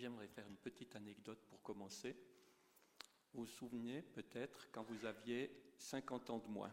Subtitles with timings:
[0.00, 2.16] J'aimerais faire une petite anecdote pour commencer.
[3.34, 6.72] Vous vous souvenez peut-être quand vous aviez 50 ans de moins.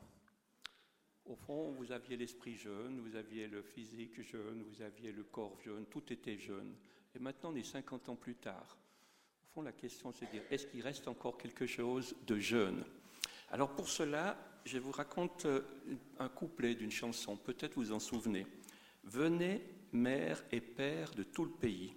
[1.26, 5.60] Au fond, vous aviez l'esprit jeune, vous aviez le physique jeune, vous aviez le corps
[5.60, 6.74] jeune, tout était jeune.
[7.16, 8.77] Et maintenant, on est 50 ans plus tard.
[9.44, 12.86] Au fond, la question, c'est de dire, est-ce qu'il reste encore quelque chose de jeune?
[13.50, 15.64] Alors pour cela, je vous raconte euh,
[16.20, 18.48] un couplet d'une chanson, peut-être vous en souvenez.
[19.04, 21.94] Venez, mère et père de tout le pays,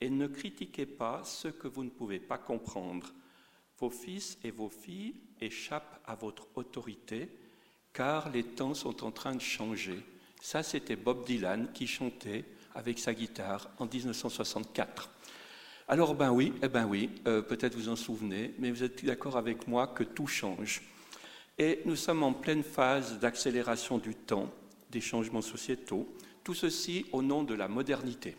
[0.00, 3.12] et ne critiquez pas ce que vous ne pouvez pas comprendre.
[3.78, 7.28] Vos fils et vos filles échappent à votre autorité,
[7.92, 10.02] car les temps sont en train de changer.
[10.40, 12.44] Ça, c'était Bob Dylan qui chantait
[12.74, 15.10] avec sa guitare en 1964.
[15.88, 19.36] Alors, ben oui, eh ben oui, euh, peut-être vous en souvenez, mais vous êtes d'accord
[19.36, 20.82] avec moi que tout change.
[21.58, 24.52] Et nous sommes en pleine phase d'accélération du temps,
[24.90, 26.12] des changements sociétaux,
[26.44, 28.36] tout ceci au nom de la modernité.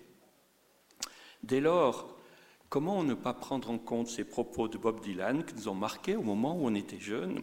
[1.48, 2.14] Dès lors,
[2.68, 6.17] comment ne pas prendre en compte ces propos de Bob Dylan qui nous ont marqués
[6.17, 7.42] au moment où on était jeune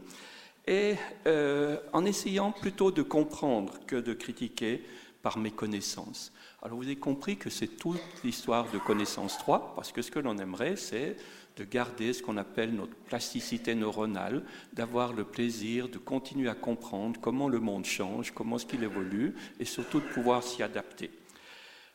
[0.67, 0.97] et
[1.27, 4.85] euh, en essayant plutôt de comprendre que de critiquer
[5.23, 6.35] par méconnaissance?
[6.63, 10.19] Alors vous avez compris que c'est toute l'histoire de connaissance 3, parce que ce que
[10.19, 11.17] l'on aimerait, c'est
[11.57, 14.43] de garder ce qu'on appelle notre plasticité neuronale,
[14.75, 19.35] d'avoir le plaisir de continuer à comprendre comment le monde change, comment est-ce qu'il évolue,
[19.59, 21.11] et surtout de pouvoir s'y adapter.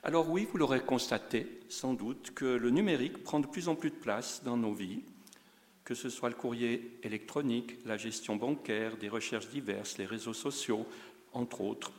[0.03, 3.89] Alors oui, vous l'aurez constaté sans doute que le numérique prend de plus en plus
[3.89, 5.02] de place dans nos vies,
[5.83, 10.86] que ce soit le courrier électronique, la gestion bancaire, des recherches diverses, les réseaux sociaux,
[11.33, 11.92] entre autres.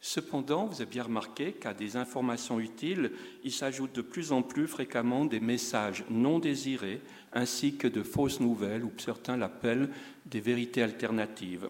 [0.00, 3.12] Cependant, vous avez bien remarqué qu'à des informations utiles,
[3.44, 7.00] il s'ajoute de plus en plus fréquemment des messages non désirés,
[7.32, 9.90] ainsi que de fausses nouvelles, ou certains l'appellent
[10.26, 11.68] des vérités alternatives.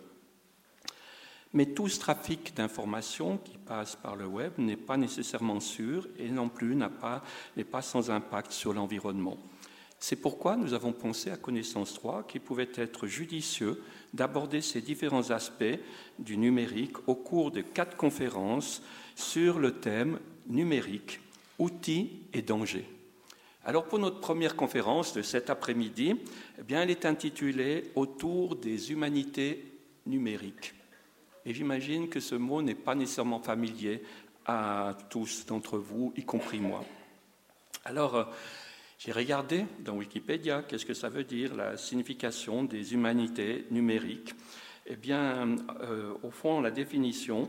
[1.57, 6.29] Mais tout ce trafic d'informations qui passe par le web n'est pas nécessairement sûr et
[6.29, 9.39] non plus n'est pas, sans impact sur l'environnement.
[9.99, 15.31] C'est pourquoi nous avons pensé à Connaissance 3 qu'il pouvait être judicieux d'aborder ces différents
[15.31, 15.79] aspects
[16.19, 18.83] du numérique au cours de quatre conférences
[19.15, 20.19] sur le thème
[20.49, 21.21] numérique,
[21.59, 22.87] outils et dangers.
[23.65, 26.17] Alors pour notre première conférence de cet après-midi,
[26.59, 29.65] eh elle est intitulée Autour des humanités
[30.05, 30.76] numériques.
[31.47, 34.03] Et j'imagine que ce mot n'est pas nécessairement familier
[34.47, 36.85] à tous d'entre vous, y compris moi.
[37.85, 38.25] Alors, euh,
[38.99, 44.35] j'ai regardé dans Wikipédia qu'est-ce que ça veut dire la signification des humanités numériques.
[44.87, 47.49] Eh bien, euh, au fond, la définition,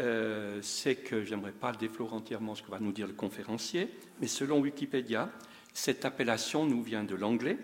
[0.00, 3.90] euh, c'est que j'aimerais pas déflorer entièrement ce que va nous dire le conférencier,
[4.22, 5.30] mais selon Wikipédia,
[5.74, 7.58] cette appellation nous vient de l'anglais.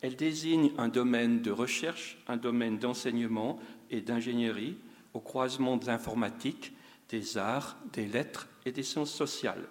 [0.00, 3.60] Elle désigne un domaine de recherche, un domaine d'enseignement
[3.92, 4.76] et d'ingénierie
[5.16, 6.74] au croisement de l'informatique,
[7.08, 9.66] des arts, des lettres et des sciences sociales.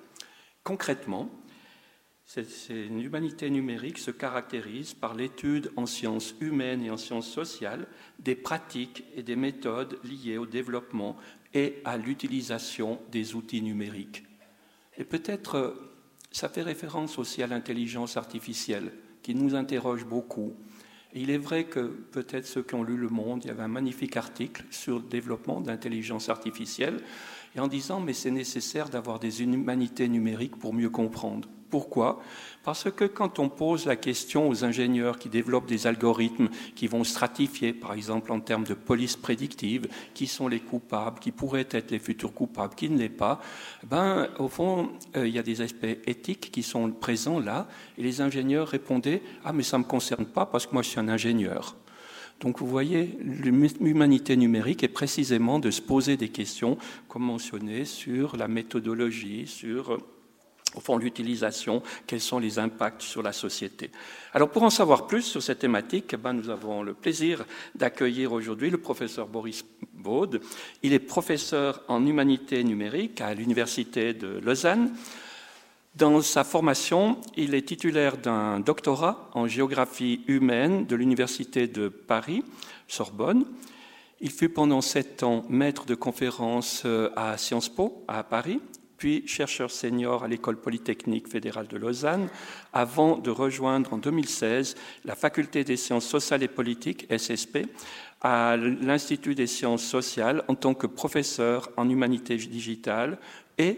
[0.63, 1.29] Concrètement,
[2.69, 7.85] une humanité numérique se caractérise par l'étude en sciences humaines et en sciences sociales
[8.17, 11.15] des pratiques et des méthodes liées au développement
[11.53, 14.23] et à l'utilisation des outils numériques.
[14.97, 15.91] Et peut-être euh,
[16.31, 18.91] ça fait référence aussi à l'intelligence artificielle
[19.21, 20.55] qui nous interroge beaucoup.
[21.17, 21.79] Il est vrai que
[22.11, 25.05] peut-être ceux qui ont lu Le Monde, il y avait un magnifique article sur le
[25.05, 26.99] développement d'intelligence artificielle
[27.55, 31.47] et en disant mais c'est nécessaire d'avoir des humanités numériques pour mieux comprendre.
[31.69, 32.21] Pourquoi?
[32.63, 37.03] Parce que quand on pose la question aux ingénieurs qui développent des algorithmes qui vont
[37.03, 41.91] stratifier, par exemple en termes de police prédictive, qui sont les coupables, qui pourraient être
[41.91, 43.39] les futurs coupables, qui ne l'est pas,
[43.87, 47.67] ben, au fond, euh, il y a des aspects éthiques qui sont présents là,
[47.97, 50.89] et les ingénieurs répondaient Ah, mais ça ne me concerne pas parce que moi je
[50.89, 51.75] suis un ingénieur.
[52.41, 56.77] Donc vous voyez, l'humanité numérique est précisément de se poser des questions,
[57.07, 59.99] comme mentionné, sur la méthodologie, sur
[60.75, 63.91] au fond l'utilisation, quels sont les impacts sur la société.
[64.33, 68.33] Alors pour en savoir plus sur cette thématique, eh ben, nous avons le plaisir d'accueillir
[68.33, 70.41] aujourd'hui le professeur Boris Baud.
[70.83, 74.91] Il est professeur en humanité numérique à l'Université de Lausanne.
[75.95, 82.43] Dans sa formation, il est titulaire d'un doctorat en géographie humaine de l'Université de Paris,
[82.89, 83.45] Sorbonne.
[84.19, 88.59] Il fut pendant sept ans maître de conférences euh, à Sciences Po, à Paris,
[89.05, 92.27] puis chercheur senior à l'École polytechnique fédérale de Lausanne,
[92.73, 94.73] avant de rejoindre en 2016
[95.05, 97.67] la Faculté des sciences sociales et politiques, SSP,
[98.21, 103.19] à l'Institut des sciences sociales en tant que professeur en humanité digitale
[103.59, 103.77] et,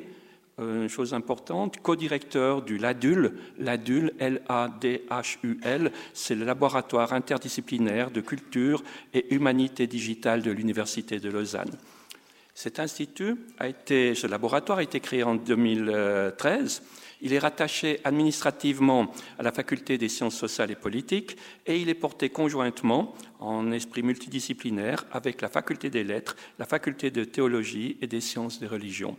[0.62, 3.34] euh, chose importante, co-directeur du LADUL.
[3.60, 8.82] LADUL, L-A-D-H-U-L, c'est le laboratoire interdisciplinaire de culture
[9.14, 11.78] et humanité digitale de l'Université de Lausanne.
[12.60, 16.82] Cet institut a été, ce laboratoire a été créé en 2013.
[17.22, 21.38] Il est rattaché administrativement à la faculté des sciences sociales et politiques
[21.68, 27.12] et il est porté conjointement en esprit multidisciplinaire avec la faculté des lettres, la faculté
[27.12, 29.18] de théologie et des sciences des religions.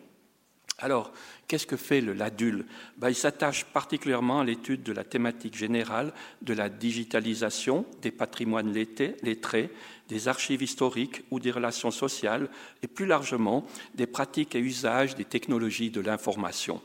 [0.81, 1.13] Alors,
[1.49, 2.65] qu'est-ce que fait le LADUL
[2.99, 8.73] ben, Il s'attache particulièrement à l'étude de la thématique générale de la digitalisation des patrimoines
[8.73, 9.71] lettrés,
[10.09, 12.49] des archives historiques ou des relations sociales,
[12.85, 13.67] et plus largement
[13.97, 16.81] des pratiques et usages des technologies de l'information.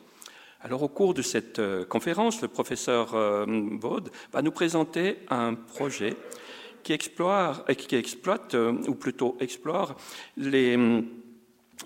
[0.62, 5.54] Alors, au cours de cette euh, conférence, le professeur euh, Baud va nous présenter un
[5.54, 6.16] projet
[6.84, 9.96] qui, explore, qui exploite, euh, ou plutôt explore,
[10.38, 10.78] les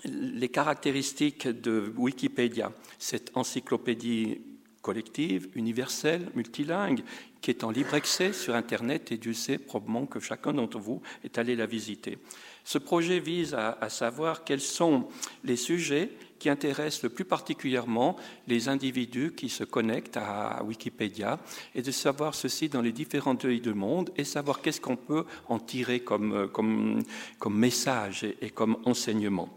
[0.04, 4.40] les caractéristiques de Wikipédia, cette encyclopédie
[4.82, 7.02] collective, universelle, multilingue,
[7.40, 11.02] qui est en libre accès sur Internet, et Dieu sait probablement que chacun d'entre vous
[11.24, 12.18] est allé la visiter.
[12.64, 15.08] Ce projet vise à, savoir quels sont
[15.44, 18.16] les sujets qui intéressent le plus particulièrement
[18.46, 21.38] les individus qui se connectent à Wikipédia
[21.74, 25.24] et de savoir ceci dans les différents pays du monde et savoir qu'est-ce qu'on peut
[25.48, 27.04] en tirer comme, comme
[27.48, 29.48] message et comme enseignement.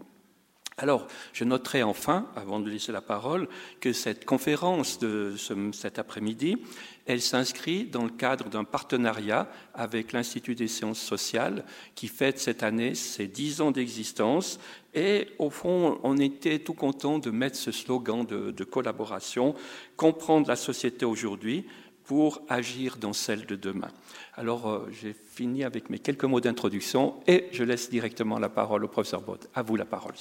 [0.81, 3.47] Alors, je noterai enfin, avant de laisser la parole,
[3.81, 5.35] que cette conférence de
[5.73, 6.57] cet après-midi,
[7.05, 12.63] elle s'inscrit dans le cadre d'un partenariat avec l'Institut des sciences sociales qui fête cette
[12.63, 14.59] année ses dix ans d'existence.
[14.95, 19.53] Et au fond, on était tout content de mettre ce slogan de, collaboration,
[19.97, 21.63] comprendre la société aujourd'hui
[22.05, 23.91] pour agir dans celle de demain.
[24.33, 28.83] Alors, euh, j'ai fini avec mes quelques mots d'introduction et je laisse directement la parole
[28.83, 29.47] au professeur Bott.
[29.53, 30.15] À vous la parole.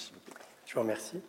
[0.70, 1.20] Je vous remercie.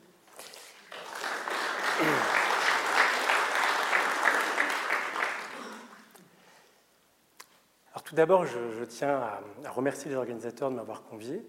[7.90, 9.42] Alors tout d'abord, je, tiens à,
[9.72, 11.44] remercier les organisateurs de m'avoir convié.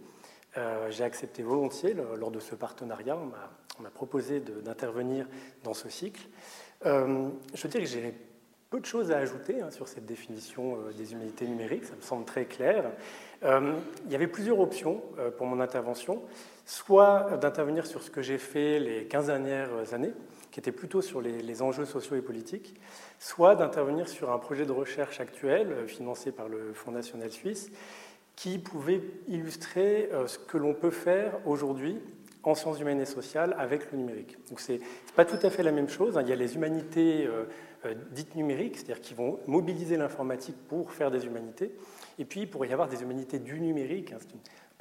[0.57, 3.15] Euh, j'ai accepté volontiers lors de ce partenariat.
[3.19, 5.27] On m'a proposé d'intervenir
[5.63, 6.27] dans ce cycle.
[6.87, 8.15] Euh, je veux dire que j'ai
[8.71, 11.85] peu de choses à ajouter hein, sur cette définition euh, des humanités numériques.
[11.85, 12.91] Ça me semble très clair.
[13.43, 15.03] il y avait plusieurs options
[15.37, 16.23] pour mon intervention
[16.65, 20.13] soit d'intervenir sur ce que j'ai fait les 15 dernières années,
[20.51, 22.75] qui était plutôt sur les, enjeux sociaux et politiques,
[23.19, 27.71] soit d'intervenir sur un projet de recherche actuel euh, financé par le Fonds national suisse,
[28.37, 31.99] qui pouvait illustrer euh, ce que l'on peut faire aujourd'hui
[32.43, 34.37] en sciences humaines et sociales avec le numérique.
[34.49, 34.81] Donc ce n'est
[35.15, 36.19] pas tout à fait la même chose.
[36.19, 36.23] Hein.
[36.23, 37.29] Il y a les humanités
[37.85, 41.73] euh, dites numériques, c'est-à-dire qui vont mobiliser l'informatique pour faire des humanités.
[42.19, 44.19] Et puis, il pourrait y avoir des humanités du numérique, hein,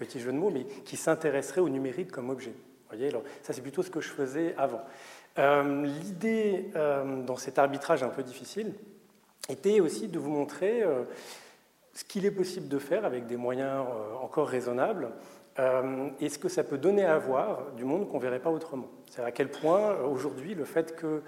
[0.01, 2.49] petit jeu de mots, mais qui s'intéresserait au numérique comme objet.
[2.49, 4.81] Vous voyez, alors, ça c'est plutôt ce que je faisais avant.
[5.37, 8.73] Euh, l'idée euh, dans cet arbitrage un peu difficile
[9.47, 11.03] était aussi de vous montrer euh,
[11.93, 13.85] ce qu'il est possible de faire avec des moyens
[14.21, 15.09] encore raisonnables
[16.21, 18.87] et ce que ça peut donner à voir du monde qu'on ne verrait pas autrement.
[19.09, 21.21] C'est à quel point aujourd'hui le fait que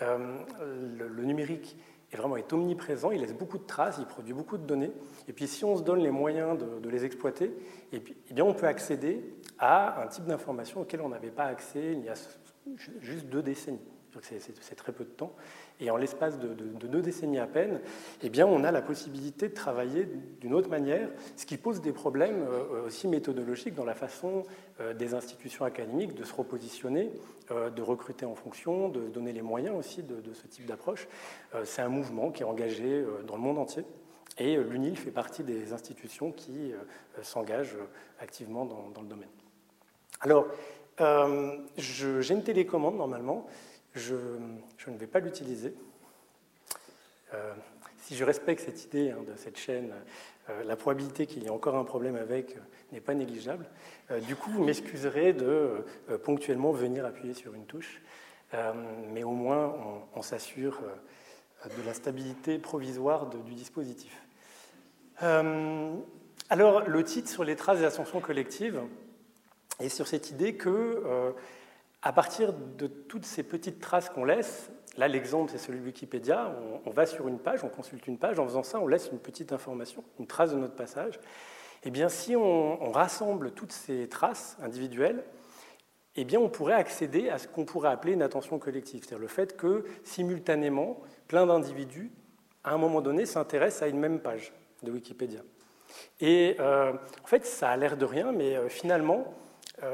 [0.00, 1.78] le numérique
[2.12, 4.92] est vraiment est omniprésent, il laisse beaucoup de traces, il produit beaucoup de données.
[5.28, 7.52] Et puis si on se donne les moyens de, les exploiter,
[7.92, 9.22] et puis, eh bien, on peut accéder
[9.58, 12.14] à un type d'information auquel on n'avait pas accès il y a
[13.00, 13.78] juste deux décennies.
[14.22, 15.32] C'est très peu de temps.
[15.80, 17.80] Et en l'espace de, deux décennies à peine,
[18.22, 20.08] eh bien, on a la possibilité de travailler
[20.40, 24.44] d'une autre manière, ce qui pose des problèmes euh, aussi méthodologiques dans la façon
[24.80, 27.10] euh, des institutions académiques de se repositionner,
[27.50, 31.08] euh, de recruter en fonction, de donner les moyens aussi de, ce type d'approche.
[31.64, 33.84] C'est un mouvement qui est engagé dans le monde entier.
[34.36, 36.72] Et l'UNIL fait partie des institutions qui
[37.22, 37.76] s'engagent
[38.20, 39.28] activement dans, dans, le domaine.
[40.20, 40.46] Alors,
[41.76, 43.46] j'ai une télécommande normalement
[43.94, 45.74] je, ne vais pas l'utiliser.
[47.34, 47.52] Euh,
[47.98, 49.92] si je respecte cette idée hein, de cette chaîne,
[50.48, 52.60] euh, la probabilité qu'il y ait encore un problème avec euh,
[52.92, 53.66] n'est pas négligeable.
[54.26, 55.84] du coup, vous m'excuserez de
[56.24, 58.00] ponctuellement venir appuyer sur une touche,
[59.12, 59.74] mais au moins
[60.14, 60.80] on, s'assure
[61.64, 64.22] de la stabilité provisoire du dispositif.
[65.20, 68.80] alors, le titre sur les traces des ascensions collectives
[69.80, 71.34] est sur cette idée que
[72.02, 76.54] à partir de toutes ces petites traces qu'on laisse, là l'exemple c'est celui de Wikipédia,
[76.84, 79.18] on, va sur une page, on consulte une page, en faisant ça on laisse une
[79.18, 81.18] petite information, une trace de notre passage.
[81.84, 85.24] Eh bien si on, rassemble toutes ces traces individuelles,
[86.14, 89.28] eh bien on pourrait accéder à ce qu'on pourrait appeler une attention collective, c'est-à-dire le
[89.28, 92.12] fait que simultanément plein d'individus
[92.64, 94.52] à un moment donné s'intéressent à une même page
[94.82, 95.40] de Wikipédia.
[96.20, 99.34] Et euh, en fait ça a l'air de rien, mais euh, finalement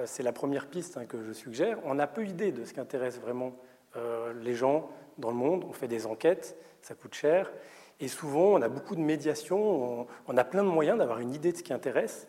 [0.07, 2.81] c'est la première piste hein, que je suggère, on a peu idée de ce qui
[2.81, 3.53] intéresse vraiment
[3.97, 5.64] euh, les gens dans le monde.
[5.69, 7.53] On fait des enquêtes, ça coûte cher.
[8.00, 11.53] Et souvent, on a beaucoup de médiation, on, a plein de moyens d'avoir une idée
[11.53, 12.26] de ce qui intéresse.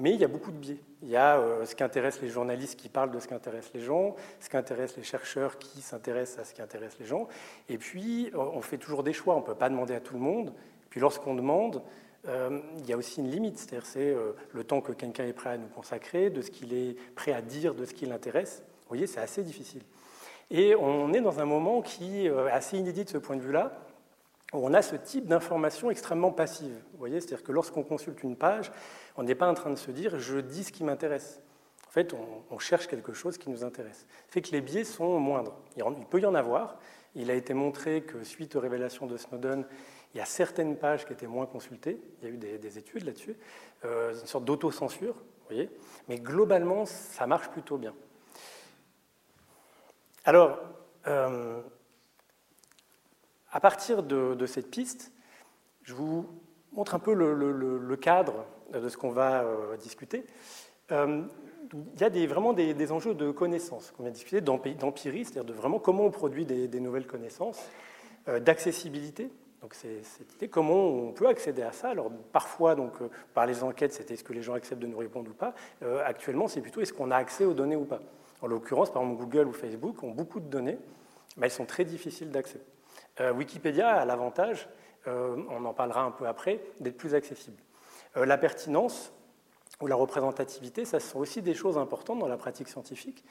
[0.00, 0.80] Mais il y a beaucoup de biais.
[1.02, 3.70] Il y a euh, ce qui intéresse les journalistes qui parlent de ce qui intéresse
[3.74, 7.28] les gens, ce qui intéresse les chercheurs qui s'intéressent à ce qui intéresse les gens.
[7.68, 9.36] Et puis, on fait toujours des choix.
[9.36, 10.52] On ne peut pas demander à tout le monde.
[10.90, 11.80] Puis lorsqu'on demande,
[12.28, 15.32] euh, il y a aussi une limite, c'est-à-dire c'est euh, le temps que quelqu'un est
[15.32, 18.62] prêt à nous consacrer, de ce qu'il est prêt à dire, de ce qui l'intéresse.
[18.82, 19.82] Vous voyez, c'est assez difficile.
[20.50, 23.72] Et on est dans un moment qui est assez inédit de ce point de vue-là,
[24.52, 26.74] où on a ce type d'information extrêmement passive.
[26.92, 28.70] Vous voyez, c'est-à-dire que lorsqu'on consulte une page,
[29.16, 31.40] on n'est pas en train de se dire je dis ce qui m'intéresse.
[31.88, 32.14] En fait,
[32.50, 33.98] on, cherche quelque chose qui nous intéresse.
[33.98, 35.54] Ça fait que les biais sont moindres.
[35.76, 36.78] Il, peut y en avoir.
[37.14, 39.64] Il a été montré que suite aux révélations de Snowden,
[40.14, 42.00] il y a certaines pages qui étaient moins consultées.
[42.22, 43.36] Il y a eu des, études là-dessus.
[43.84, 45.70] Euh, une sorte d'autocensure, vous voyez.
[46.08, 47.94] Mais globalement, ça marche plutôt bien.
[50.24, 50.60] Alors,
[51.08, 51.60] euh,
[53.50, 55.12] à partir de, cette piste,
[55.82, 56.26] je vous
[56.72, 60.24] montre un peu le cadre de ce qu'on va euh, discuter,
[60.90, 61.26] il
[62.00, 66.04] y a vraiment des, enjeux de connaissances qu'on vient discuter, d'empirie, c'est-à-dire de vraiment comment
[66.04, 67.60] on produit des, nouvelles connaissances,
[68.28, 69.28] d'accessibilité.
[69.64, 71.88] Donc c'est cette idée, comment on peut accéder à ça?
[71.88, 72.92] Alors parfois, donc,
[73.32, 75.54] par les enquêtes, c'était est-ce que les gens acceptent de nous répondre ou pas?
[76.04, 78.02] actuellement, c'est plutôt est-ce qu'on a accès aux données ou pas?
[78.42, 80.76] En l'occurrence, par exemple, Google ou Facebook ont beaucoup de données,
[81.38, 82.60] mais elles sont très difficiles d'accès.
[83.18, 84.68] Wikipédia a l'avantage,
[85.06, 87.56] on en parlera un peu après, d'être plus accessible.
[88.18, 89.14] Euh, la pertinence
[89.80, 93.24] ou la représentativité, ça sont aussi des choses importantes dans la pratique scientifique.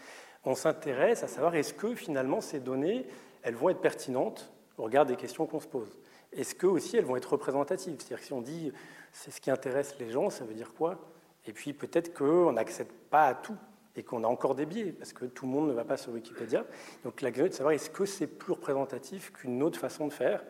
[0.45, 3.05] On s'intéresse à savoir est-ce que finalement ces données,
[3.43, 5.95] elles vont être pertinentes au regard des questions qu'on se pose?
[6.35, 7.95] Est-ce que aussi elles vont être représentatives?
[7.99, 8.71] C'est-à-dire que si on dit
[9.11, 10.99] c'est ce qui intéresse les gens, ça veut dire quoi?
[11.45, 13.57] Et puis peut-être qu'on n'accède pas à tout
[13.95, 16.11] et qu'on a encore des biais, parce que tout le monde ne va pas sur
[16.13, 16.65] Wikipédia.
[17.03, 20.13] Donc la question est de savoir est-ce que c'est plus représentatif qu'une autre façon de
[20.13, 20.43] faire?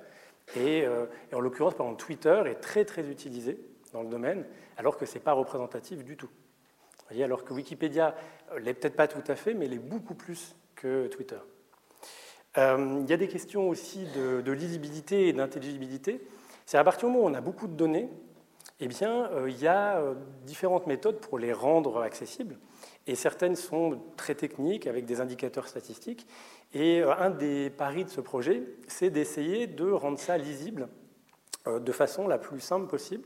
[0.55, 3.59] Et, euh, et, en l'occurrence, par exemple, Twitter est très très utilisé
[3.91, 4.45] dans le domaine,
[4.77, 6.27] alors que ce n'est pas représentatif du tout.
[6.27, 8.15] Vous voyez, alors que Wikipédia
[8.51, 11.37] euh, l'est peut-être pas tout à fait, mais l'est beaucoup plus que Twitter.
[12.57, 16.21] Euh, il y a des questions aussi de, lisibilité et d'intelligibilité.
[16.65, 18.09] C'est à partir du moment où on a beaucoup de données,
[18.79, 20.01] eh bien, euh, il y a
[20.45, 22.57] différentes méthodes pour les rendre accessibles.
[23.07, 26.25] Et certaines sont très techniques, avec des indicateurs statistiques.
[26.73, 30.87] Et un des paris de ce projet, c'est d'essayer de rendre ça lisible
[31.67, 33.23] de façon la plus simple possible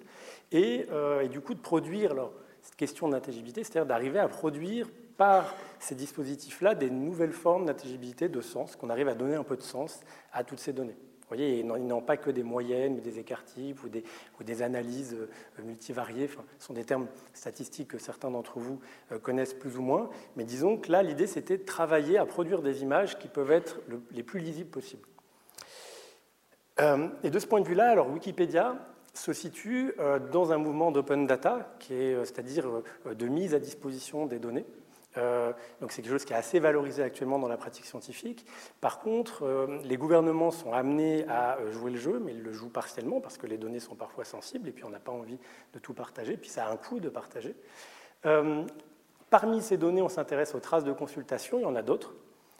[0.53, 2.13] euh, et, du coup de produire
[2.61, 8.41] cette question d'intelligibilité, c'est-à-dire d'arriver à produire par ces dispositifs-là des nouvelles formes d'intelligibilité, de
[8.41, 10.95] sens, qu'on arrive à donner un peu de sens à toutes ces données.
[10.95, 15.13] Vous voyez, ils n'ont pas que des moyennes ou des écarts types ou des, analyses
[15.13, 16.29] euh, multivariées.
[16.57, 18.79] Ce sont des termes statistiques que certains d'entre vous
[19.11, 20.09] euh, connaissent plus ou moins.
[20.37, 23.81] Mais disons que là, l'idée, c'était de travailler à produire des images qui peuvent être
[24.11, 25.05] les plus lisibles possibles.
[26.79, 28.77] et de ce point de vue-là, alors Wikipédia,
[29.17, 32.67] se situe euh, dans un mouvement d'open data, euh, c'est-à-dire
[33.05, 34.65] euh, de mise à disposition des données.
[35.81, 38.45] Donc c'est quelque chose qui est assez valorisé actuellement dans la pratique scientifique.
[38.81, 43.19] Par contre, les gouvernements sont amenés à jouer le jeu, mais ils le jouent partiellement
[43.19, 45.39] parce que les données sont parfois sensibles et puis on n'a pas envie
[45.73, 47.55] de tout partager, puis ça a un coût de partager.
[49.29, 52.13] parmi ces données, on s'intéresse aux traces de consultation, il y en a d'autres.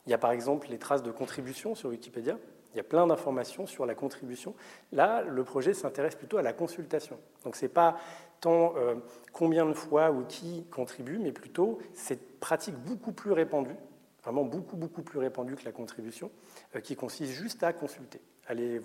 [0.07, 2.37] Il y a par exemple les traces de contribution sur Wikipédia.
[2.73, 4.53] Il y a plein d'informations sur la contribution.
[4.91, 7.19] Là, le projet s'intéresse plutôt à la consultation.
[7.43, 7.97] Donc ce n'est pas
[8.39, 8.95] tant euh,
[9.33, 13.75] combien de fois ou qui contribue, mais plutôt cette pratique beaucoup plus répandue,
[14.23, 16.31] vraiment beaucoup, beaucoup plus répandue que la contribution,
[16.75, 18.81] euh, qui consiste juste à consulter, aller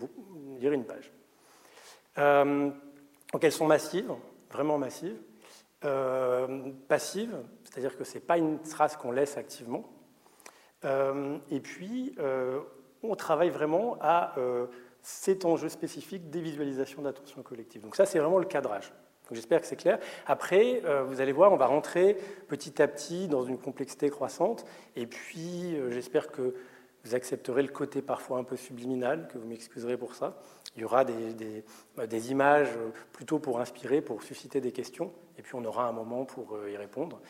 [0.58, 1.12] lire une page.
[2.18, 2.70] Euh,
[3.32, 4.12] donc elles sont massives,
[4.50, 5.18] vraiment massives.
[6.88, 9.84] passives, c'est-à-dire que ce n'est pas une trace qu'on laisse activement.
[10.84, 12.14] et puis,
[13.02, 14.34] on travaille vraiment à
[15.00, 17.82] cet enjeu spécifique des visualisations d'attention collective.
[17.82, 18.92] Donc ça, c'est vraiment le cadrage.
[19.34, 19.98] J'espère que c'est clair.
[20.26, 22.16] Après, euh, vous allez voir, on va rentrer
[22.48, 24.64] petit à petit dans une complexité croissante.
[24.96, 26.54] Et puis, euh, j'espère que
[27.04, 30.38] vous accepterez le côté parfois un peu subliminal, que vous m'excuserez pour ça.
[30.76, 31.64] Il y aura des,
[32.06, 32.70] des, images
[33.12, 36.76] plutôt pour inspirer, pour susciter des questions, et puis on aura un moment pour y
[36.76, 37.20] répondre.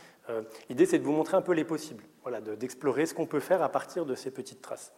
[0.69, 3.63] L'idée, c'est de vous montrer un peu les possibles, voilà, d'explorer ce qu'on peut faire
[3.63, 4.93] à partir de ces petites traces.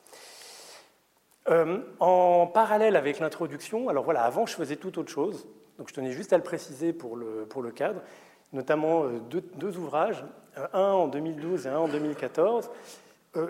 [1.50, 5.46] Euh, en parallèle avec l'introduction, alors voilà, avant je faisais tout autre chose,
[5.78, 8.00] donc je tenais juste à le préciser pour le, cadre,
[8.52, 10.24] notamment euh, deux, ouvrages,
[10.58, 12.70] euh, un en 2012 et un en 2014.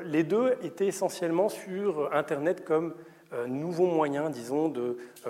[0.04, 2.94] les deux étaient essentiellement sur Internet comme
[3.48, 4.72] nouveau moyen, disons,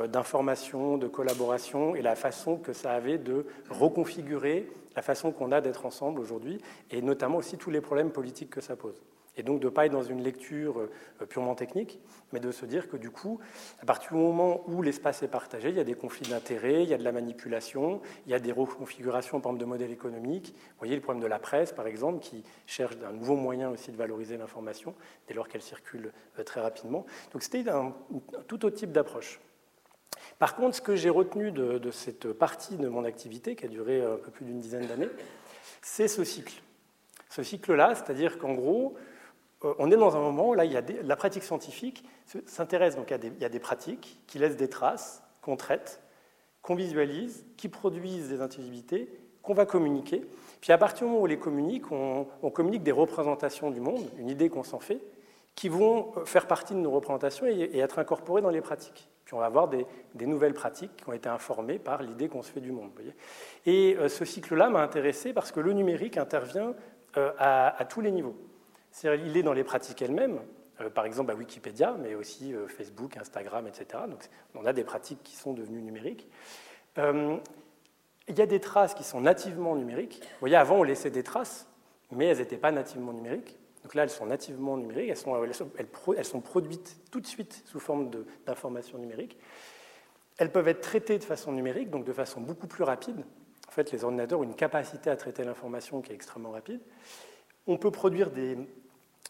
[0.08, 5.52] d'information, de, de collaboration et la façon que ça avait de reconfigurer la façon qu'on
[5.52, 6.60] a d'être ensemble aujourd'hui
[6.90, 9.00] et notamment aussi tous les problèmes politiques que ça pose.
[9.36, 11.98] Et donc de ne pas être dans une lecture euh, purement technique,
[12.32, 13.40] mais de se dire que du coup,
[13.80, 16.88] à partir du moment où l'espace est partagé, il y a des conflits d'intérêts, il
[16.88, 20.54] y a de la manipulation, il y a des reconfigurations par exemple, de modèles économiques.
[20.54, 23.90] Vous voyez le problème de la presse, par exemple, qui cherche un nouveau moyen aussi
[23.90, 24.94] de valoriser l'information
[25.26, 27.04] dès lors qu'elle circule euh, très rapidement.
[27.32, 27.92] Donc c'était un,
[28.46, 29.40] tout autre type d'approche.
[30.38, 33.68] Par contre, ce que j'ai retenu de, de, cette partie de mon activité, qui a
[33.68, 35.08] duré un peu plus d'une dizaine d'années,
[35.82, 36.62] c'est ce cycle.
[37.30, 39.00] Ce cycle-là, c'est-à-dire qu'en gros, euh,
[39.78, 42.04] on est dans un moment où là, la pratique scientifique
[42.46, 46.02] s'intéresse donc à des, il y a des pratiques qui laissent des traces, qu'on traite,
[46.62, 49.08] qu'on visualise, qui produisent des intelligibilités,
[49.42, 50.24] qu'on va communiquer.
[50.60, 54.02] Puis à partir du moment où on les communique, on, communique des représentations du monde,
[54.18, 55.00] une idée qu'on s'en fait,
[55.54, 59.08] qui vont euh, faire partie de nos représentations et, être incorporées dans les pratiques.
[59.24, 59.86] Puis on va avoir des,
[60.26, 62.90] nouvelles pratiques qui ont été informées par l'idée qu'on se fait du monde.
[63.66, 66.74] et euh, ce cycle-là m'a intéressé parce que le numérique intervient
[67.38, 68.34] à tous les niveaux.
[69.02, 70.40] Il est dans les pratiques elles-mêmes,
[70.80, 74.04] euh, par exemple à Wikipédia, mais aussi euh, Facebook, Instagram, etc.
[74.08, 76.28] Donc, on a des pratiques qui sont devenues numériques.
[76.98, 77.36] Euh,
[78.28, 80.20] il y a des traces qui sont nativement numériques.
[80.20, 81.66] Vous voyez, avant, on laissait des traces,
[82.12, 83.56] mais elles n'étaient pas nativement numériques.
[83.82, 85.36] Donc là, elles sont nativement numériques, elles sont,
[86.16, 88.10] elles sont produites tout de suite sous forme
[88.46, 89.36] d'informations numériques.
[90.38, 93.22] Elles peuvent être traitées de façon numérique, donc de façon beaucoup plus rapide.
[93.68, 96.80] En fait, les ordinateurs ont une capacité à traiter l'information qui est extrêmement rapide.
[97.66, 98.56] On peut produire des,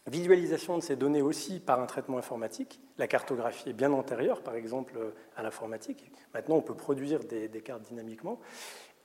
[0.07, 2.79] Visualisation de ces données aussi par un traitement informatique.
[2.99, 4.99] La cartographie est bien antérieure, par exemple,
[5.35, 6.11] à l'informatique.
[6.35, 8.39] Maintenant, on peut produire des, cartes dynamiquement.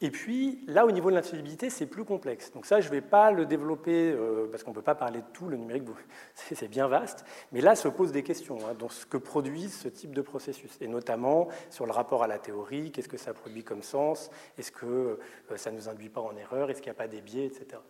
[0.03, 2.53] Et puis, là, au niveau de l'intelligibilité, c'est plus complexe.
[2.53, 5.21] Donc ça, je ne vais pas le développer, euh, parce qu'on ne peut pas parler
[5.21, 5.85] de tout, le numérique,
[6.35, 7.25] c'est bien vaste.
[7.53, 10.77] Mais là, se posent des questions hein, dans ce que produisent ce type de processus.
[10.83, 14.31] Et notamment sur le rapport à la théorie, qu'est-ce que ça produit comme sens?
[14.59, 16.69] Est-ce que euh, ça ne nous induit pas en erreur?
[16.69, 17.81] Est-ce qu'il n'y a pas des biais, etc.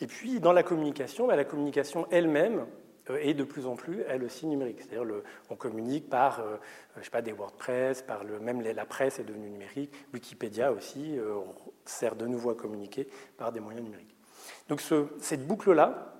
[0.00, 2.66] Et puis, dans la communication, bah, la communication elle-même
[3.10, 4.80] euh, est de plus en plus, elle aussi, numérique.
[4.80, 6.56] C'est-à-dire, on communique par, euh,
[6.98, 9.92] je sais pas, des WordPress, par le, même la presse est devenue numérique.
[10.12, 11.40] Wikipédia aussi euh,
[11.84, 14.14] sert de nouveau à communiquer par des moyens numériques.
[14.68, 14.82] Donc,
[15.20, 16.12] cette boucle-là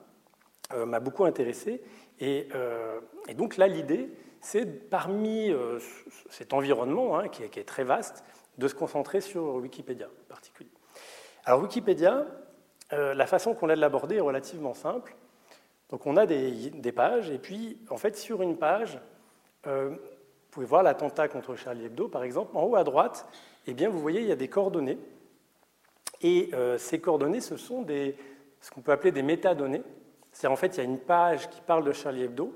[0.75, 1.80] m'a beaucoup intéressé.
[2.18, 2.49] Et,
[3.37, 5.52] donc, là, l'idée, c'est parmi
[6.30, 8.25] cet environnement, hein, qui, est, qui, est, très vaste,
[8.59, 10.70] de se concentrer sur Wikipédia en particulier.
[11.44, 12.27] Alors, Wikipédia,
[12.92, 15.14] euh, la façon qu'on a de l'aborder est relativement simple.
[15.90, 18.99] Donc on a des, pages, et puis en fait sur une page,
[19.66, 19.96] euh, vous
[20.51, 23.29] pouvez voir l'attentat contre Charlie Hebdo par exemple, en haut à droite,
[23.66, 24.99] eh bien, vous voyez il y a des coordonnées.
[26.22, 28.16] Et euh, ces coordonnées, ce sont des,
[28.61, 29.83] ce qu'on peut appeler des métadonnées.
[30.33, 32.53] C'est en fait il y a une page qui parle de Charlie Hebdo,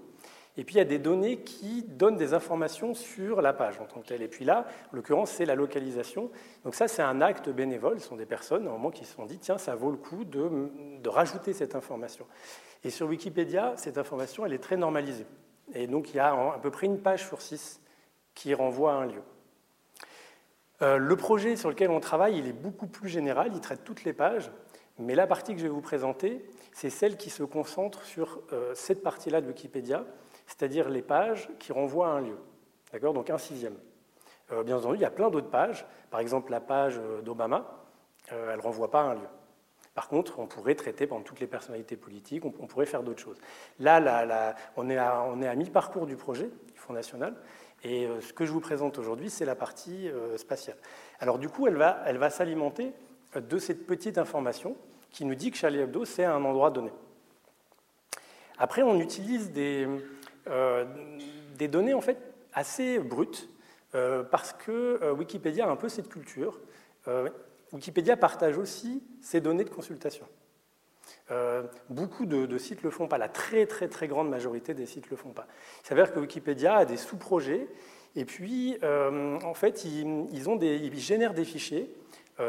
[0.57, 3.85] et puis il y a des données qui donnent des informations sur la page en
[3.85, 4.23] tant que telle.
[4.23, 6.31] Et puis là, en l'occurrence, c'est la localisation.
[6.65, 8.01] Donc ça, c'est un acte bénévole.
[8.01, 10.25] Ce sont des personnes, au moment, qui se sont dit, tiens, ça vaut le coup
[10.25, 12.27] de, de, rajouter cette information.
[12.83, 15.27] Et sur Wikipédia, cette information, elle est très normalisée.
[15.75, 17.81] Et donc il y a à peu près une page sur six
[18.35, 19.23] qui renvoie à un lieu.
[20.83, 24.05] Euh, le projet sur lequel on travaille, il est beaucoup plus général, il traite toutes
[24.05, 24.51] les pages,
[24.99, 28.73] mais la partie que je vais vous présenter, c'est celle qui se concentre sur euh,
[28.75, 30.05] cette partie-là de Wikipédia,
[30.51, 32.39] c'est-à-dire les pages qui renvoient à un lieu.
[32.93, 33.15] D'accord?
[33.15, 33.77] Donc un sixième.
[34.51, 35.87] Euh, bien entendu, il y a plein d'autres pages.
[36.11, 37.85] Par exemple, la page euh, d'Obama,
[38.33, 39.29] euh, elle ne renvoie pas à un lieu.
[39.95, 43.39] Par contre, on pourrait traiter pendant toutes les personnalités politiques, on, pourrait faire d'autres choses.
[43.79, 47.35] Là, on est à, mi-parcours du projet du Fonds national,
[47.83, 50.77] et ce que je vous présente aujourd'hui, c'est la partie spatiale.
[51.19, 52.93] Alors du coup, elle va, elle va s'alimenter
[53.35, 54.77] de cette petite information
[55.11, 56.93] qui nous dit que Charlie Hebdo, c'est un endroit donné.
[58.59, 59.89] Après, on utilise des,
[60.46, 62.18] des données en fait
[62.53, 63.48] assez brutes,
[63.94, 66.61] euh, parce que euh, Wikipédia a un peu cette culture.
[67.72, 70.26] Wikipédia partage aussi ses données de consultation.
[71.88, 73.16] beaucoup de, sites ne le font pas.
[73.16, 75.46] La très très très grande majorité des sites ne le font pas.
[75.83, 77.68] Il s'avère que Wikipédia a des sous-projets
[78.16, 81.94] et puis en fait ils, ont des, ils génèrent des fichiers.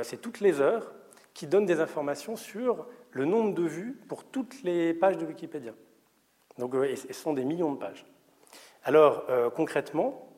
[0.04, 0.92] C'est toutes les heures
[1.34, 5.74] qui donnent des informations sur le nombre de vues pour toutes les pages de Wikipédia.
[6.62, 8.06] Donc, et ce sont des millions de pages.
[8.84, 10.30] Alors, euh, concrètement,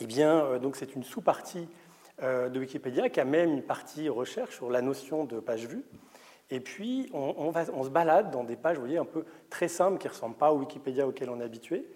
[0.00, 1.68] eh bien, euh, donc c'est une sous-partie
[2.20, 5.84] euh, de Wikipédia qui a même une partie recherche sur la notion de page vue.
[6.50, 9.68] Et puis, on, va, on, se balade dans des pages, vous voyez, un peu très
[9.68, 11.86] simples, qui ne ressemblent pas au Wikipédia auquel on est habitué.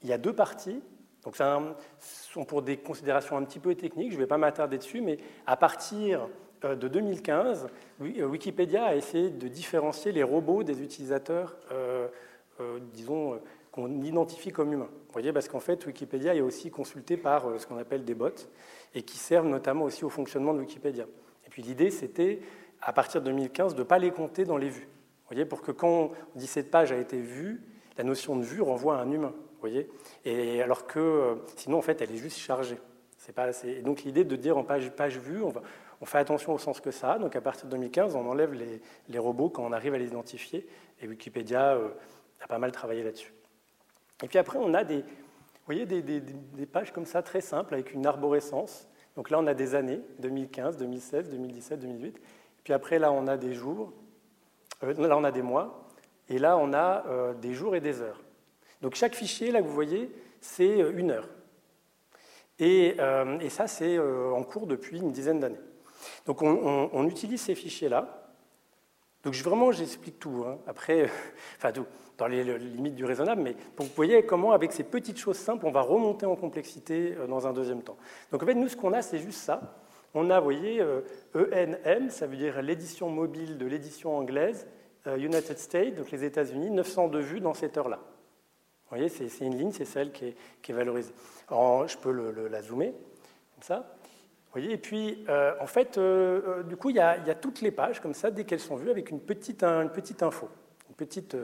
[0.00, 0.80] Il y a deux parties.
[1.24, 4.78] Donc, ce sont pour des considérations un petit peu techniques, je ne vais pas m'attarder
[4.78, 6.28] dessus, mais à partir
[6.64, 7.68] de 2015,
[8.00, 11.56] Wikipédia a essayé de différencier les robots des utilisateurs,
[12.92, 13.40] disons,
[13.72, 14.90] qu'on identifie comme humains.
[15.06, 18.14] Vous voyez, parce qu'en fait, Wikipédia est aussi consulté par euh, ce qu'on appelle des
[18.14, 18.28] bots
[18.94, 21.06] et qui servent notamment aussi au fonctionnement de Wikipédia.
[21.46, 22.40] Et puis l'idée, c'était,
[22.82, 24.86] à partir de 2015, de ne pas les compter dans les vues.
[24.86, 27.62] Vous voyez, pour que quand on dit cette a été vue,
[27.96, 29.32] la notion de vue renvoie à un humain.
[29.60, 29.88] voyez
[30.26, 32.78] et alors que euh, sinon, en fait, elle est juste chargée.
[33.34, 35.62] Pas, et donc l'idée de dire en page, page vue, on, va,
[36.02, 37.18] on, fait attention au sens que ça a.
[37.18, 40.66] Donc à partir de 2015, on enlève les, robots quand on arrive à les identifier.
[41.00, 41.88] Et Wikipédia euh,
[42.40, 43.32] a pas mal travaillé là-dessus.
[44.22, 45.04] Et puis après, on a des,
[46.70, 48.88] pages comme ça, très simples, avec une arborescence.
[49.16, 52.20] Donc là, on a des années, 2015, 2016, 2017, 2018.
[52.64, 53.92] Puis après, là, on a des jours,
[54.82, 55.88] euh, là, on a des mois,
[56.28, 58.20] et là, on a euh, des jours et des heures.
[58.80, 60.10] Donc chaque fichier, là, que vous voyez,
[60.40, 61.28] c'est une heure.
[62.58, 62.96] Et,
[63.40, 65.58] et ça, c'est en cours depuis une dizaine d'années.
[66.26, 68.28] Donc on, utilise ces fichiers-là.
[69.22, 70.44] Donc vraiment, j'explique tout.
[70.46, 70.58] Hein.
[70.66, 71.08] Après,
[71.56, 71.86] enfin tout,
[72.18, 75.70] dans les limites du raisonnable, mais vous voyez comment, avec ces petites choses simples, on
[75.70, 77.96] va remonter en complexité dans un deuxième temps.
[78.30, 79.78] Donc en fait, nous, ce qu'on a, c'est juste ça.
[80.14, 81.04] On a, vous voyez, ENM,
[81.36, 84.66] euh, e ça veut dire l'édition mobile de l'édition anglaise,
[85.06, 87.98] euh, United States, donc les États-Unis, 902 vues dans cette heure-là.
[87.98, 91.14] Vous voyez, c'est une ligne, c'est celle qui est, valorisée.
[91.48, 92.12] Alors, je peux
[92.48, 92.92] la zoomer,
[93.54, 93.96] comme ça.
[94.52, 98.14] Voyez, et puis, euh, en fait, du coup, il y, a, toutes les pages, comme
[98.14, 100.48] ça, dès qu'elles sont vues, avec une petite, une petite info.
[100.88, 101.36] Une petite,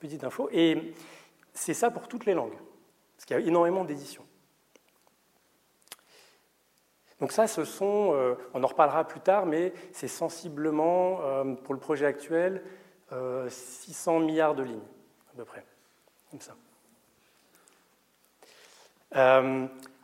[0.00, 0.48] petite info.
[0.52, 0.92] Et
[1.54, 2.56] c'est ça pour toutes les langues,
[3.16, 4.24] parce qu'il y a énormément d'éditions.
[7.20, 11.72] Donc ça, ce sont, euh, on en reparlera plus tard, mais c'est sensiblement, euh, pour
[11.72, 12.62] le projet actuel,
[13.48, 14.78] 600 euh, milliards de lignes,
[15.32, 15.64] à peu près,
[16.30, 16.54] comme ça.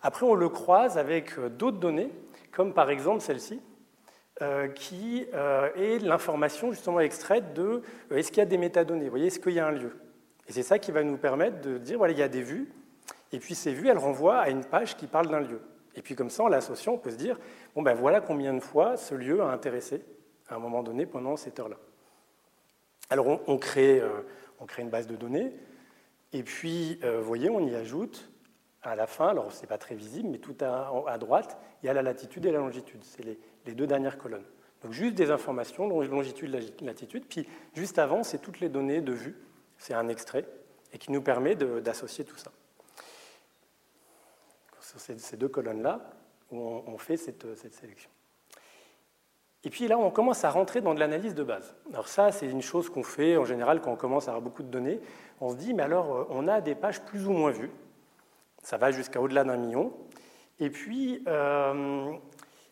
[0.02, 2.10] après, on le croise avec d'autres données,
[2.52, 3.60] comme par exemple celle-ci,
[4.74, 9.38] qui est l'information justement extraite de est-ce qu'il y a des métadonnées, vous voyez, est-ce
[9.38, 9.92] qu'il y a un lieu?
[10.48, 12.68] Et c'est ça qui va nous permettre de dire, voilà, il y a des vues,
[13.30, 15.60] et puis ces vues, elles renvoient à une page qui parle d'un lieu.
[15.94, 17.38] Et puis comme ça, en l'associant, on peut se dire,
[17.74, 20.02] bon ben voilà combien de fois ce lieu a intéressé
[20.48, 21.76] à un moment donné pendant cette heure-là.
[23.10, 24.08] Alors on, crée, euh,
[24.58, 25.52] on, crée, une base de données,
[26.32, 28.31] et puis, euh, vous voyez, on y ajoute
[28.82, 31.88] à la fin, alors ce n'est pas très visible, mais tout à, droite, il y
[31.88, 34.44] a la latitude et la longitude, c'est les, deux dernières colonnes.
[34.82, 39.36] Donc juste des informations, longitude, latitude, puis juste avant, c'est toutes les données de vue,
[39.78, 40.44] c'est un extrait,
[40.92, 42.50] et qui nous permet d'associer tout ça
[44.98, 46.00] sur ces, deux colonnes-là,
[46.50, 48.10] où on, fait cette, sélection.
[49.64, 51.74] Et puis là, on commence à rentrer dans de l'analyse de base.
[51.92, 54.62] Alors ça, c'est une chose qu'on fait en général quand on commence à avoir beaucoup
[54.62, 55.00] de données.
[55.40, 57.70] On se dit, mais alors, euh, on a des pages plus ou moins vues.
[58.62, 59.92] Ça va jusqu'à au-delà d'un million.
[60.60, 62.12] Et puis, euh,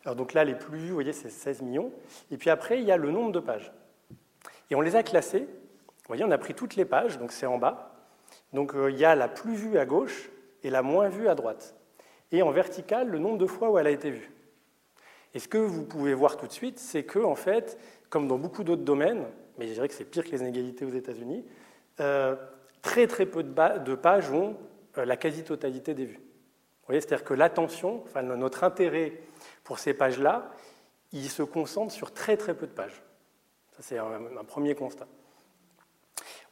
[0.05, 1.93] alors donc là, les plus vues, vous voyez, c'est 16 millions.
[2.31, 3.73] Et puis après, il y a le nombre de pages.
[4.71, 5.47] Et on les a classées.
[5.47, 7.95] Vous voyez, on a pris toutes les pages, donc c'est en bas.
[8.53, 10.31] Donc euh, il y a la plus vue à gauche
[10.63, 11.75] et la moins vue à droite
[12.33, 14.31] et en vertical le nombre de fois où elle a été vue.
[15.35, 18.39] Et ce que vous pouvez voir tout de suite, c'est que, en fait, comme dans
[18.39, 19.25] beaucoup d'autres domaines,
[19.59, 21.45] mais je dirais que c'est pire que les inégalités aux États-Unis,
[22.01, 22.35] euh,
[22.83, 24.57] très très peu de, pages ont
[24.97, 26.21] la quasi-totalité des vues.
[26.21, 29.13] Vous voyez, c'est-à-dire que l'attention, enfin, notre intérêt
[29.65, 30.51] pour ces pages-là,
[31.13, 33.03] il se concentre sur très très peu de pages.
[33.73, 35.07] Ça, c'est un premier constat.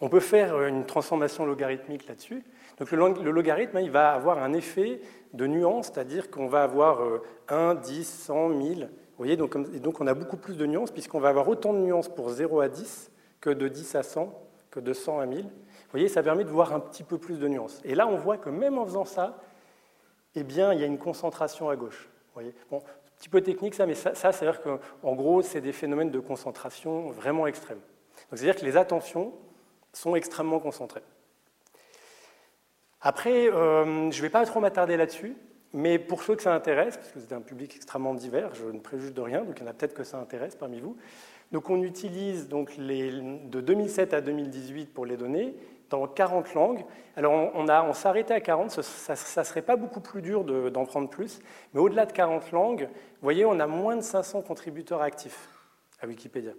[0.00, 2.44] On peut faire une transformation logarithmique là-dessus.
[2.78, 5.00] Donc le, logarithme, hein, il va avoir un effet
[5.32, 7.00] de nuance, c'est-à-dire qu'on va avoir
[7.48, 8.78] 1, 10, 100, 1000.
[8.78, 11.80] Vous voyez, donc, donc on a beaucoup plus de nuances, puisqu'on va avoir autant de
[11.80, 14.32] nuances pour 0 à 10 que de 10 à 100,
[14.70, 15.46] que de 100 à 1000.
[15.88, 17.80] Vous voyez, ça permet de voir un petit peu plus de nuances.
[17.82, 19.38] Et là, on voit que même en faisant ça,
[20.34, 22.10] eh bien, il y a une concentration à gauche.
[22.28, 25.72] Vous voyez bon, un petit peu technique ça, mais ça, c'est-à-dire qu'en gros, c'est des
[25.72, 27.80] phénomènes de concentration vraiment extrêmes.
[28.30, 29.32] Donc, c'est-à-dire que les attentions
[29.94, 31.02] sont extrêmement concentrées.
[33.00, 35.36] Après, euh, je ne vais pas trop m'attarder là-dessus,
[35.72, 38.78] mais pour ceux que ça intéresse, parce que c'est un public extrêmement divers, je ne
[38.78, 40.96] préjuge de rien, donc il y en a peut-être que ça intéresse parmi vous.
[41.52, 45.54] Donc on utilise donc les, de 2007 à 2018 pour les données
[45.90, 46.84] dans 40 langues.
[47.16, 50.84] Alors on, on s'est arrêté à 40, ça ne serait pas beaucoup plus dur d'en
[50.84, 51.40] prendre plus,
[51.74, 55.48] mais au-delà de 40 langues, vous voyez, on a moins de 500 contributeurs actifs
[56.00, 56.52] à Wikipédia.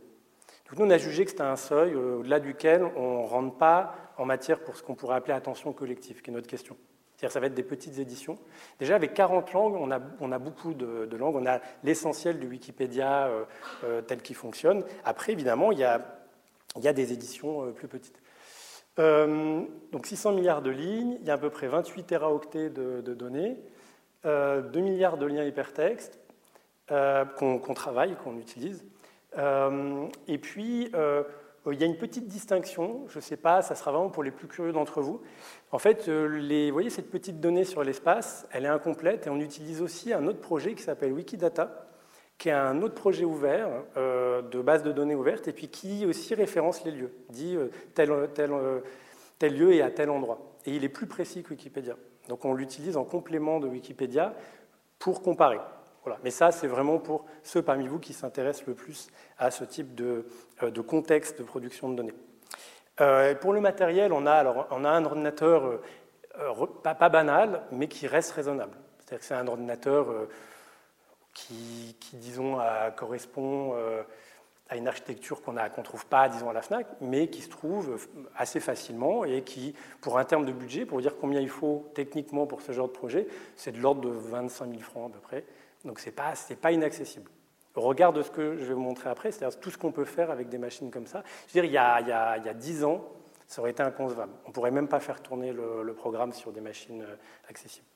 [0.69, 3.57] Donc nous, on a jugé que c'était un seuil euh, au-delà duquel on ne rentre
[3.57, 6.77] pas en matière pour ce qu'on pourrait appeler attention collective, qui est notre question.
[7.15, 8.37] C'est-à-dire ça va être des petites éditions.
[8.79, 11.35] Déjà, avec 40 langues, on a, beaucoup de, langues.
[11.35, 13.45] On a l'essentiel du Wikipédia euh,
[13.83, 14.83] euh, tel qu'il fonctionne.
[15.03, 16.01] Après, évidemment, il y a,
[16.77, 18.21] il y a des éditions plus petites.
[18.97, 23.57] Donc 600 milliards de lignes, il y a à peu près 28 téraoctets de, données,
[24.25, 26.19] 2 milliards de liens hypertextes
[26.87, 28.83] qu'on travaille, qu'on utilise.
[29.37, 31.23] Euh, et puis, euh,
[31.71, 34.31] il y a une petite distinction, je ne sais pas, ça sera vraiment pour les
[34.31, 35.21] plus curieux d'entre vous.
[35.71, 39.39] En fait, euh, vous voyez cette petite donnée sur l'espace, elle est incomplète et on
[39.39, 41.88] utilise aussi un autre projet qui s'appelle Wikidata,
[42.39, 46.33] qui est un autre projet ouvert de base de données ouverte et puis qui aussi
[46.33, 47.57] référence les lieux, dit
[47.93, 48.51] tel, tel,
[49.37, 50.39] tel lieu est à tel endroit.
[50.65, 51.95] Et il est plus précis que Wikipédia.
[52.27, 54.33] Donc on l'utilise en complément de Wikipédia
[54.99, 55.59] pour comparer.
[56.03, 56.19] Voilà.
[56.23, 59.95] Mais ça, c'est vraiment pour ceux parmi vous qui s'intéressent le plus à ce type
[59.95, 60.25] de,
[60.63, 62.13] euh, de contexte de production de données.
[63.01, 67.63] Euh, pour le matériel, on a, alors, on a un ordinateur euh, pas, pas, banal,
[67.71, 68.77] mais qui reste raisonnable.
[68.99, 70.07] C'est-à-dire que c'est un ordinateur
[71.47, 72.57] qui, disons,
[72.95, 73.73] correspond
[74.69, 78.07] à une architecture qu'on ne trouve pas, disons, à la FNAC, mais qui se trouve
[78.35, 82.45] assez facilement et qui, pour un terme de budget, pour dire combien il faut techniquement
[82.45, 85.43] pour ce genre de projet, c'est de l'ordre de 25 000 francs à peu près.
[85.85, 87.29] Donc ce n'est pas, pas inaccessible.
[87.75, 90.05] Au regard de ce que je vais vous montrer après, c'est-à-dire tout ce qu'on peut
[90.05, 91.23] faire avec des machines comme ça.
[91.47, 93.03] Je veux dire, il y a, il y a, il y a 10 ans,
[93.47, 94.33] ça aurait été inconcevable.
[94.45, 97.15] On ne pourrait même pas faire tourner le, le programme sur des machines euh,
[97.49, 97.87] accessibles.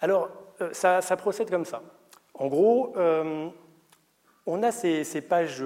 [0.00, 1.82] Alors, euh, ça, procède comme ça.
[2.34, 3.48] En gros, euh,
[4.46, 5.62] on a ces, pages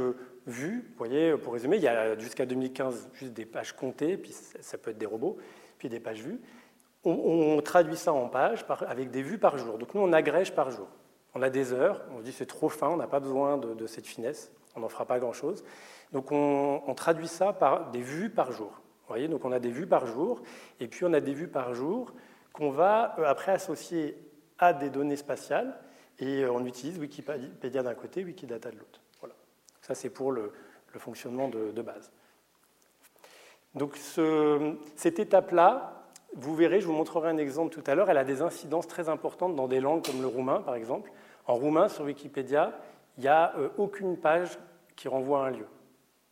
[0.46, 0.90] vues.
[0.90, 4.76] Vous voyez, pour résumer, il y a jusqu'à 2015 juste des pages comptées, puis ça
[4.76, 5.38] peut être des robots,
[5.78, 6.40] puis des pages vues.
[7.04, 9.78] On, traduit ça en pages avec des vues par jour.
[9.78, 10.88] Donc nous, on agrège par jour.
[11.34, 14.06] On a des heures, on dit c'est trop fin, on n'a pas besoin de, cette
[14.06, 15.64] finesse, on n'en fera pas grand-chose.
[16.12, 18.70] Donc on, on, traduit ça par des vues par jour.
[18.70, 20.40] Vous voyez, donc on a des vues par jour,
[20.80, 22.12] et puis on a des vues par jour
[22.54, 24.16] qu'on va euh, après associer
[24.58, 25.78] à des données spatiales
[26.18, 29.00] et euh, on utilise Wikipédia d'un côté, Wikidata de l'autre.
[29.20, 29.34] Voilà.
[29.80, 30.52] Ça, c'est pour le,
[30.96, 32.12] fonctionnement de, base.
[33.74, 36.04] Donc, cette étape-là,
[36.36, 39.08] vous verrez, je vous montrerai un exemple tout à l'heure, elle a des incidences très
[39.08, 41.10] importantes dans des langues comme le roumain, par exemple.
[41.46, 42.78] En roumain, sur Wikipédia,
[43.18, 44.58] il n'y a euh, aucune page
[44.94, 45.66] qui renvoie à un lieu.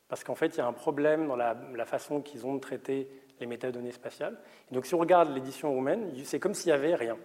[0.09, 3.09] Parce qu'en fait, il y a un problème dans la, façon qu'ils ont de traiter
[3.41, 4.39] les métadonnées spatiales.
[4.71, 7.17] donc, si on regarde l'édition roumaine, c'est comme s'il n'y avait rien.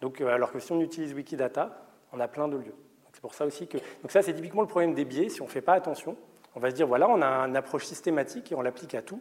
[0.00, 2.74] Donc, euh, alors que si on utilise Wikidata, on a plein de lieux.
[3.12, 3.78] C'est pour ça aussi que.
[4.02, 5.28] Donc, ça, c'est typiquement le problème des biais.
[5.28, 6.16] Si on ne fait pas attention,
[6.54, 9.20] on va se dire voilà, on a une approche systématique et on l'applique à tout.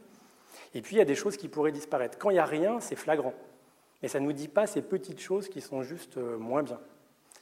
[0.73, 2.17] Et puis, il y a des choses qui pourraient disparaître.
[2.17, 3.33] Quand il n'y a rien, c'est flagrant.
[4.01, 6.79] Mais ça ne nous dit pas ces petites choses qui sont juste euh, moins bien.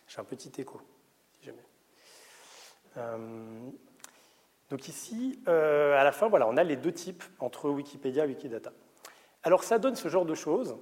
[0.08, 0.82] J'ai un petit écho,
[1.40, 1.66] si jamais.
[2.98, 3.70] Euh,
[4.70, 8.72] donc ici, à la fin, voilà, on a les deux types entre Wikipédia et Wikidata.
[9.44, 10.78] Alors ça donne ce genre de choses.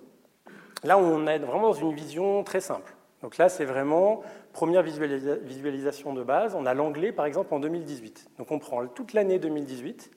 [0.84, 2.94] Là, on est vraiment dans une vision très simple.
[3.22, 4.22] Donc là, c'est vraiment
[4.54, 6.56] première visualisation de base.
[6.56, 8.32] On a l'anglais, par exemple, en 2018.
[8.38, 10.10] Donc on prend toute l'année 2018,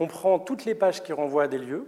[0.00, 1.86] on prend toutes les pages qui renvoient à des lieux,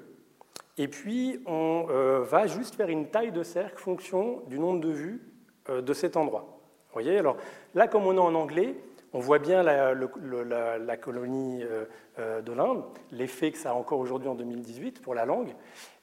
[0.77, 4.91] et puis on euh, va juste faire une taille de cercle fonction du nombre de
[4.91, 5.21] vues
[5.69, 6.61] euh, de cet endroit.
[6.89, 7.37] Vous voyez Alors
[7.75, 8.77] là, comme on est en anglais,
[9.13, 14.35] on voit bien la, colonie euh, de l'Inde, l'effet que ça a encore aujourd'hui en
[14.35, 15.55] 2018 pour la langue.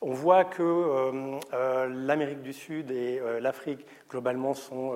[0.02, 1.42] On voit que
[1.88, 4.94] l'Amérique du Sud et l'Afrique, globalement, sont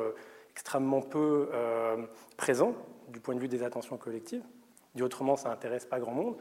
[0.60, 1.96] extrêmement peu euh,
[2.36, 2.74] présent
[3.08, 4.44] du point de vue des attentions collectives.
[4.94, 6.36] Dit autrement, ça n'intéresse pas grand monde.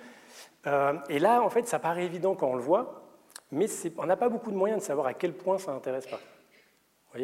[0.66, 3.04] Euh, et là, en fait, ça paraît évident quand on le voit,
[3.52, 6.18] mais on n'a pas beaucoup de moyens de savoir à quel point ça n'intéresse pas.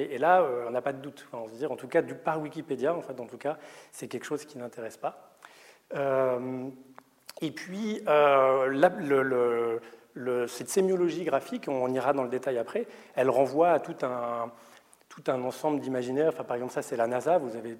[0.00, 1.26] Et là, euh, on n'a pas de doute.
[1.48, 3.58] se en tout cas, du, par Wikipédia, en fait, tout cas,
[3.92, 5.36] c'est quelque chose qui n'intéresse pas.
[7.40, 8.02] et puis,
[10.46, 14.50] cette sémiologie graphique, on ira dans le détail après, elle renvoie à tout un,
[15.14, 16.30] tout un ensemble d'imaginaires.
[16.32, 17.38] Enfin, par exemple, ça, c'est la NASA.
[17.38, 17.76] Vous avez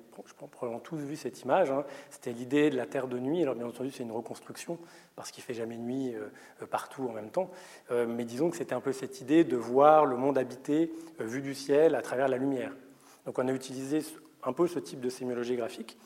[0.51, 1.71] probablement tous vu cette image.
[1.71, 1.85] Hein.
[2.11, 3.43] C'était l'idée de la Terre de nuit.
[3.43, 4.79] Alors, bien entendu, c'est une reconstruction
[5.17, 6.29] parce qu'il fait jamais nuit euh,
[6.63, 7.51] euh, partout en même temps.
[7.91, 11.43] Euh, mais disons que c'était un peu cette idée de voir le monde habité vu
[11.43, 12.73] du ciel à travers la lumière.
[13.27, 14.01] Donc, on a utilisé
[14.45, 15.99] un peu ce type de sémiologie graphique.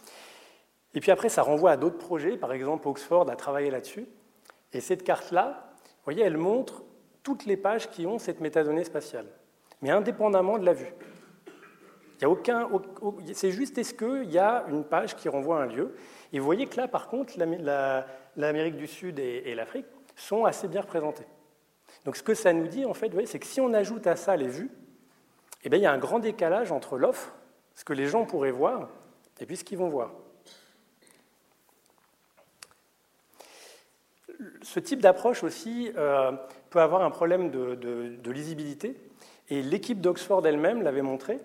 [0.94, 2.38] Et puis après, ça renvoie à d'autres projets.
[2.38, 4.06] Par exemple, Oxford a travaillé là-dessus.
[4.72, 6.84] Et cette carte-là, vous voyez, elle montre
[7.22, 9.26] toutes les pages qui ont cette métadonnée spatiale,
[9.82, 10.94] mais indépendamment de la vue.
[13.32, 15.94] C'est juste est-ce qu'il y a une page qui renvoie à un lieu?
[16.32, 17.34] Et vous voyez que là, par contre,
[18.36, 21.26] l'Amérique du Sud et, l'Afrique sont assez bien représentés.
[22.04, 24.36] Donc ce que ça nous dit, en fait, c'est que si on ajoute à ça
[24.36, 24.70] les vues,
[25.64, 27.34] eh bien, il y a un grand décalage entre l'offre,
[27.74, 28.88] ce que les gens pourraient voir,
[29.40, 30.12] et puis ce qu'ils vont voir.
[34.62, 36.32] Ce type d'approche aussi euh,
[36.70, 38.96] peut avoir un problème de lisibilité,
[39.50, 41.38] et l'équipe d'Oxford elle-même l'avait montré.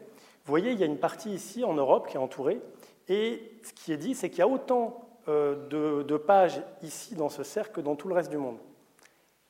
[0.45, 2.59] Vous voyez, il y a une partie ici en Europe qui est entourée,
[3.07, 7.29] et ce qui est dit, c'est qu'il y a autant euh, de, pages ici dans
[7.29, 8.57] ce cercle que dans tout le reste du monde.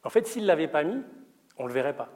[0.04, 1.02] En fait, s'il ne l'avait pas mis,
[1.58, 2.10] on ne le verrait pas.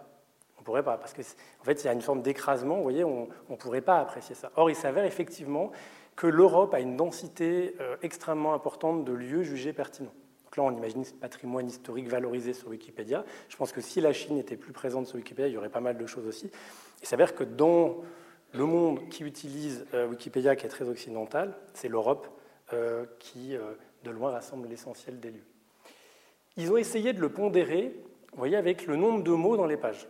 [0.57, 2.83] On ne pourrait pas, parce qu'en en fait, il y a une forme d'écrasement, vous
[2.83, 4.51] voyez, on ne pourrait pas apprécier ça.
[4.55, 5.71] Or, il s'avère effectivement
[6.15, 10.13] que l'Europe a une densité euh, extrêmement importante de lieux jugés pertinents.
[10.43, 13.23] Donc là, on imagine ce patrimoine historique valorisé sur Wikipédia.
[13.49, 15.79] Je pense que si la Chine était plus présente sur Wikipédia, il y aurait pas
[15.79, 16.51] mal de choses aussi.
[17.01, 17.97] Il s'avère que dans
[18.57, 22.27] le monde qui utilise Wikipédia, qui est très occidental, c'est l'Europe,
[23.19, 23.55] qui,
[24.03, 25.45] de loin, rassemble l'essentiel des lieux.
[26.57, 27.95] Ils ont essayé de le pondérer,
[28.31, 30.07] vous voyez, avec le nombre de mots dans les pages.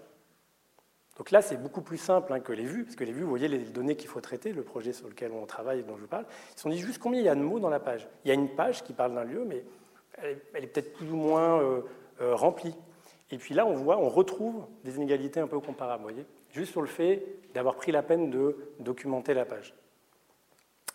[1.17, 3.29] Donc là, c'est beaucoup plus simple hein, que les vues, parce que les vues, vous
[3.29, 6.01] voyez les données qu'il faut traiter, le projet sur lequel on travaille et dont je
[6.01, 6.25] vous parle.
[6.51, 8.07] Ils se sont dit juste combien il y a de mots dans la page.
[8.23, 9.63] Il y a une page qui parle d'un lieu, mais
[10.21, 11.81] elle est, peut-être plus ou moins euh,
[12.21, 12.75] euh, remplie.
[13.31, 16.71] Et puis là, on voit, on retrouve des inégalités un peu comparables, vous voyez, juste
[16.71, 19.73] sur le fait d'avoir pris la peine de documenter la page.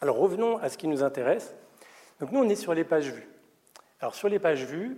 [0.01, 1.55] Alors revenons à ce qui nous intéresse.
[2.21, 3.29] Donc nous, on est sur les pages vues.
[4.01, 4.97] Alors sur les pages vues,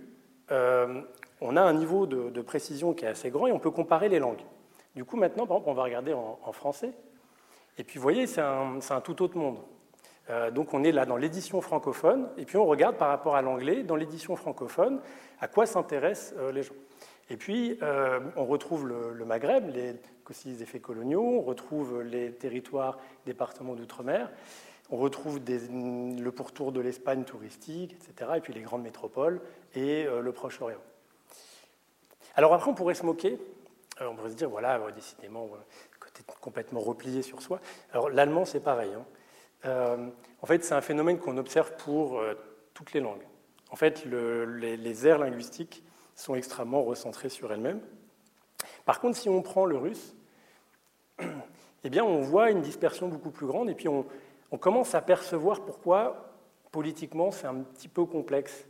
[0.51, 1.01] euh,
[1.41, 4.19] on a un niveau de, précision qui est assez grand et on peut comparer les
[4.19, 4.43] langues.
[4.95, 6.91] Du coup, maintenant, par exemple, on va regarder en, français.
[7.77, 9.57] Et puis, vous voyez, c'est un, tout autre monde.
[10.29, 13.41] Euh, donc, on est là dans l'édition francophone, et puis on regarde par rapport à
[13.41, 15.01] l'anglais, dans l'édition francophone,
[15.39, 16.73] à quoi s'intéressent euh, les gens.
[17.29, 17.79] Et puis,
[18.35, 19.95] on retrouve le, Maghreb, les,
[20.29, 24.31] aussi les effets coloniaux, on retrouve les territoires, départements d'outre-mer,
[24.89, 29.41] on retrouve le pourtour de l'Espagne touristique, etc., et puis les grandes métropoles
[29.73, 30.81] et le Proche-Orient.
[32.35, 33.39] Alors après, on pourrait se moquer
[33.97, 35.49] alors on pourrait se dire, voilà, décidément,
[35.99, 37.61] côté complètement replié sur soi.
[37.91, 38.91] Alors l'allemand, c'est pareil.
[38.93, 39.05] Hein.
[39.65, 40.09] Euh,
[40.41, 42.33] en fait, c'est un phénomène qu'on observe pour euh,
[42.73, 43.25] toutes les langues.
[43.71, 45.83] En fait, les, aires linguistiques
[46.13, 47.81] sont extrêmement recentrées sur elles-mêmes.
[48.85, 50.15] Par contre, si on prend le russe,
[51.83, 54.05] eh on voit une dispersion beaucoup plus grande et puis on,
[54.59, 56.33] commence à percevoir pourquoi,
[56.71, 58.67] politiquement, c'est un petit peu complexe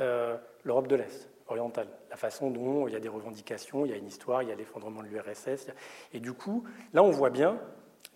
[0.00, 3.94] euh, l'Europe de l'Est orientale, la façon dont il y a des revendications, il y
[3.94, 5.68] a une histoire, il y a l'effondrement de l'URSS.
[6.12, 7.58] Et du coup, là, on voit bien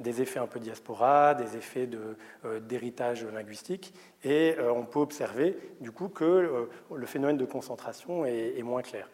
[0.00, 1.88] des effets un peu diaspora, des effets
[2.44, 8.24] euh, d'héritage linguistique, et euh, on peut observer du coup que le phénomène de concentration
[8.26, 9.08] est, moins clair.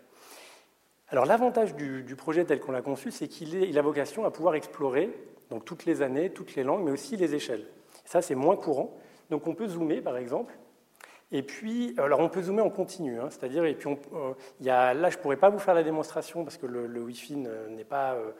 [1.11, 5.11] Alors l'avantage du, projet tel qu'on l'a conçu, c'est qu'il a vocation à pouvoir explorer
[5.51, 7.65] donc toutes les années, toutes les langues, mais aussi les échelles.
[8.05, 8.95] Ça, c'est moins courant.
[9.31, 10.55] Donc on peut zoomer, par exemple,
[11.31, 14.95] et puis, alors on peut zoomer en continu, hein, c'est-à-dire, et puis euh, y a,
[14.95, 18.15] là je ne pourrais pas vous faire la démonstration parce que le, Wi-Fi n'est pas
[18.15, 18.31] euh,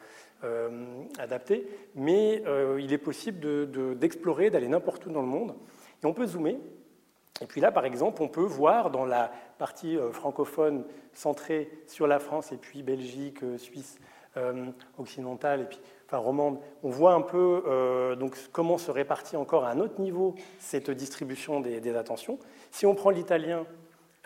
[0.43, 2.43] euh, adapté, mais
[2.79, 5.55] il est possible d'explorer, d'aller n'importe où dans le monde.
[6.01, 6.57] Et on peut zoomer.
[7.41, 12.19] Et puis là, par exemple, on peut voir dans la partie francophone centrée sur la
[12.19, 13.97] France et puis Belgique, Suisse
[14.97, 19.71] occidentale et puis enfin romande, on voit un peu donc comment se répartit encore à
[19.71, 22.39] un autre niveau cette distribution des attentions.
[22.71, 23.65] Si on prend l'italien,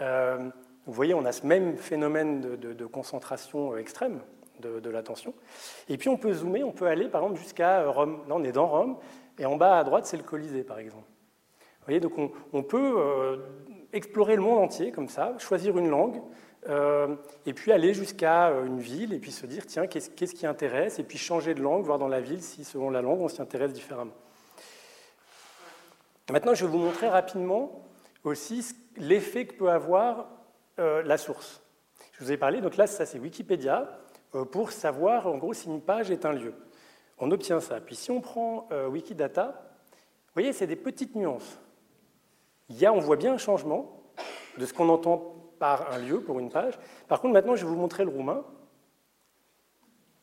[0.01, 0.49] euh,
[0.85, 4.19] vous voyez, on a ce même phénomène de, concentration euh, extrême
[4.59, 5.33] de, l'attention.
[5.89, 8.23] Et puis on peut zoomer, on peut aller par exemple jusqu'à euh, Rome.
[8.27, 8.97] Là, on est dans Rome,
[9.37, 11.07] et en bas à droite, c'est le Colisée, par exemple.
[11.87, 12.13] Donc
[12.53, 13.39] on, peut
[13.91, 16.21] explorer le monde entier comme ça, choisir une langue,
[17.45, 21.03] et puis aller jusqu'à une ville, et puis se dire, tiens, qu'est-ce qui intéresse, et
[21.03, 23.73] puis changer de langue, voir dans la ville si, selon la langue, on s'y intéresse
[23.73, 24.13] différemment.
[26.31, 27.83] Maintenant, je vais vous montrer rapidement
[28.23, 28.65] aussi
[28.97, 30.29] l'effet que peut avoir
[30.79, 31.61] euh, la source.
[32.13, 33.99] Je vous ai parlé, donc là, ça c'est Wikipédia,
[34.35, 36.53] euh, pour savoir en gros si une page est un lieu.
[37.17, 37.79] On obtient ça.
[37.81, 41.59] Puis si on prend euh, Wikidata, vous voyez, c'est des petites nuances.
[42.69, 44.01] Il y a, on voit bien un changement
[44.57, 46.77] de ce qu'on entend par un lieu pour une page.
[47.07, 48.43] Par contre, maintenant, je vais vous montrer le roumain.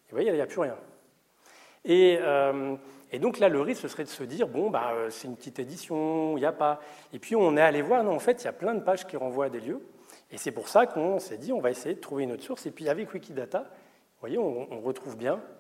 [0.09, 0.77] vous voyez, il n'y a plus rien.
[1.85, 2.19] Et,
[3.13, 5.37] et donc là, le risque, ce serait de se dire, bon, bah, euh, c'est une
[5.37, 6.81] petite édition, il n'y a pas.
[7.13, 9.07] Et puis on est allé voir, non, en fait, il y a plein de pages
[9.07, 9.81] qui renvoient à des lieux.
[10.31, 12.67] Et c'est pour ça qu'on s'est dit, on va essayer de trouver une autre source.
[12.67, 15.60] Et puis avec Wikidata, vous voyez, on, retrouve bien, euh,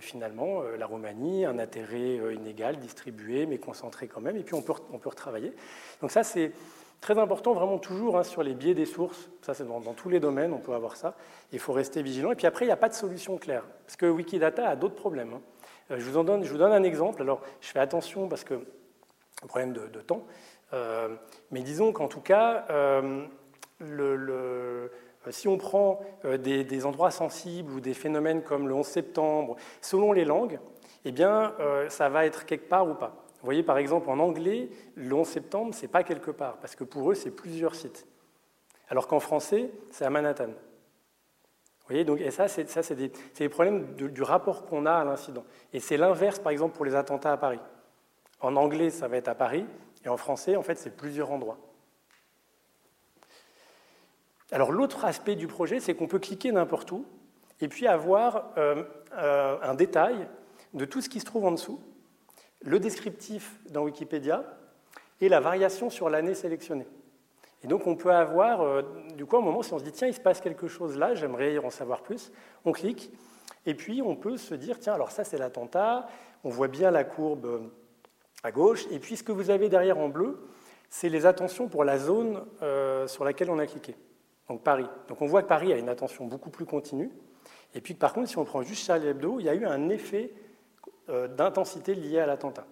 [0.00, 4.36] finalement, euh, la Roumanie, un intérêt inégal, distribué, mais concentré quand même.
[4.36, 5.52] Et puis on peut, on peut retravailler.
[6.00, 6.52] Donc ça, c'est
[7.00, 9.30] très important, vraiment toujours, hein, sur les biais des sources.
[9.42, 11.14] Ça, c'est dans, tous les domaines, on peut avoir ça.
[11.52, 12.32] Il faut rester vigilant.
[12.32, 13.64] Et puis après, il n'y a pas de solution claire.
[13.84, 15.34] Parce que Wikidata a d'autres problèmes.
[15.34, 15.40] Hein.
[15.90, 17.22] Euh, je vous, donne, je vous donne un exemple.
[17.22, 18.54] Alors, je fais attention parce que,
[19.46, 20.26] problème de, temps,
[20.72, 21.14] euh,
[21.50, 23.24] mais disons qu'en tout cas, euh,
[23.78, 24.90] le,
[25.30, 30.24] si on prend des, endroits sensibles ou des phénomènes comme le 11 septembre, selon les
[30.24, 30.58] langues,
[31.04, 31.54] eh bien,
[31.88, 33.24] ça va être quelque part ou pas.
[33.40, 36.84] Vous voyez, par exemple, en anglais, le 11 septembre, c'est pas quelque part, parce que
[36.84, 38.06] pour eux, c'est plusieurs sites.
[38.88, 40.50] Alors qu'en français, c'est à Manhattan
[41.88, 45.44] voyez, donc, et ça, c'est des, problèmes du rapport qu'on a à l'incident.
[45.72, 47.60] Et c'est l'inverse, par exemple, pour les attentats à Paris.
[48.40, 49.66] En anglais, ça va être à Paris,
[50.04, 51.58] et en français, en fait, c'est plusieurs endroits.
[54.52, 57.04] Alors, l'autre aspect du projet, c'est qu'on peut cliquer n'importe où,
[57.60, 58.84] et puis avoir euh,
[59.16, 60.28] euh, un détail
[60.74, 61.80] de tout ce qui se trouve en dessous,
[62.62, 64.44] le descriptif dans Wikipédia,
[65.20, 66.86] et la variation sur l'année sélectionnée.
[67.64, 68.82] Et donc on peut avoir, euh,
[69.16, 71.14] du coup, un moment, si on se dit, tiens, il se passe quelque chose là,
[71.14, 72.30] j'aimerais en savoir plus,
[72.64, 73.10] on clique,
[73.64, 76.06] Et puis on peut se dire, tiens, alors ça c'est l'attentat,
[76.44, 77.70] on voit bien la courbe
[78.42, 80.38] à gauche, et puis ce que vous avez derrière en bleu,
[80.90, 82.44] c'est les attentions pour la zone
[83.06, 83.96] sur laquelle on a cliqué,
[84.48, 84.86] donc Paris.
[85.08, 87.10] Donc on voit que Paris a une attention beaucoup plus continue,
[87.74, 89.88] et puis par contre, si on prend juste Charlie Hebdo, il y a eu un
[89.88, 90.32] effet
[91.08, 92.66] euh, d'intensité lié à l'attentat.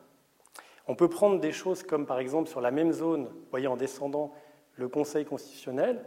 [0.87, 3.77] On peut prendre des choses comme par exemple sur la même zone, vous voyez en
[3.77, 4.33] descendant
[4.77, 6.05] le Conseil constitutionnel,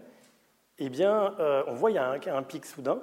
[0.80, 3.00] eh bien, euh, on voit qu'il y a un, pic soudain.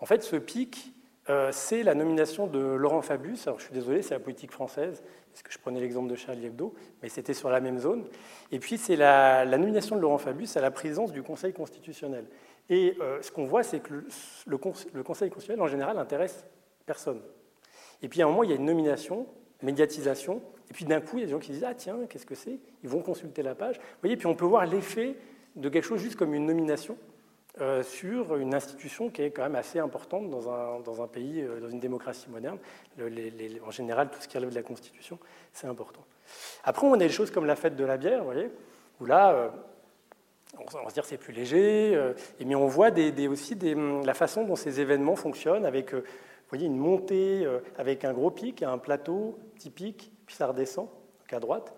[0.00, 0.91] En fait, ce pic,
[1.30, 3.48] euh, c'est la nomination de Laurent Fabius.
[3.58, 6.74] Je suis désolé, c'est la politique française, parce que je prenais l'exemple de Charlie Hebdo,
[7.02, 8.06] mais c'était sur la même zone.
[8.50, 12.26] Et puis, c'est la, nomination de Laurent Fabius à la présidence du Conseil constitutionnel.
[12.68, 14.06] Et euh, ce qu'on voit, c'est que le,
[14.46, 16.44] le, Conseil constitutionnel, en général, n'intéresse
[16.86, 17.22] personne.
[18.02, 19.26] Et puis, à un moment, il y a une nomination,
[19.62, 22.26] médiatisation, et puis d'un coup, il y a des gens qui disent Ah, tiens, qu'est-ce
[22.26, 22.58] que c'est?
[22.82, 23.76] Ils vont consulter la page.
[23.76, 25.16] Vous voyez, puis on peut voir l'effet
[25.54, 26.96] de quelque chose juste comme une nomination
[27.60, 31.42] euh, sur une institution qui est quand même assez importante dans un, dans un pays,
[31.42, 32.56] euh, dans une démocratie moderne.
[32.98, 35.18] en général, tout ce qui relève de la Constitution,
[35.52, 36.02] c'est important.
[36.64, 38.50] Après, on a des choses comme la fête de la bière, vous voyez,
[39.00, 39.48] où là, euh,
[40.58, 41.92] on va se dire c'est plus léger,
[42.40, 42.88] et mais on voit
[43.30, 46.02] aussi des, la façon dont ces événements fonctionnent avec, vous
[46.48, 47.46] voyez, une montée
[47.76, 51.74] avec un gros pic, un plateau typique, puis ça redescend, donc à droite.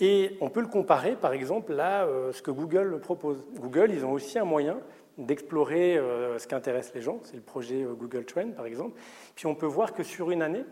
[0.00, 3.44] Et on peut le comparer, par exemple, à euh, ce que Google propose.
[3.56, 4.78] Google, ils ont aussi un moyen
[5.18, 7.20] d'explorer euh, ce qui intéresse les gens.
[7.22, 8.98] C'est le projet euh, Google Trend, par exemple.
[9.34, 10.64] Puis on peut voir que sur une année,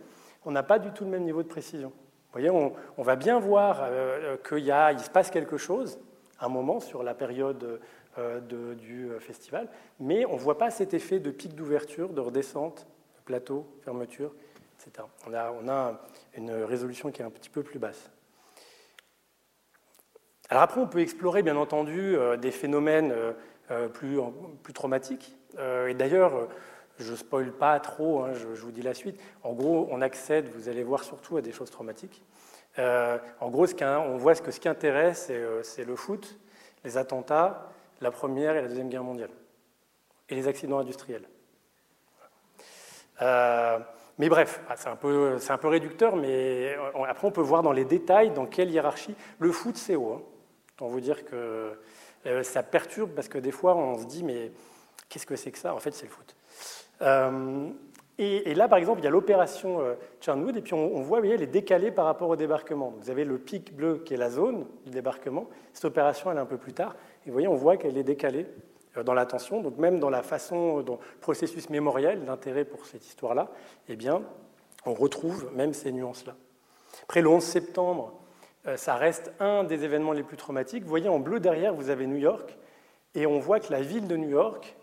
[0.47, 1.89] on n'a pas du tout le même niveau de précision.
[1.89, 3.89] Vous voyez, on, va bien voir
[4.47, 5.99] qu'il il se passe quelque chose,
[6.41, 7.81] un moment sur la période
[8.47, 9.66] du festival,
[9.99, 14.35] mais on ne voit pas cet effet de pic d'ouverture, de redescente, de plateau, fermeture,
[14.79, 15.09] etc.
[15.26, 15.99] On on a
[16.37, 18.11] une résolution qui est un petit peu plus basse.
[20.51, 23.32] Alors après, on peut explorer, bien entendu, euh, des phénomènes euh,
[23.70, 24.18] euh, plus,
[24.62, 25.34] plus traumatiques.
[25.88, 26.46] Et d'ailleurs,
[26.99, 29.20] je ne spoil pas trop, hein, je, vous dis la suite.
[29.42, 32.22] En gros, on accède, vous allez voir surtout à des choses traumatiques.
[32.76, 35.32] en gros, ce on voit que ce qui intéresse,
[35.62, 36.38] c'est le foot,
[36.84, 39.30] les attentats, la Première et la Deuxième Guerre mondiale,
[40.28, 41.26] et les accidents industriels.
[43.20, 46.76] mais bref, ah, c'est un, peu, réducteur, mais
[47.09, 49.16] après on peut voir dans les détails dans quelle hiérarchie.
[49.40, 50.12] Le foot, c'est haut.
[50.12, 50.38] Hein.
[50.79, 51.76] Autant vous dire que
[52.26, 54.53] euh, ça perturbe parce que des fois on se dit mais
[55.09, 55.74] qu'est-ce que c'est que ça?
[55.74, 56.37] En fait, c'est le foot.
[57.03, 57.68] Euh,
[58.16, 59.95] et, là, par exemple, il y a l'opération euh,
[60.55, 62.95] et puis on, voit, vous voyez, elle est décalée par rapport au débarquement.
[63.01, 65.49] vous avez le pic bleu qui est la zone du débarquement.
[65.72, 66.95] Cette opération, elle est un peu plus tard.
[67.24, 68.47] Et vous voyez, on voit qu'elle est décalée
[69.05, 69.61] dans l'attention.
[69.61, 73.51] Donc même dans la façon, dans le processus mémoriel, l'intérêt pour cette histoire-là,
[73.89, 74.22] eh bien,
[74.87, 76.37] on retrouve même ces nuances-là.
[77.03, 78.18] Après le 11 septembre, euh,
[78.77, 80.83] ça reste un des événements les plus traumatiques.
[80.83, 82.57] Vous voyez en bleu derrière, vous avez New York,
[83.14, 84.77] et on voit que la ville de New York,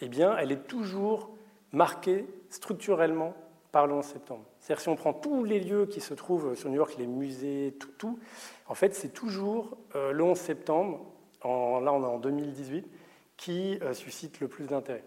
[0.00, 1.30] eh bien, elle est toujours
[1.72, 3.34] marquée structurellement
[3.72, 4.44] par le 11 septembre.
[4.60, 7.74] C'est-à-dire si on prend tous les lieux qui se trouvent sur New York, les musées,
[7.80, 8.18] tout, tout
[8.66, 11.04] en fait, c'est toujours euh, le 11 septembre,
[11.42, 12.86] en, là on est en 2018,
[13.36, 15.04] qui euh, suscite le plus d'intérêt.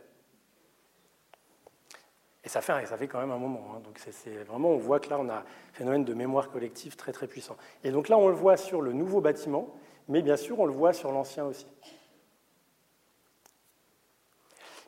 [2.48, 3.74] Et ça fait, quand même un moment.
[3.76, 3.82] Hein.
[3.84, 5.44] Donc c'est vraiment, on voit que là, on a un
[5.74, 7.58] phénomène de mémoire collective très très puissant.
[7.84, 9.76] Et donc là, on le voit sur le nouveau bâtiment,
[10.08, 11.68] mais bien sûr, on le voit sur l'ancien aussi.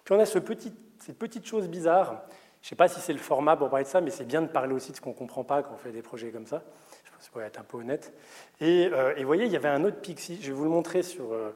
[0.06, 2.24] Puis on a ce petit, cette petite chose bizarre.
[2.62, 4.42] Je ne sais pas si c'est le format pour parler de ça, mais c'est bien
[4.42, 6.48] de parler aussi de ce qu'on ne comprend pas quand on fait des projets comme
[6.48, 6.64] ça.
[7.04, 8.14] Je pense qu'il faut être un peu honnête.
[8.62, 10.18] Et, euh, et, vous voyez, il y avait un autre pic.
[10.42, 11.52] Je vais vous le montrer sur euh,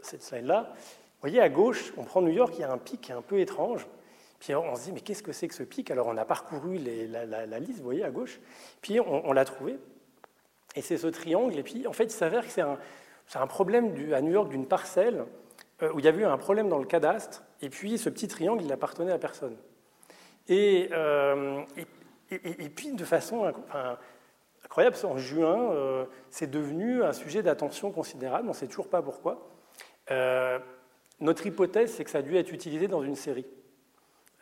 [0.00, 0.72] cette slide-là.
[0.72, 3.40] Vous voyez, à gauche, on prend New York, il y a un pic un peu
[3.40, 3.86] étrange.
[4.44, 5.90] Puis on se dit, mais qu'est-ce que c'est que ce pic?
[5.90, 8.40] Alors on a parcouru la, liste, vous voyez, à gauche,
[8.82, 9.78] puis on, l'a trouvé.
[10.76, 14.20] Et c'est ce triangle, et puis en fait, il s'avère que c'est un, problème à
[14.20, 15.24] New York d'une parcelle
[15.82, 18.28] euh, où il y avait eu un problème dans le cadastre, et puis ce petit
[18.28, 19.56] triangle, il n'appartenait à personne.
[20.46, 21.62] Et, euh,
[22.30, 23.50] et, puis, de façon
[24.62, 29.00] incroyable, en juin, euh, c'est devenu un sujet d'attention considérable, on ne sait toujours pas
[29.00, 29.48] pourquoi.
[31.20, 33.46] notre hypothèse, c'est que ça a dû être utilisé dans une série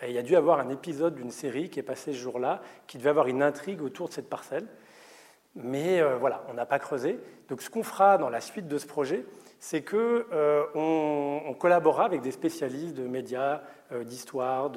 [0.09, 2.99] il y a dû avoir un épisode d'une série qui est passé ce jour-là, qui
[2.99, 4.67] devait avoir une intrigue autour de cette parcelle.
[5.55, 7.19] Mais euh, voilà, on n'a pas creusé.
[7.49, 9.25] Donc ce qu'on fera dans la suite de ce projet,
[9.61, 13.61] c'est qu'on euh, collaborera avec des spécialistes de médias,
[13.93, 14.73] euh, d'histoire,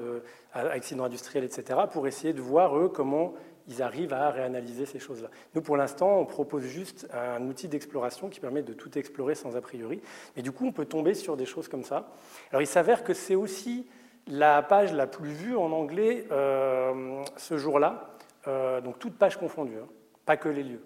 [0.54, 3.34] d'accidents industriels, etc., pour essayer de voir, eux, comment
[3.68, 5.30] ils arrivent à réanalyser ces choses-là.
[5.56, 9.56] Nous, pour l'instant, on propose juste un outil d'exploration qui permet de tout explorer sans
[9.56, 10.02] a priori.
[10.36, 12.12] Mais du coup, on peut tomber sur des choses comme ça.
[12.52, 13.88] Alors, il s'avère que c'est aussi
[14.28, 18.10] la page la plus vue en anglais euh, ce jour-là,
[18.48, 19.88] euh, donc toute page confondue, hein,
[20.26, 20.84] pas que les lieux.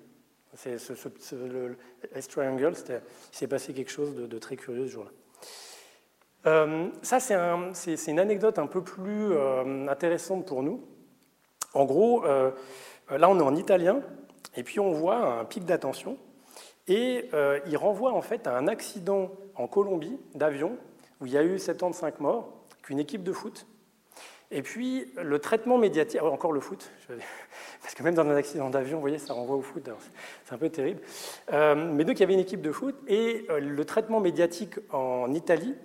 [0.56, 0.78] C'est
[1.34, 1.78] le
[2.16, 5.12] S-Triangle, il s'est passé quelque chose de, très curieux ce jour-là.
[7.04, 9.38] ça, c'est une anecdote un peu plus
[9.88, 10.84] intéressante pour nous.
[11.76, 14.02] En gros, là, on est en italien,
[14.56, 16.18] et puis on voit un pic d'attention,
[16.88, 17.30] et
[17.68, 20.78] il renvoie en fait à un accident en Colombie d'avion
[21.22, 22.59] où il y a eu 75 morts,
[22.90, 23.68] qu'une équipe de foot.
[24.50, 26.92] Et puis le traitement médiatique, ah encore le foot,
[27.84, 29.88] parce que même dans un accident d'avion, vous voyez, ça renvoie au foot,
[30.44, 31.00] c'est un peu terrible.
[31.54, 34.80] Euh, mais donc il y avait une équipe de foot et euh, le traitement médiatique
[34.92, 35.76] en Italie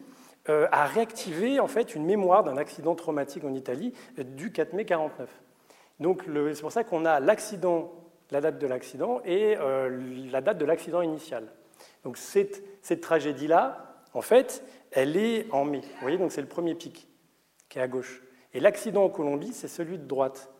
[0.49, 4.87] euh, a réactivé en fait une mémoire d'un accident traumatique en Italie du 4 mai
[4.87, 5.29] 49.
[6.01, 6.23] Donc
[6.55, 7.93] c'est pour ça qu'on a l'accident,
[8.31, 11.45] la date de l'accident et la date de l'accident initial.
[12.03, 14.65] Donc cette, cette tragédie-là, en fait,
[14.95, 15.81] elle est en mai.
[15.81, 17.09] Vous voyez, donc c'est le premier pic
[17.69, 18.23] qui est à gauche.
[18.55, 20.51] Et l'accident en Colombie, c'est celui de droite.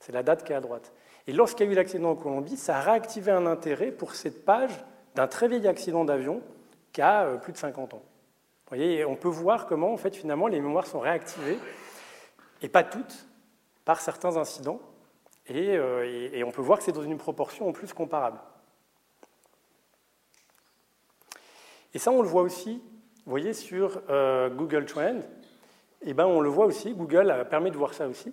[0.00, 0.92] C'est la date qui est à droite.
[1.26, 4.44] Et lorsqu'il y a eu l'accident en Colombie, ça a réactivé un intérêt pour cette
[4.44, 4.72] page
[5.14, 6.42] d'un très vieil accident d'avion
[6.92, 8.02] qui a euh, plus de 50 ans.
[8.02, 11.58] Vous voyez, on peut voir comment, en fait, finalement, les mémoires sont réactivées,
[12.62, 13.28] et pas toutes,
[13.84, 14.80] par certains incidents,
[15.46, 18.38] et, euh, et on peut voir que c'est dans une proportion en plus comparable.
[21.92, 22.82] Et ça, on le voit aussi
[23.24, 25.20] vous voyez, sur euh, Google Trend,
[26.02, 28.32] eh ben, on le voit aussi, Google permet de voir ça aussi.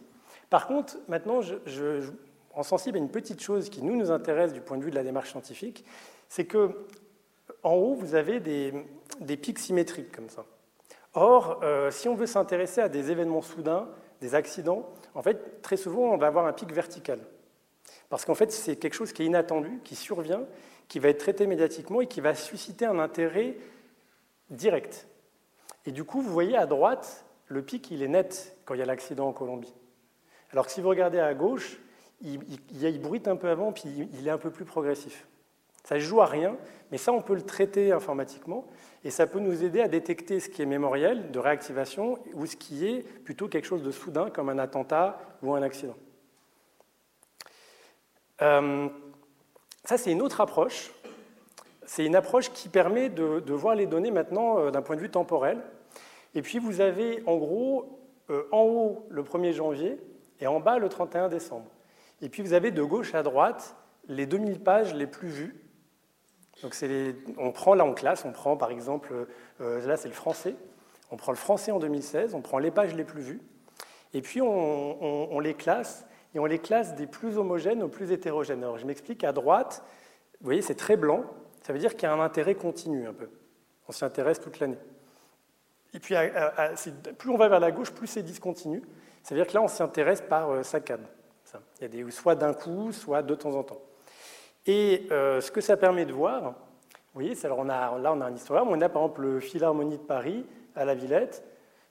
[0.50, 2.02] Par contre, maintenant, je,
[2.54, 4.96] en sensible à une petite chose qui nous, nous intéresse du point de vue de
[4.96, 5.86] la démarche scientifique,
[6.28, 6.72] c'est que
[7.64, 10.46] en haut, vous avez des, pics symétriques comme ça.
[11.14, 13.90] Or, euh, si on veut s'intéresser à des événements soudains,
[14.22, 17.20] des accidents, en fait, très souvent, on va avoir un pic vertical.
[18.10, 20.44] Parce qu'en fait, c'est quelque chose qui est inattendu, qui survient,
[20.88, 23.58] qui va être traité médiatiquement et qui va susciter un intérêt
[24.50, 25.08] direct.
[25.86, 28.84] Et du coup, vous voyez à droite, le pic, il est net quand il y
[28.84, 29.74] a l'accident en Colombie.
[30.52, 31.80] Alors que si vous regardez à gauche,
[32.22, 32.40] il,
[32.72, 33.84] il, bruite un peu avant, puis
[34.14, 35.28] il est un peu plus progressif.
[35.84, 36.58] Ça ne joue à rien,
[36.92, 38.68] mais ça, on peut le traiter informatiquement,
[39.04, 42.56] et ça peut nous aider à détecter ce qui est mémoriel, de réactivation, ou ce
[42.56, 45.96] qui est plutôt quelque chose de soudain, comme un attentat ou un accident.
[48.42, 48.90] Euh,
[49.86, 50.92] ça, c'est une autre approche
[51.90, 55.10] c'est une approche qui permet de, voir les données maintenant euh, d'un point de vue
[55.10, 55.58] temporel.
[56.36, 60.00] Et puis vous avez en gros euh, en haut le 1er janvier
[60.40, 61.66] et en bas le 31 décembre.
[62.22, 63.76] Et puis vous avez de gauche à droite
[64.08, 65.66] les 2000 pages les plus vues.
[66.62, 66.76] Donc
[67.40, 69.26] on prend là en classe, on prend par exemple,
[69.60, 70.54] euh, là c'est le français,
[71.10, 73.42] on prend le français en 2016, on prend les pages les plus vues,
[74.14, 78.12] et puis on, on les classe, et on les classe des plus homogènes aux plus
[78.12, 78.62] hétérogènes.
[78.64, 79.84] Alors je m'explique, à droite,
[80.40, 81.24] vous voyez c'est très blanc,
[81.70, 83.30] ça veut dire qu'il y a un intérêt continu un peu.
[83.88, 84.80] On s'y intéresse toute l'année.
[85.94, 86.16] Et puis,
[87.20, 88.82] plus on va vers la gauche, plus c'est discontinu.
[89.22, 91.06] Ça veut dire que là, on s'y intéresse par euh, saccade.
[91.78, 93.84] Il y a des, soit d'un coup, soit de temps en temps.
[94.66, 98.22] Et euh, ce que ça permet de voir, vous voyez, alors on a, là on
[98.22, 101.44] a un historien, on a par exemple le Philharmonie de Paris à la Villette.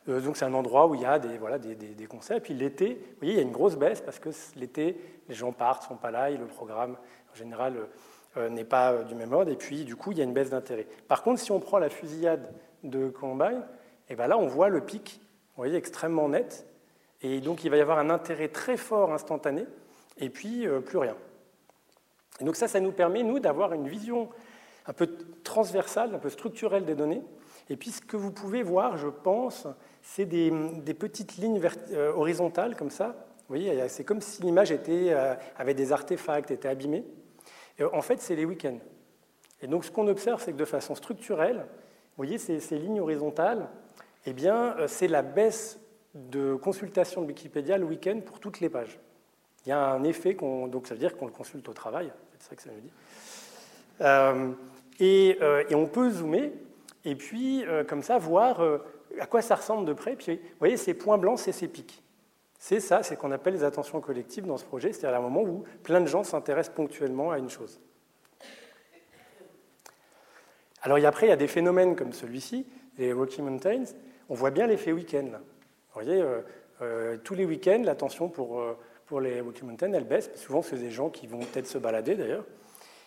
[0.09, 2.39] Euh, donc c'est un endroit où il y a des, voilà, des, des, concerts.
[2.39, 4.97] Et puis l'été, vous voyez, il y a une grosse baisse parce que l'été,
[5.29, 6.97] les gens partent, sont pas là, et le programme,
[7.33, 7.87] en général, euh,
[8.47, 10.51] n'est pas euh, du même ordre, et puis du coup, il y a une baisse
[10.51, 10.87] d'intérêt.
[11.09, 12.53] Par contre, si on prend la fusillade
[12.85, 13.63] de Columbine,
[14.09, 15.21] et eh ben là, on voit le pic,
[15.57, 16.67] vous voyez, extrêmement net,
[17.21, 19.67] et donc il va y avoir un intérêt très fort instantané,
[20.19, 21.17] et puis euh, plus rien.
[22.41, 24.29] Et donc ça, ça nous permet, nous, d'avoir une vision
[24.87, 25.09] un peu
[25.43, 27.23] transversale, un peu structurelle des données,
[27.71, 29.67] et puis ce que vous pouvez voir, je pense,
[30.03, 30.51] c'est des,
[30.95, 31.61] petites lignes
[32.15, 33.09] horizontales comme ça.
[33.41, 34.73] Vous voyez, c'est comme si l'image
[35.59, 37.05] avait des artefacts, était abîmée
[37.85, 38.79] en fait, c'est les week-ends.
[39.63, 43.69] Et donc, ce qu'on observe, c'est que de façon structurelle, vous voyez, ces, lignes horizontales,
[44.27, 45.79] eh bien, euh, c'est la baisse
[46.15, 48.99] de consultation de Wikipédia le week-end pour toutes les pages.
[49.67, 52.49] Il y a un effet, donc ça veut dire qu'on le consulte au travail, c'est
[52.51, 52.93] ça que ça veut dire.
[54.01, 54.53] Euh,
[55.01, 56.53] euh, et, on peut zoomer,
[57.05, 58.61] et puis, comme ça, voir
[59.21, 60.17] à quoi ça ressemble de près.
[60.17, 62.03] Puis, vous voyez, ces points blancs, c'est ces pics.
[62.59, 65.43] C'est ça, c'est ce qu'on appelle les attentions collectives dans ce projet, c'est-à-dire un moment
[65.43, 67.81] où plein de gens s'intéressent ponctuellement à une chose.
[70.83, 72.67] Alors après, il y a des phénomènes comme celui-ci,
[72.99, 73.85] les Rocky Mountains,
[74.29, 75.27] on voit bien l'effet week-end.
[75.27, 76.41] Vous voyez, euh,
[76.83, 80.31] euh, tous les week-ends, l'attention pour, euh, pour les Rocky Mountains, elle baisse.
[80.37, 82.45] Souvent, c'est des gens qui vont peut-être se balader d'ailleurs.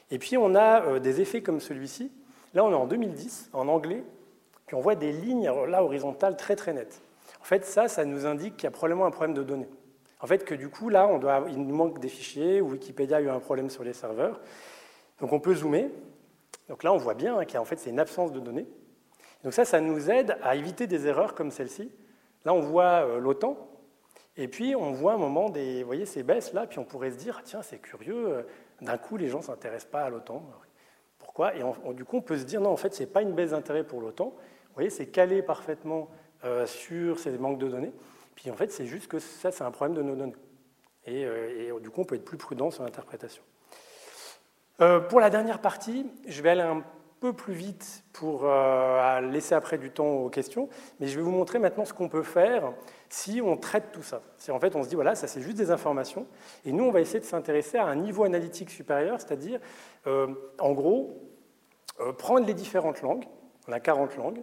[0.10, 2.12] Et puis, on a des effets comme celui-ci.
[2.54, 4.04] Là, on est en 2010, en anglais,
[4.66, 7.02] puis on voit des lignes là horizontales très très nettes.
[7.42, 9.70] En fait, ça, ça nous indique qu'il y a probablement un problème de données.
[10.20, 13.18] En fait, que du coup, là, on doit, il nous manque des fichiers, ou Wikipédia
[13.18, 14.40] a eu un problème sur les serveurs.
[15.20, 15.90] Donc on peut zoomer.
[16.70, 18.40] Donc là, on voit bien hein, qu'il y a en fait, c'est une absence de
[18.40, 18.68] données.
[19.44, 21.92] Donc ça, ça nous aide à éviter des erreurs comme celle-ci.
[22.46, 23.58] Là, on voit euh, l'OTAN,
[24.38, 27.12] et puis on voit un moment des, vous voyez, ces baisses là, puis on pourrait
[27.12, 28.44] se dire, ah, tiens, c'est curieux, euh,
[28.82, 30.44] d'un coup, les gens ne s'intéressent pas à l'OTAN.
[31.18, 31.56] Pourquoi?
[31.56, 31.64] Et
[31.94, 33.84] du coup, on peut se dire, non, en fait, ce n'est pas une baisse d'intérêt
[33.84, 34.26] pour l'OTAN.
[34.26, 36.10] Vous voyez, c'est calé parfaitement
[36.66, 37.94] sur ces manques de données.
[38.36, 40.36] Puis en fait, c'est juste que ça, c'est un problème de nos données.
[41.06, 43.44] Et, euh, du coup, on peut être plus prudent sur l'interprétation.
[44.82, 46.84] Euh, pour la dernière partie, je vais aller un
[47.20, 48.50] peu plus vite pour
[49.22, 50.70] laisser après du temps aux questions,
[51.00, 52.74] mais je vais vous montrer maintenant ce qu'on peut faire
[53.10, 54.24] si on traite tout ça.
[54.38, 56.26] Si en fait on se dit, voilà, ça c'est juste des informations,
[56.66, 59.60] et nous on va essayer de s'intéresser à un niveau analytique supérieur, c'est-à-dire,
[60.08, 61.22] en gros,
[62.18, 63.26] prendre les différentes langues,
[63.68, 64.42] on a 40 langues,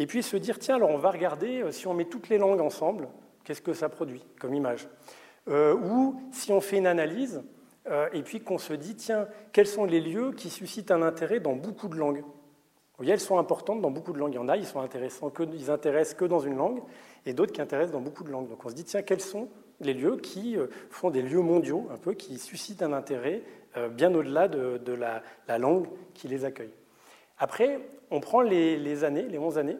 [0.00, 2.38] et puis se dire, tiens, alors on va regarder euh, si on met toutes les
[2.38, 3.06] langues ensemble,
[3.44, 4.88] qu'est-ce que ça produit comme image
[5.48, 7.42] euh, Ou si on fait une analyse,
[7.86, 11.38] euh, et puis qu'on se dit, tiens, quels sont les lieux qui suscitent un intérêt
[11.38, 14.32] dans beaucoup de langues Vous voyez, elles sont importantes dans beaucoup de langues.
[14.32, 16.80] Il y en a, ils sont intéressants que, ils intéressent que dans une langue,
[17.26, 18.48] et d'autres qui intéressent dans beaucoup de langues.
[18.48, 19.50] Donc on se dit, tiens, quels sont
[19.82, 20.56] les lieux qui
[20.88, 23.42] font des lieux mondiaux, un peu, qui suscitent un intérêt
[23.92, 26.72] bien au-delà de, la, langue qui les accueille.
[27.38, 27.80] Après,
[28.10, 29.78] on prend les, années, les 11 années,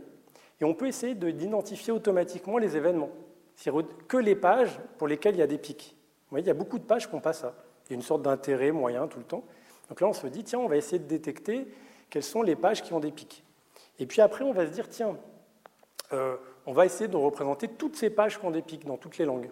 [0.61, 3.11] et on peut essayer d'identifier automatiquement les événements,
[3.57, 5.97] c'est-à-dire que les pages pour lesquelles il y a des pics.
[6.25, 7.55] Vous voyez, il y a beaucoup de pages qui n'ont pas ça.
[7.87, 9.45] Il y a une sorte d'intérêt moyen tout le temps.
[9.89, 11.67] Donc là, on se dit, tiens, on va essayer de détecter
[12.09, 13.43] quelles sont les pages qui ont des pics.
[13.99, 15.17] Et puis après, on va se dire, tiens,
[16.13, 16.37] euh,
[16.67, 19.25] on va essayer de représenter toutes ces pages qui ont des pics dans toutes les
[19.25, 19.51] langues.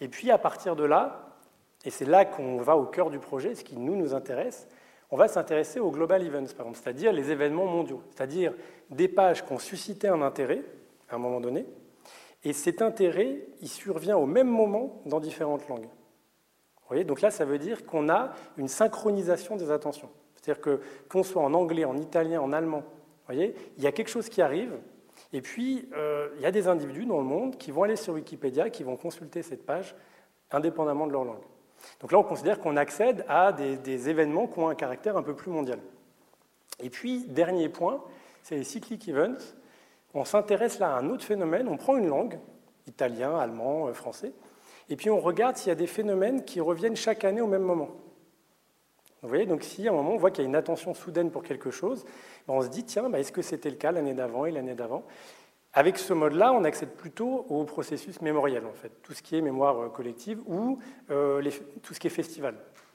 [0.00, 1.36] Et puis à partir de là,
[1.84, 4.66] et c'est là qu'on va au cœur du projet, ce qui nous nous intéresse,
[5.10, 8.52] on va s'intéresser aux global events, par exemple, c'est-à-dire les événements mondiaux, c'est-à-dire
[8.90, 10.62] des pages qui ont suscité un intérêt
[11.08, 11.66] à un moment donné,
[12.44, 15.82] et cet intérêt, il survient au même moment dans différentes langues.
[15.82, 20.08] Vous voyez Donc là, ça veut dire qu'on a une synchronisation des attentions.
[20.36, 23.92] C'est-à-dire que qu'on soit en anglais, en italien, en allemand, vous voyez, il y a
[23.92, 24.78] quelque chose qui arrive,
[25.32, 28.14] et puis euh, il y a des individus dans le monde qui vont aller sur
[28.14, 29.96] Wikipédia, qui vont consulter cette page
[30.52, 31.42] indépendamment de leur langue.
[32.00, 35.34] Donc là, on considère qu'on accède à des, événements qui ont un caractère un peu
[35.34, 35.78] plus mondial.
[36.80, 38.02] Et puis, dernier point,
[38.42, 39.54] c'est les cyclic events.
[40.14, 41.68] On s'intéresse là à un autre phénomène.
[41.68, 42.38] On prend une langue,
[42.86, 44.32] italien, allemand, euh, français,
[44.88, 47.62] et puis on regarde s'il y a des phénomènes qui reviennent chaque année au même
[47.62, 47.90] moment.
[49.22, 51.30] Vous voyez, donc si à un moment on voit qu'il y a une attention soudaine
[51.30, 52.04] pour quelque chose,
[52.46, 54.74] ben, on se dit, tiens, ben, est-ce que c'était le cas l'année d'avant et l'année
[54.74, 55.02] d'avant?
[55.76, 59.42] Avec ce mode-là, on accède plutôt au processus mémoriel, en fait, tout ce qui est
[59.42, 60.78] mémoire euh, collective ou
[61.10, 61.42] euh,
[61.82, 62.54] tout ce qui est festival.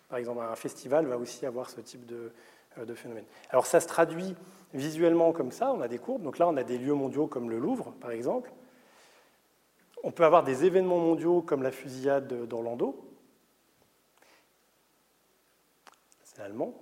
[0.09, 2.31] Par exemple, un festival va aussi avoir ce type de,
[2.79, 3.25] euh, de, phénomène.
[3.51, 4.35] Alors ça se traduit
[4.73, 6.23] visuellement comme ça, on a des courbes.
[6.23, 8.51] Donc là, on a des lieux mondiaux comme le Louvre, par exemple.
[10.03, 12.99] On peut avoir des événements mondiaux comme la fusillade d'Orlando.
[16.23, 16.73] C'est allemand.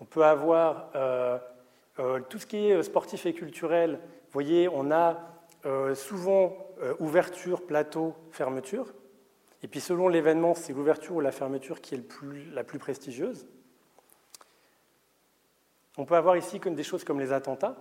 [0.00, 0.92] On peut avoir
[2.28, 3.98] tout ce qui est sportif et culturel
[4.34, 5.20] voyez, on a
[5.64, 8.92] euh, souvent euh, ouverture, plateau, fermeture.
[9.62, 12.02] Et puis selon l'événement, c'est l'ouverture ou la fermeture qui est
[12.52, 13.46] la plus prestigieuse.
[15.96, 17.76] On peut avoir ici des choses comme les attentats.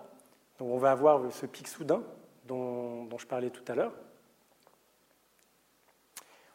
[0.60, 2.04] Donc on va avoir ce pic soudain
[2.46, 3.94] dont, je parlais tout à l'heure.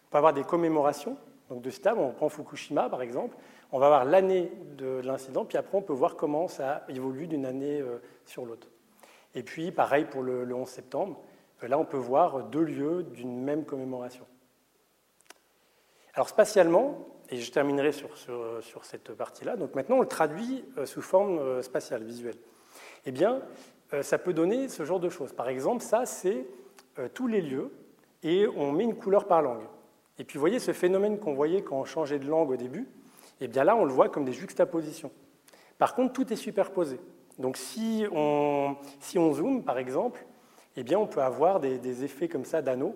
[0.06, 1.18] On peut avoir des commémorations
[1.50, 1.98] donc de stade.
[1.98, 3.36] On prend Fukushima par exemple.
[3.72, 7.44] On va avoir l'année de l'incident, puis après on peut voir comment ça évolue d'une
[7.44, 8.68] année euh, sur l'autre.
[9.38, 11.20] Et puis, pareil pour le, 11 septembre,
[11.62, 14.26] euh, là, on peut voir deux lieux d'une même commémoration.
[16.12, 20.86] Alors, spatialement, et je terminerai sur, sur, cette partie-là, donc maintenant, on le traduit euh,
[20.86, 22.34] sous forme euh, spatiale, visuelle.
[23.06, 23.40] Eh bien,
[24.02, 25.32] ça peut donner ce genre de choses.
[25.32, 26.44] Par exemple, ça, c'est
[27.14, 27.70] tous les lieux,
[28.22, 29.64] et on met une couleur par langue.
[30.18, 32.86] Et puis, vous voyez ce phénomène qu'on voyait quand on changeait de langue au début,
[33.40, 35.12] eh bien là, on le voit comme des juxtapositions.
[35.78, 37.00] Par contre, tout est superposé.
[37.38, 40.24] Donc si on, si zoome, par exemple,
[40.76, 42.94] eh bien, on peut avoir des, effets comme ça d'anneaux.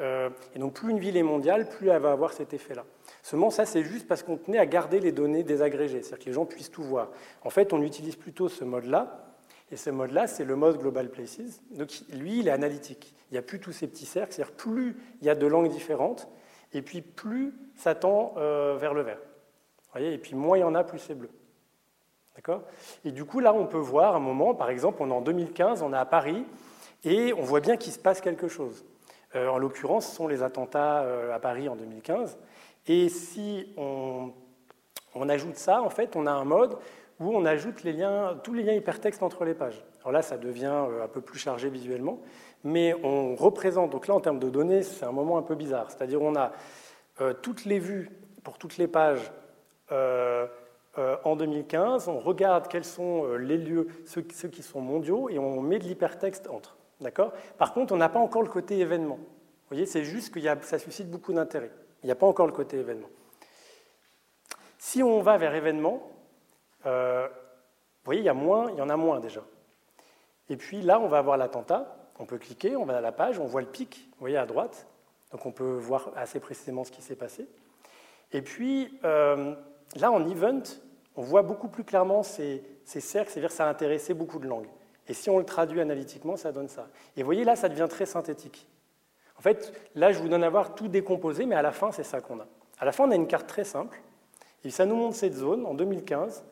[0.00, 2.84] Euh, et donc plus une ville est mondiale, plus elle va avoir cet effet-là.
[3.22, 6.34] Seulement, ça, c'est juste parce qu'on tenait à garder les données désagrégées, c'est-à-dire que les
[6.34, 7.10] gens puissent tout voir.
[7.42, 9.24] En fait, on utilise plutôt ce mode-là,
[9.70, 11.62] et ce mode-là, c'est le mode Global Places.
[11.70, 13.14] Donc lui, il est analytique.
[13.30, 15.70] Il n'y a plus tous ces petits cercles, c'est-à-dire plus il y a de langues
[15.70, 16.28] différentes,
[16.72, 19.18] et puis plus ça tend euh, vers le vert.
[19.92, 21.30] Voyez et puis moins il y en a, plus c'est bleu.
[23.04, 25.82] Et du coup, là, on peut voir un moment, par exemple, on est en 2015,
[25.82, 26.44] on est à Paris,
[27.04, 28.84] et on voit bien qu'il se passe quelque chose.
[29.34, 32.38] Euh, en l'occurrence, ce sont les attentats euh, à Paris en 2015.
[32.86, 34.32] Et si on,
[35.28, 36.76] ajoute ça, en fait, on a un mode
[37.20, 37.76] où on ajoute
[38.42, 39.82] tous les liens hypertextes entre les pages.
[40.00, 42.20] Alors là, ça devient euh, un peu plus chargé visuellement,
[42.62, 45.90] mais on représente, donc là, en termes de données, c'est un moment un peu bizarre.
[45.90, 46.52] C'est-à-dire on a
[47.42, 48.10] toutes les vues
[48.42, 49.30] pour toutes les pages
[50.96, 55.38] euh, en 2015, on regarde quels sont euh, les lieux, ceux, qui sont mondiaux, et
[55.40, 56.76] on met de l'hypertexte entre.
[57.00, 57.32] D'accord?
[57.58, 59.16] Par contre, on n'a pas encore le côté événement.
[59.16, 61.72] Vous voyez, c'est juste que ça suscite beaucoup d'intérêt.
[62.02, 63.08] Il n'y a pas encore le côté événement.
[64.78, 66.08] Si on va vers événement,
[66.86, 69.42] euh, vous voyez, il y, a moins, il y en a moins déjà.
[70.48, 71.96] Et puis là, on va avoir l'attentat.
[72.20, 74.46] On peut cliquer, on va à la page, on voit le pic, vous voyez à
[74.46, 74.86] droite.
[75.32, 77.48] Donc on peut voir assez précisément ce qui s'est passé.
[78.30, 80.62] Et puis là, en event,
[81.16, 84.68] on voit beaucoup plus clairement ces, cercles, c'est-à-dire que ça a intéressé beaucoup de langues.
[85.06, 86.88] Et si on le traduit analytiquement, ça donne ça.
[87.16, 88.66] Et vous voyez, là, ça devient très synthétique.
[89.38, 92.04] En fait, là, je vous donne à voir tout décomposé, mais à la fin, c'est
[92.04, 92.46] ça qu'on a.
[92.78, 94.00] À la fin, on a une carte très simple.
[94.64, 96.44] Et ça nous montre cette zone en 2015.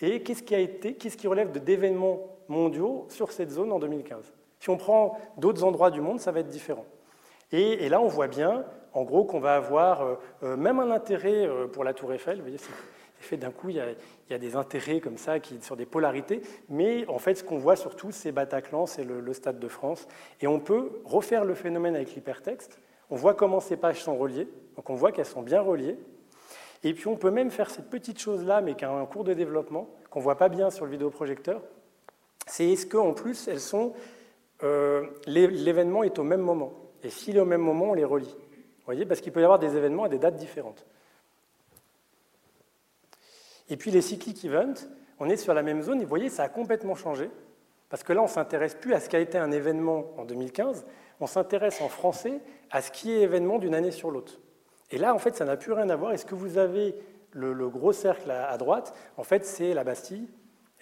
[0.00, 4.32] Et qu'est-ce qui a été, qu'est-ce qui relève d'événements mondiaux sur cette zone en 2015
[4.60, 6.86] Si on prend d'autres endroits du monde, ça va être différent.
[7.52, 11.46] Et, là, on voit bien, en gros, qu'on va avoir euh, euh, même un intérêt
[11.46, 12.36] euh, pour la Tour Eiffel.
[12.36, 12.58] Vous voyez,
[13.32, 16.40] d'un coup, il y, a, des intérêts comme ça qui, sur des polarités.
[16.68, 20.06] Mais en fait, ce qu'on voit surtout, c'est Bataclan, c'est le, Stade de France.
[20.40, 22.80] Et on peut refaire le phénomène avec l'hypertexte.
[23.10, 24.48] On voit comment ces pages sont reliées.
[24.76, 25.98] Donc on voit qu'elles sont bien reliées.
[26.84, 29.34] Et puis on peut même faire cette petite chose-là, mais qui a un cours de
[29.34, 31.60] développement, qu'on ne voit pas bien sur le vidéoprojecteur.
[32.46, 33.92] C'est est-ce qu'en plus, elles sont.
[35.26, 36.72] L'événement est au même moment.
[37.02, 38.34] Et s'il est au même moment, on les relie.
[38.34, 40.86] Vous voyez Parce qu'il peut y avoir des événements à des dates différentes.
[43.68, 44.88] Et puis les cyclic events,
[45.18, 47.30] on est sur la même zone, et vous voyez, ça a complètement changé.
[47.88, 50.24] Parce que là, on ne s'intéresse plus à ce qui a été un événement en
[50.24, 50.84] 2015,
[51.20, 52.40] on s'intéresse en français
[52.70, 54.38] à ce qui est événement d'une année sur l'autre.
[54.90, 56.12] Et là, en fait, ça n'a plus rien à voir.
[56.12, 56.94] Est-ce que vous avez
[57.32, 60.28] le, gros cercle à, droite En fait, c'est la Bastille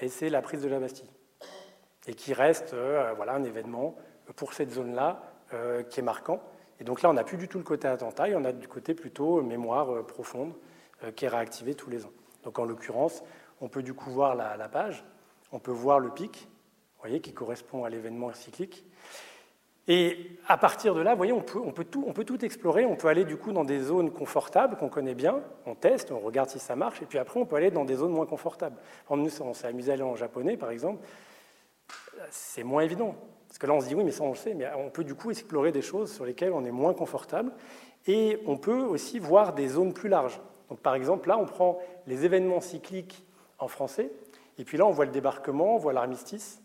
[0.01, 1.11] et c'est la prise de la Bastille.
[2.07, 3.97] Et qui reste euh, voilà, un événement
[4.37, 5.22] pour cette zone-là
[5.55, 6.41] euh, qui est marquant.
[6.78, 8.68] Et donc là, on n'a plus du tout le côté attentat, et on a du
[8.68, 10.53] côté plutôt mémoire euh, profonde
[11.14, 12.12] qui est réactivée tous les ans.
[12.47, 13.25] Donc en l'occurrence,
[13.61, 15.05] on peut du coup voir la, page,
[15.51, 16.49] on peut voir le pic,
[16.95, 18.85] vous voyez, qui correspond à l'événement cyclique.
[19.89, 22.87] Et à partir de là, vous voyez, on peut, tout explorer.
[22.87, 26.21] On peut aller du coup dans des zones confortables qu'on connaît bien, on teste, on
[26.21, 28.77] regarde si ça marche, et puis après, on peut aller dans des zones moins confortables.
[29.11, 31.05] nous, on s'est amusé à aller en japonais, par exemple.
[32.31, 33.17] C'est moins évident.
[33.49, 35.05] Parce que là, on se dit, oui, mais ça, on le sait, mais on peut
[35.05, 37.51] du coup explorer des choses sur lesquelles on est moins confortable.
[38.07, 40.41] Et on peut aussi voir des zones plus larges.
[40.69, 43.25] Donc, par exemple, là, on prend les événements cycliques
[43.59, 44.11] en français,
[44.59, 46.61] et puis là, on voit le débarquement, on voit l'armistice.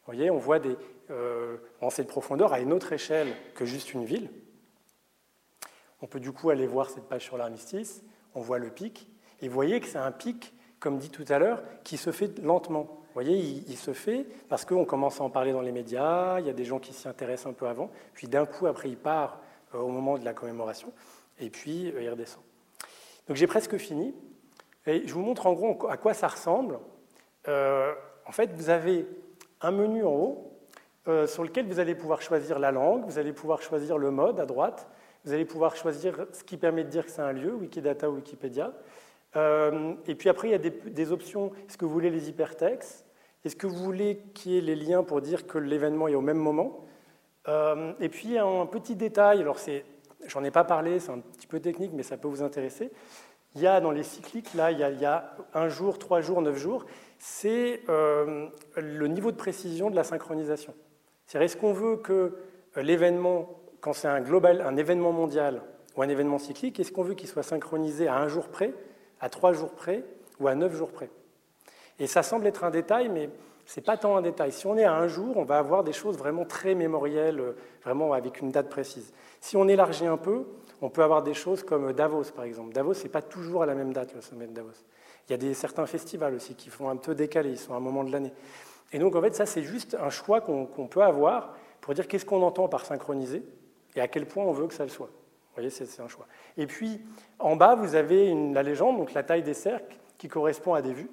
[0.00, 0.76] Vous voyez, on voit des,
[1.10, 1.56] euh,
[1.90, 4.30] cette profondeur à une autre échelle que juste une ville.
[6.00, 8.02] On peut du coup aller voir cette page sur l'armistice,
[8.34, 9.08] on voit le pic,
[9.40, 12.38] et vous voyez que c'est un pic, comme dit tout à l'heure, qui se fait
[12.38, 12.84] lentement.
[12.84, 16.46] Vous voyez, il, se fait parce qu'on commence à en parler dans les médias, il
[16.46, 18.96] y a des gens qui s'y intéressent un peu avant, puis d'un coup, après, il
[18.96, 19.40] part
[19.74, 20.92] euh, au moment de la commémoration,
[21.40, 22.42] et puis euh, il redescend.
[23.28, 24.14] Donc j'ai presque fini.
[24.86, 26.78] Je vous montre en gros à quoi ça ressemble.
[27.46, 27.92] Euh,
[28.26, 29.06] en fait, vous avez
[29.60, 30.44] un menu en haut
[31.26, 34.44] sur lequel vous allez pouvoir choisir la langue, vous allez pouvoir choisir le mode à
[34.44, 34.86] droite,
[35.24, 38.16] vous allez pouvoir choisir ce qui permet de dire que c'est un lieu, Wikidata ou
[38.16, 38.74] Wikipédia.
[39.34, 41.50] et puis après, il y a des, options.
[41.66, 43.06] Est-ce que vous voulez les hypertextes?
[43.44, 46.20] Est-ce que vous voulez qu'il y ait les liens pour dire que l'événement est au
[46.20, 46.84] même moment?
[47.46, 49.58] Euh, Et puis un petit détail, alors
[50.26, 52.90] j'en ai pas parlé, c'est un petit peu technique, mais ça peut vous intéresser.
[53.54, 56.56] Il y a dans les cycliques, là, il y a, un jour, trois jours, neuf
[56.56, 56.84] jours,
[57.18, 60.74] c'est euh, le niveau de précision de la synchronisation.
[61.26, 62.36] C'est-à-dire, est-ce qu'on veut que
[62.76, 65.62] l'événement, quand c'est un, global, un événement mondial
[65.96, 68.72] ou un événement cyclique, est-ce qu'on veut qu'il soit synchronisé à un jour près,
[69.20, 70.04] à trois jours près
[70.40, 71.10] ou à neuf jours près?
[71.98, 73.30] Et ça semble être un détail, mais
[73.68, 74.50] ce n'est pas tant un détail.
[74.50, 77.52] Si on est à un jour, on va avoir des choses vraiment très mémorielles, euh,
[77.84, 79.12] vraiment avec une date précise.
[79.42, 80.46] Si on élargit un peu,
[80.80, 82.72] on peut avoir des choses comme Davos, par exemple.
[82.72, 84.70] Davos, ce n'est pas toujours à la même date, le sommet de Davos.
[85.28, 87.76] Il y a des, certains festivals aussi qui font un peu décaler, ils sont à
[87.76, 88.32] un moment de l'année.
[88.90, 92.24] Et donc, en fait, ça, c'est juste un choix qu'on peut avoir pour dire qu'est-ce
[92.24, 93.44] qu'on entend par synchroniser
[93.96, 95.08] et à quel point on veut que ça le soit.
[95.08, 96.26] Vous voyez, c'est un choix.
[96.56, 97.02] Et puis,
[97.38, 100.94] en bas, vous avez la légende, donc la taille des cercles, qui correspond à des
[100.94, 101.10] vues.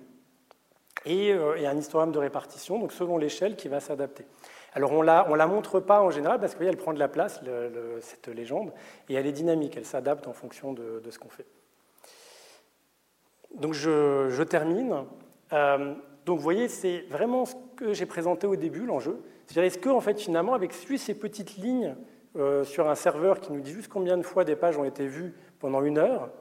[1.08, 4.26] Euh, et, un histogramme de répartition, donc selon l'échelle qui va s'adapter.
[4.74, 7.42] Alors on la, la montre pas en général parce qu'elle prend de la place,
[8.02, 8.74] cette légende,
[9.08, 11.46] et elle est dynamique, elle s'adapte en fonction de, ce qu'on fait.
[13.54, 15.06] Donc je, termine.
[15.54, 15.94] Euh,
[16.26, 19.22] donc vous voyez, c'est vraiment ce que j'ai présenté au début, l'enjeu.
[19.46, 21.96] C'est-à-dire, est-ce que, en fait, finalement, avec ces petites lignes
[22.36, 25.08] euh, sur un serveur qui nous dit juste combien de fois des pages ont été
[25.08, 26.32] vues pendant une heure,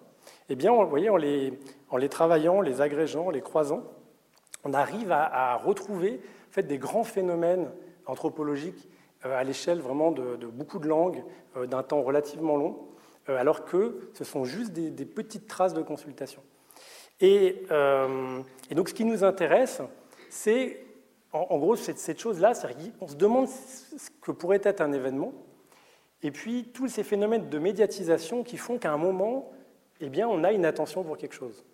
[0.48, 1.52] eh bien, vous voyez, en les,
[1.90, 3.84] en les travaillant, les agrégeant, les croisant,
[4.64, 7.70] on arrive à, retrouver fait, des grands phénomènes
[8.06, 8.88] anthropologiques
[9.24, 11.22] euh, à l'échelle vraiment de, beaucoup de langues,
[11.56, 12.88] euh, d'un temps relativement long,
[13.28, 16.42] euh, alors que ce sont juste des, petites traces de consultation.
[17.20, 17.66] Et,
[18.72, 19.80] donc ce qui nous intéresse,
[20.30, 20.84] c'est
[21.32, 22.52] en, gros cette, cette chose-là,
[23.00, 25.32] on se demande ce que pourrait être un événement,
[26.22, 29.52] et puis tous ces phénomènes de médiatisation qui font qu'à un moment,
[30.00, 31.64] eh bien, on a une attention pour quelque chose.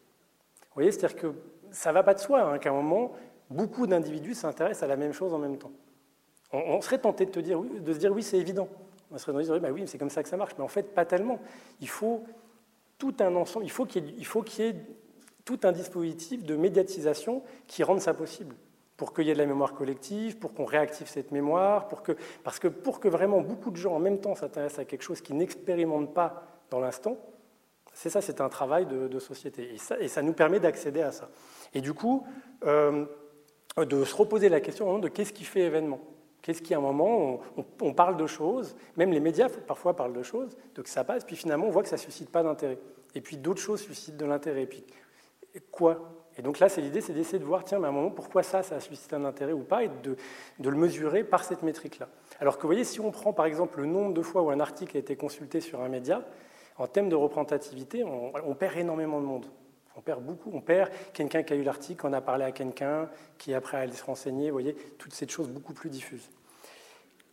[0.60, 1.34] Vous voyez, c'est-à-dire que
[1.72, 3.12] ça ne va pas de soi hein, qu'à un moment,
[3.50, 5.72] beaucoup d'individus s'intéressent à la même chose en même temps.
[6.52, 8.68] On, serait tenté de, te dire, de se dire oui, c'est évident.
[9.12, 10.52] On serait tenté de dire bah oui, c'est comme ça que ça marche.
[10.58, 11.38] Mais en fait, pas tellement.
[11.80, 12.24] Il faut
[12.98, 14.76] tout un ensemble, il faut qu'il y, ait
[15.44, 18.54] tout un dispositif de médiatisation qui rende ça possible
[18.96, 22.12] pour qu'il y ait de la mémoire collective, pour qu'on réactive cette mémoire, pour que,
[22.44, 25.22] parce que pour que vraiment beaucoup de gens en même temps s'intéressent à quelque chose
[25.22, 27.16] qu'ils n'expérimentent pas dans l'instant,
[27.94, 29.74] c'est ça, c'est un travail de, société.
[30.00, 31.28] Et ça, nous permet d'accéder à ça.
[31.74, 32.26] Et du coup,
[32.64, 33.06] euh,
[33.76, 36.00] de se reposer la question de qu'est-ce qui fait événement
[36.42, 37.40] Qu'est-ce qui, à un moment,
[37.82, 41.36] on, parle de choses, même les médias parfois parlent de choses, donc ça passe, puis
[41.36, 42.78] finalement on voit que ça ne suscite pas d'intérêt.
[43.14, 44.62] Et puis d'autres choses suscitent de l'intérêt.
[44.62, 44.84] Et puis
[45.70, 46.00] quoi?
[46.38, 48.42] Et donc là, c'est l'idée, c'est d'essayer de voir, tiens, mais à un moment, pourquoi
[48.42, 50.16] ça, ça suscite un intérêt ou pas, et de,
[50.58, 52.08] le mesurer par cette métrique-là.
[52.40, 54.60] Alors que vous voyez, si on prend par exemple le nombre de fois où un
[54.60, 56.24] article a été consulté sur un média,
[56.78, 59.46] en termes de représentativité, on perd énormément de monde.
[59.96, 60.50] On perd beaucoup.
[60.54, 63.92] On perd quelqu'un qui a eu l'article, on a parlé à quelqu'un qui après allé
[63.92, 64.50] se renseigner.
[64.50, 66.30] Vous voyez, toutes ces choses beaucoup plus diffuses.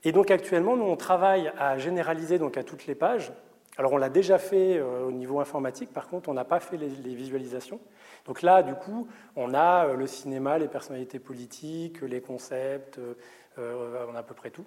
[0.04, 3.32] Et donc actuellement, nous, on travaille à généraliser donc à toutes les pages.
[3.78, 6.78] Alors on l'a déjà fait euh, au niveau informatique, par contre, on n'a pas fait
[6.78, 7.80] les, visualisations.
[8.26, 14.06] Donc là, du coup, on a euh, le cinéma, les personnalités politiques, les concepts, euh,
[14.10, 14.66] on a à peu près tout.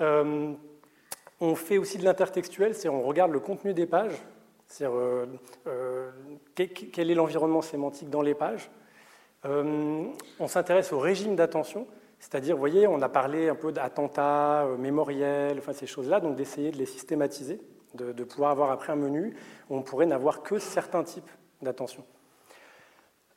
[0.00, 4.22] on fait aussi de l'intertextuel, c'est on regarde le contenu des pages,
[4.72, 5.26] c'est-à-dire euh,
[5.66, 6.10] euh,
[6.54, 8.70] quel est l'environnement sémantique dans les pages.
[9.44, 10.06] Euh,
[10.40, 11.86] on s'intéresse au régime d'attention,
[12.18, 16.70] c'est-à-dire, vous voyez, on a parlé un peu d'attentats, mémoriels, enfin ces choses-là, donc d'essayer
[16.70, 17.60] de les systématiser,
[17.94, 19.36] de, pouvoir avoir après un menu
[19.68, 22.04] où on pourrait n'avoir que certains types d'attention.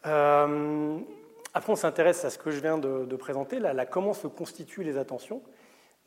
[0.04, 4.98] après, on s'intéresse à ce que je viens de, présenter, là, comment se constituent les
[4.98, 5.42] attentions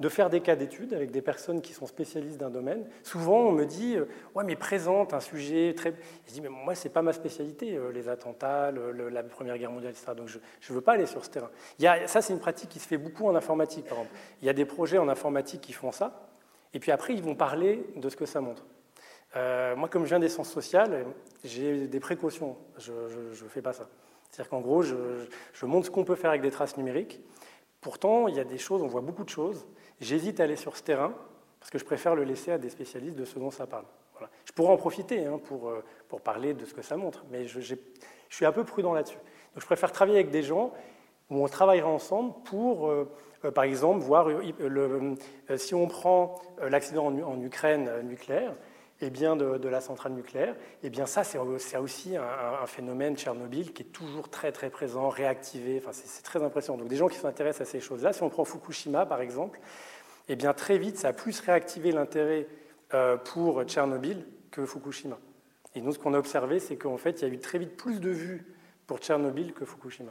[0.01, 2.87] de faire des cas d'études avec des personnes qui sont spécialistes d'un domaine.
[3.03, 5.93] Souvent, on me dit euh, Ouais, mais présente un sujet très.
[6.27, 9.73] Je dis Mais moi, ce n'est pas ma spécialité, euh, les attentats, la Première Guerre
[9.73, 10.13] mondiale, etc.
[10.17, 11.51] Donc, je ne veux pas aller sur ce terrain.
[12.07, 14.17] Ça, c'est une pratique qui se fait beaucoup en informatique, par exemple.
[14.43, 16.29] Il y a des projets en informatique qui font ça,
[16.73, 18.65] et puis après, ils vont parler de ce que ça montre.
[19.37, 21.07] Euh, moi, comme je viens des sciences sociales,
[21.45, 22.57] j'ai des précautions.
[22.79, 23.89] Je ne fais pas ça.
[24.31, 27.21] C'est-à-dire qu'en gros, je montre ce qu'on peut faire avec des traces numériques.
[27.81, 29.67] Pourtant, il y a des choses, on voit beaucoup de choses.
[30.01, 31.13] J'hésite à aller sur ce terrain
[31.61, 33.85] parce que je préfère le laisser à des spécialistes de ce dont ça parle.
[34.45, 37.47] Je pourrais en profiter hein, pour, euh, pour parler de ce que ça montre, mais
[37.47, 37.61] je,
[38.31, 39.17] suis un peu prudent là-dessus.
[39.17, 40.73] Donc je préfère travailler avec des gens
[41.31, 43.09] où on travaillera ensemble pour, euh,
[43.45, 44.29] euh, par exemple, voir
[45.57, 48.55] si on prend l'accident en, Ukraine nucléaire,
[49.01, 51.39] eh bien de, la centrale nucléaire, eh bien ça, c'est
[51.79, 55.81] aussi un, phénomène Tchernobyl qui est toujours très très présent, réactivé.
[55.83, 56.79] Enfin, c'est très impressionnant.
[56.79, 59.61] Donc des gens qui s'intéressent à ces choses-là, si on prend Fukushima par exemple,
[60.29, 62.47] eh bien très vite, ça a plus réactivé l'intérêt
[62.95, 65.19] euh, pour Tchernobyl que Fukushima.
[65.75, 67.77] Et nous, ce qu'on a observé, c'est qu'en fait, il y a eu très vite
[67.77, 68.47] plus de vues
[68.87, 70.11] pour Tchernobyl que Fukushima,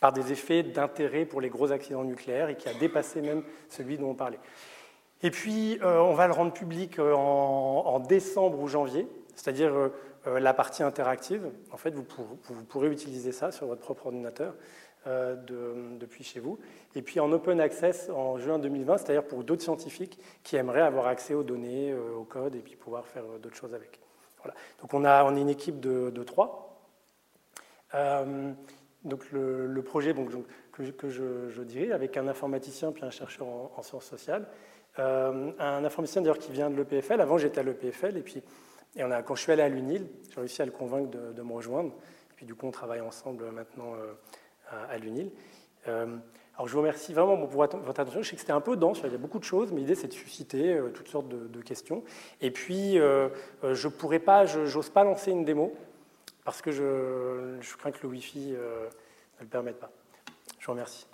[0.00, 3.96] par des effets d'intérêt pour les gros accidents nucléaires et qui a dépassé même celui
[3.96, 4.40] dont on parlait.
[5.22, 9.06] Et puis, euh, on va le rendre public euh, en, décembre ou janvier,
[9.36, 11.48] c'est-à-dire euh, la partie interactive.
[11.70, 12.04] En fait, vous,
[12.68, 14.54] pourrez utiliser ça sur votre propre ordinateur
[15.04, 16.60] depuis chez vous.
[16.94, 21.08] Et puis en open access en juin 2020, c'est-à-dire pour d'autres scientifiques qui aimeraient avoir
[21.08, 23.98] accès aux données, au code, et puis pouvoir faire d'autres choses avec.
[24.44, 24.54] Voilà.
[24.80, 26.78] Donc on, a, est une équipe de, trois.
[29.04, 30.14] donc le, projet
[30.72, 36.22] que, je, dirais, avec un informaticien puis un chercheur en sciences sociales, euh, un informaticien
[36.22, 37.20] d'ailleurs qui vient de l'EPFL.
[37.20, 38.16] Avant, j'étais à l'EPFL.
[38.16, 38.42] Et puis,
[38.96, 41.42] et on a, quand je suis allé à l'UNIL, j'ai réussi à le convaincre de,
[41.42, 41.92] me rejoindre.
[42.32, 44.12] Et puis, du coup, on travaille ensemble maintenant euh,
[44.90, 45.30] à, l'UNIL.
[45.88, 46.16] Euh,
[46.56, 48.22] alors, je vous remercie vraiment pour votre attention.
[48.22, 49.94] Je sais que c'était un peu dense, il y a beaucoup de choses, mais l'idée,
[49.94, 52.04] c'est de susciter toutes sortes de, questions.
[52.42, 55.74] Et puis, je pourrais pas, j'ose pas lancer une démo,
[56.44, 59.90] parce que je crains que le Wi-Fi ne le permette pas.
[60.58, 61.06] Je vous remercie.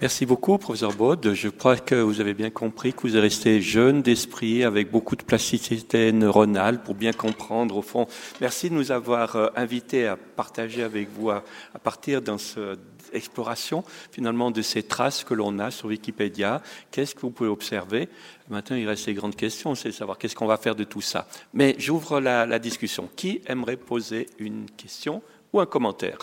[0.00, 1.34] Merci beaucoup, professeur Baud.
[1.34, 5.16] Je crois que vous avez bien compris que vous êtes resté jeune d'esprit, avec beaucoup
[5.16, 8.06] de plasticité neuronale pour bien comprendre au fond.
[8.40, 11.42] Merci de nous avoir euh, invités à partager avec vous à,
[11.82, 12.78] partir dans cette
[13.12, 13.82] exploration
[14.12, 16.62] finalement de ces traces que l'on a sur Wikipédia.
[16.92, 18.08] Qu'est-ce que vous pouvez observer?
[18.50, 21.00] Maintenant, il reste les grandes questions, c'est de savoir qu'est-ce qu'on va faire de tout
[21.00, 21.26] ça.
[21.54, 23.08] Mais j'ouvre la, la discussion.
[23.16, 25.22] Qui aimerait poser une question
[25.52, 26.18] ou un commentaire?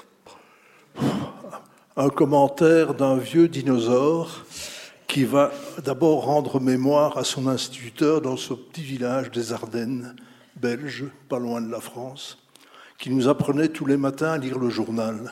[1.97, 4.45] Un commentaire d'un vieux dinosaure
[5.07, 10.13] qui va d'abord rendre mémoire à son instituteur dans ce petit village des Ardennes,
[10.57, 12.37] belge, pas loin de la France,
[12.97, 15.31] qui nous apprenait tous les matins à lire le journal.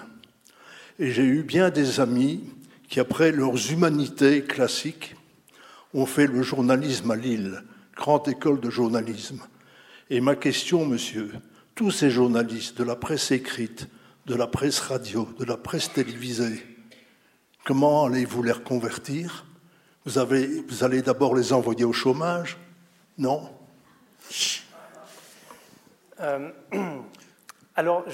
[0.99, 2.41] Et j'ai eu bien des amis
[2.87, 5.15] qui, après leurs humanités classiques,
[5.93, 7.61] ont fait le journalisme à Lille,
[7.95, 9.41] grande école de journalisme.
[10.09, 11.31] Et ma question, monsieur,
[11.75, 13.89] tous ces journalistes de la presse écrite,
[14.25, 16.63] de la presse radio, de la presse télévisée,
[17.65, 19.45] comment allez-vous les reconvertir?
[20.05, 22.57] Vous, allez d'abord les envoyer au chômage?
[23.17, 23.49] Non?
[26.19, 26.51] Euh,
[27.75, 28.05] Alors,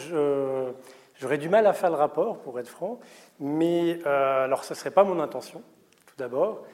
[1.20, 3.00] j'aurais du mal à faire le rapport, pour être franc,
[3.40, 5.62] mais euh, alors ce ne serait pas mon intention,
[6.06, 6.66] tout d'abord.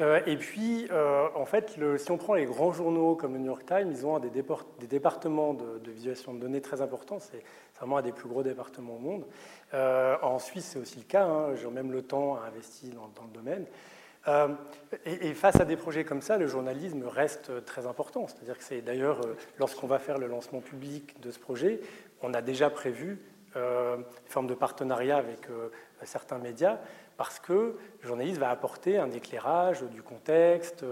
[0.00, 3.46] Euh, et puis, euh, en fait, si on prend les grands journaux comme le New
[3.46, 7.18] York Times, ils ont des, des départements de, visualisation de données très importants.
[7.18, 7.42] C'est
[7.78, 9.24] vraiment un des plus gros départements au monde.
[9.74, 11.24] Euh, en Suisse, c'est aussi le cas.
[11.24, 13.64] Hein, même le temps a investi dans, le domaine.
[15.06, 18.26] Et, face à des projets comme ça, le journalisme reste très important.
[18.28, 19.20] C'est-à-dire que c'est d'ailleurs,
[19.58, 21.80] lorsqu'on va faire le lancement public de ce projet,
[22.22, 23.20] on a déjà prévu
[23.56, 25.48] euh, une forme de partenariat avec
[26.04, 26.78] certains médias
[27.18, 27.52] parce que
[28.00, 30.84] le journaliste va apporter un éclairage du contexte.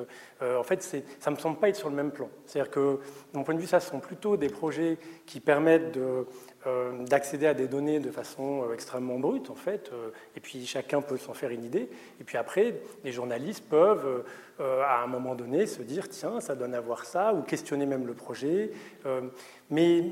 [0.42, 2.28] Euh, en fait, ça ne me semble pas être sur le même plan.
[2.44, 2.98] C'est-à-dire que,
[3.32, 7.54] de mon point de vue, ça sont plutôt des projets qui permettent euh, d'accéder à
[7.54, 9.92] des données de façon euh, extrêmement brute, en fait,
[10.34, 11.88] et puis chacun peut s'en faire une idée.
[12.20, 12.74] Et puis après,
[13.04, 14.24] les journalistes peuvent,
[14.58, 18.04] à un moment donné, se dire tiens, ça donne à voir ça, ou questionner même
[18.04, 18.72] le projet.
[19.70, 20.06] Mais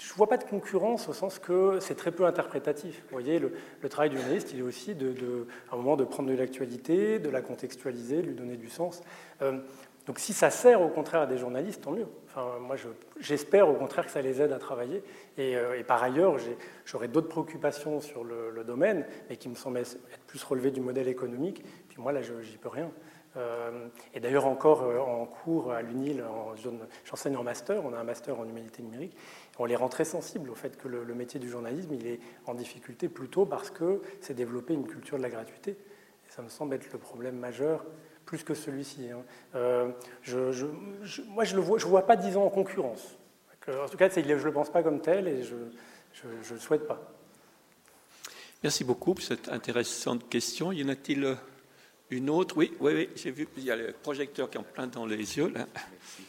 [0.00, 3.02] je ne vois pas de concurrence au sens que c'est très peu interprétatif.
[3.10, 3.52] Vous voyez, le,
[3.88, 7.28] travail du journaliste, il est aussi, de, à un moment, de prendre de l'actualité, de
[7.28, 9.02] la contextualiser, de lui donner du sens.
[9.42, 9.58] Euh,
[10.06, 12.06] donc si ça sert au contraire à des journalistes, tant mieux.
[12.26, 12.76] Enfin, moi,
[13.18, 15.02] j'espère au contraire que ça les aide à travailler.
[15.36, 16.36] Et, euh, par ailleurs,
[16.86, 21.08] j'aurais d'autres préoccupations sur le, domaine, mais qui me semblent être plus relevées du modèle
[21.08, 21.62] économique.
[21.88, 22.90] Puis moi, là, j'y peux rien.
[23.36, 26.24] Euh, et d'ailleurs, encore en cours à l'UNIL,
[27.04, 29.16] j'enseigne en master, on a un master en humanité numérique,
[29.60, 32.20] on les rend très sensibles au fait que le, le, métier du journalisme il est
[32.46, 35.72] en difficulté plutôt parce que c'est développer une culture de la gratuité.
[35.72, 37.84] Et ça me semble être le problème majeur
[38.24, 39.10] plus que celui-ci.
[39.10, 39.22] Hein.
[39.54, 39.90] Euh,
[40.22, 40.66] je, je,
[41.02, 43.18] je, moi, je ne vois, vois, pas disons en concurrence.
[43.68, 46.86] En tout cas, je ne le pense pas comme tel et je ne le souhaite
[46.86, 47.12] pas.
[48.62, 50.72] Merci beaucoup pour cette intéressante question.
[50.72, 51.34] Y en a-t-il euh,
[52.10, 52.56] une autre?
[52.56, 55.06] Oui, oui, oui j'ai vu, il y a le projecteur qui est en plein dans
[55.06, 55.48] les yeux.
[55.48, 55.66] Là.
[55.90, 56.22] Merci.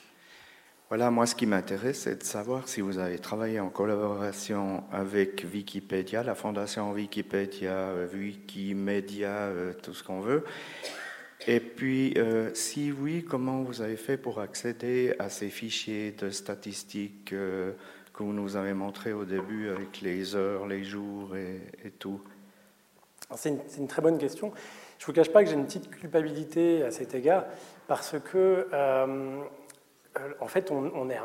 [0.91, 5.45] Voilà, moi, ce qui m'intéresse, c'est de savoir si vous avez travaillé en collaboration avec
[5.51, 9.49] Wikipédia, la fondation Wikipédia, euh, Wikimedia,
[9.81, 10.43] tout ce qu'on veut,
[11.47, 16.29] et puis, euh, si oui, comment vous avez fait pour accéder à ces fichiers de
[16.29, 17.71] statistiques euh,
[18.13, 22.21] que vous nous avez montrés au début avec les heures, les jours et, tout?
[23.35, 24.51] C'est une, très bonne question.
[24.99, 27.45] Je ne vous cache pas que j'ai une petite culpabilité à cet égard
[27.87, 29.41] parce que, euh,
[30.39, 31.17] en fait, on, est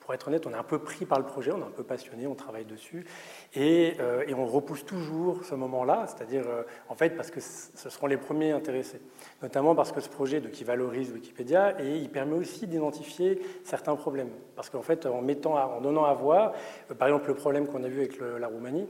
[0.00, 1.84] pour être honnête, on est un peu pris par le projet, on est un peu
[1.84, 3.06] passionné, on travaille dessus,
[3.54, 8.08] et, euh, on repousse toujours ce moment-là, c'est-à-dire, euh, en fait, parce que ce seront
[8.08, 9.00] les premiers intéressés,
[9.40, 13.94] notamment parce que ce projet de, qui valorise Wikipédia, et il permet aussi d'identifier certains
[13.94, 16.52] problèmes, parce qu'en fait, en, mettant en donnant à voir,
[16.90, 18.88] euh, par exemple, le problème qu'on a vu avec la Roumanie,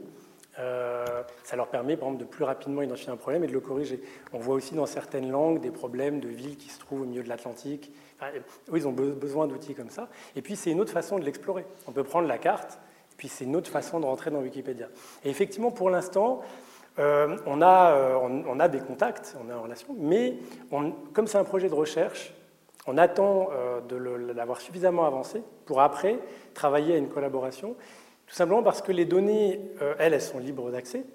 [0.59, 3.59] euh, ça leur permet, par exemple, de plus rapidement identifier un problème et de le
[3.59, 4.01] corriger.
[4.33, 7.23] On voit aussi dans certaines langues des problèmes de villes qui se trouvent au milieu
[7.23, 7.91] de l'Atlantique.
[8.19, 8.31] Enfin,
[8.73, 10.09] ils ont besoin d'outils comme ça.
[10.35, 11.65] Et puis, c'est une autre façon de l'explorer.
[11.87, 12.79] On peut prendre la carte,
[13.11, 14.87] et puis c'est une autre façon de rentrer dans Wikipédia.
[15.23, 16.41] Et effectivement, pour l'instant,
[16.99, 20.37] euh, on, a, euh, on, a des contacts, on est en relation, mais
[21.13, 22.33] comme c'est un projet de recherche,
[22.85, 23.47] on attend
[23.87, 26.19] de l'avoir suffisamment avancé pour après
[26.53, 27.77] travailler à une collaboration.
[28.27, 31.05] Tout simplement parce que les données, euh, elles, elles sont libres d'accès.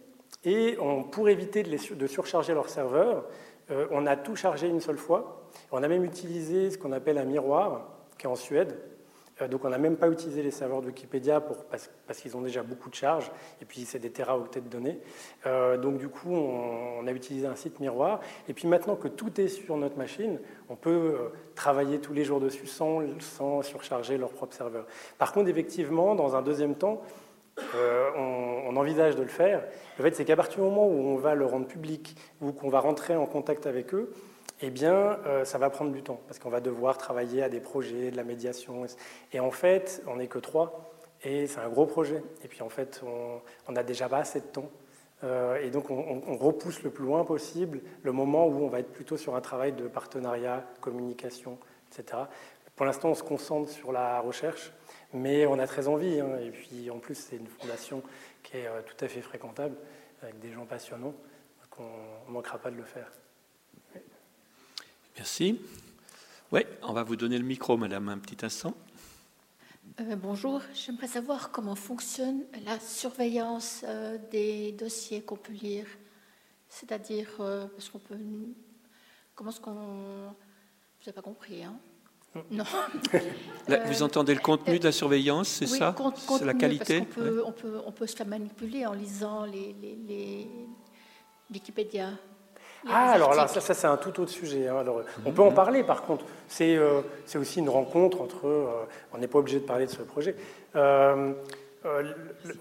[0.45, 0.77] Et
[1.11, 3.25] pour éviter de, surcharger leurs serveurs,
[3.71, 5.49] euh, on a tout chargé une seule fois.
[5.73, 7.89] On a même utilisé ce qu'on appelle un miroir,
[8.19, 8.79] qui est en Suède.
[9.43, 11.89] Euh, donc on n'a même pas utilisé les serveurs de Wikipédia pour, parce,
[12.21, 13.31] qu'ils ont déjà beaucoup de charges,
[13.61, 14.99] et puis c'est des téraoctets de données.
[15.47, 18.21] Euh, donc du coup, on, a utilisé un site miroir.
[18.49, 22.25] Et puis maintenant que tout est sur notre machine, on peut euh, travailler tous les
[22.25, 24.87] jours dessus sans, sans surcharger leur propre serveur.
[25.17, 27.03] Par contre, effectivement, dans un deuxième temps,
[27.75, 29.65] on, on, envisage de le faire.
[29.99, 32.69] Le fait, c'est qu'à partir du moment où on va le rendre public ou qu'on
[32.69, 34.13] va rentrer en contact avec eux,
[34.61, 37.61] eh bien, euh, ça va prendre du temps, parce qu'on va devoir travailler à des
[37.61, 38.87] projets, de la médiation.
[39.33, 40.91] Et en fait, on n'est que trois,
[41.23, 42.23] et c'est un gros projet.
[42.43, 43.03] Et puis, en fait,
[43.69, 44.71] on n'a déjà pas assez de temps.
[45.25, 48.93] Euh, et donc, on, repousse le plus loin possible le moment où on va être
[48.93, 51.59] plutôt sur un travail de partenariat, communication,
[51.91, 52.23] etc.
[52.77, 54.73] Pour l'instant, on se concentre sur la recherche,
[55.13, 56.21] mais on a très envie.
[56.21, 58.03] Hein, et puis, en plus, c'est une fondation
[58.45, 59.77] qui est euh, tout à fait fréquentable,
[60.23, 61.15] avec des gens passionnants.
[61.15, 63.11] Donc, on ne manquera pas de le faire.
[65.19, 65.61] Merci.
[66.53, 68.73] Oui, on va vous donner le micro, madame, un petit instant.
[70.01, 75.87] Euh, bonjour, j'aimerais savoir comment fonctionne la surveillance euh, des dossiers qu'on peut lire.
[76.69, 78.17] C'est-à-dire, euh, parce qu'on peut.
[79.35, 80.31] Comment est-ce qu'on.
[81.01, 81.77] Je n'ai pas compris, hein?
[82.53, 82.65] Non.
[83.87, 85.97] vous entendez le contenu de la surveillance, c'est ça?
[86.29, 87.01] C'est la qualité?
[87.01, 89.75] parce peut, on, peut, on peut se la manipuler en lisant les,
[90.07, 90.47] les,
[91.51, 92.11] Wikipédia.
[92.87, 94.69] Ah, alors là, ça, ça c'est un tout autre sujet.
[94.69, 94.77] Hein.
[94.79, 96.25] Alors, on peut en parler, par contre.
[96.49, 97.01] C'est euh,
[97.35, 98.47] aussi une rencontre entre.
[98.47, 100.37] Euh, on n'est pas obligé de parler de ce projet.
[100.77, 101.33] Euh,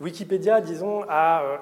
[0.02, 1.62] Wikipédia, disons, a.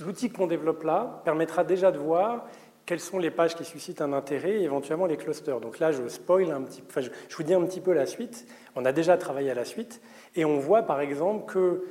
[0.00, 2.46] L'outil qu'on développe là permettra déjà de voir
[2.86, 5.60] quelles sont les pages qui suscitent un intérêt et éventuellement les clusters.
[5.60, 8.46] Donc là, je spoil un petit enfin, je, vous dis un petit peu la suite.
[8.74, 10.00] On a déjà travaillé à la suite
[10.34, 11.84] et on voit par exemple que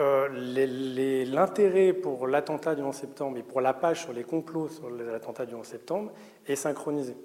[0.00, 4.90] euh, l'intérêt pour l'attentat du 11 septembre et pour la page sur les complots sur
[4.90, 6.12] l'attentat du 11 septembre
[6.46, 7.16] est synchronisé.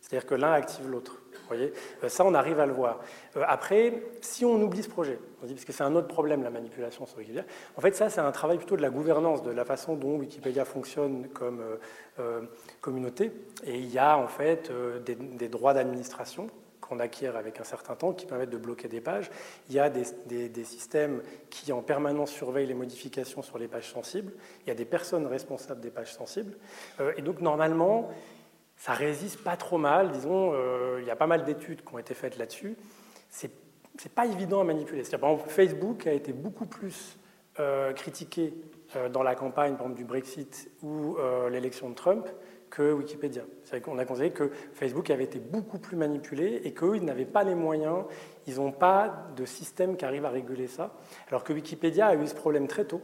[0.00, 1.22] C'est-à-dire que l'un active l'autre.
[1.48, 1.72] voyez
[2.04, 3.00] euh, Ça, on arrive à le voir.
[3.36, 7.04] Euh, après, si on oublie ce projet, parce que c'est un autre problème, la manipulation
[7.04, 7.44] sur Wikipédia,
[7.76, 10.64] en fait, ça, c'est un travail plutôt de la gouvernance, de la façon dont Wikipédia
[10.64, 11.62] fonctionne comme
[12.80, 13.32] communauté.
[13.64, 14.70] Et il y a, en fait,
[15.04, 16.48] des droits d'administration
[16.90, 19.30] qu'on acquiert avec un certain temps qui permettent de bloquer des pages.
[19.68, 24.32] Il y a des, systèmes qui en permanence surveillent les modifications sur les pages sensibles.
[24.66, 26.56] Il y a des personnes responsables des pages sensibles.
[26.98, 28.10] Euh, et donc normalement,
[28.76, 30.10] ça résiste pas trop mal.
[30.10, 32.76] Disons, euh, il y a pas mal d'études qui ont été faites là-dessus.
[33.28, 33.52] C'est
[33.98, 35.02] c'est pas évident à manipuler.
[35.02, 37.18] Par exemple, Facebook a été beaucoup plus
[37.58, 38.54] euh, critiqué
[39.12, 41.16] dans la campagne, par exemple, du Brexit ou
[41.50, 42.26] l'élection de Trump
[42.70, 43.42] que Wikipédia.
[43.86, 47.44] On a considéré que Facebook avait été beaucoup plus manipulé et qu'eux, ils n'avaient pas
[47.44, 48.04] les moyens,
[48.46, 50.94] ils n'ont pas de système qui arrive à réguler ça.
[51.28, 53.02] Alors que Wikipédia a eu ce problème très tôt.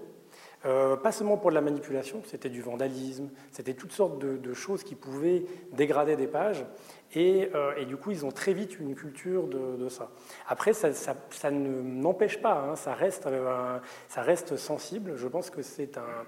[0.64, 4.82] Euh, pas seulement pour de la manipulation, c'était du vandalisme, c'était toutes sortes de, choses
[4.82, 6.64] qui pouvaient dégrader des pages.
[7.16, 10.10] Euh, et, du coup, ils ont très vite une culture de, ça.
[10.48, 10.90] Après, ça,
[11.50, 15.16] ne n'empêche pas, hein, ça, reste, euh, ça reste sensible.
[15.16, 16.24] Je pense que c'est un,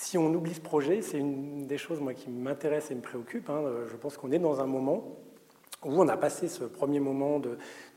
[0.00, 3.50] si on oublie ce projet, c'est une des choses moi, qui m'intéresse et me préoccupe.
[3.50, 3.64] Hein.
[3.90, 5.18] Je pense qu'on est dans un moment
[5.84, 7.42] où on a passé ce premier moment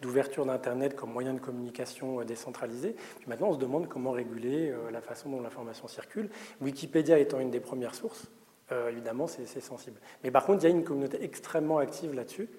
[0.02, 2.95] d'ouverture d'Internet comme moyen de communication euh, décentralisé.
[3.20, 6.32] Puis maintenant, on se demande comment réguler euh, la façon dont l'information circule.
[6.60, 8.32] Wikipédia étant une des premières sources,
[8.72, 9.99] euh, évidemment, c'est sensible.
[10.24, 12.49] Mais par contre, il y a une communauté extrêmement active là-dessus.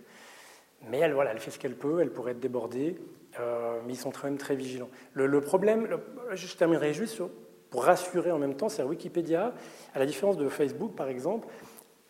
[0.88, 2.96] Mais elle, voilà, elle fait ce qu'elle peut, elle pourrait être débordée,
[3.38, 4.90] mais ils sont quand même très vigilants.
[5.14, 5.88] Le, problème,
[6.32, 7.30] je terminerai juste sur
[7.72, 9.54] pour rassurer en même temps, c'est Wikipédia,
[9.94, 11.48] à la différence de Facebook par exemple,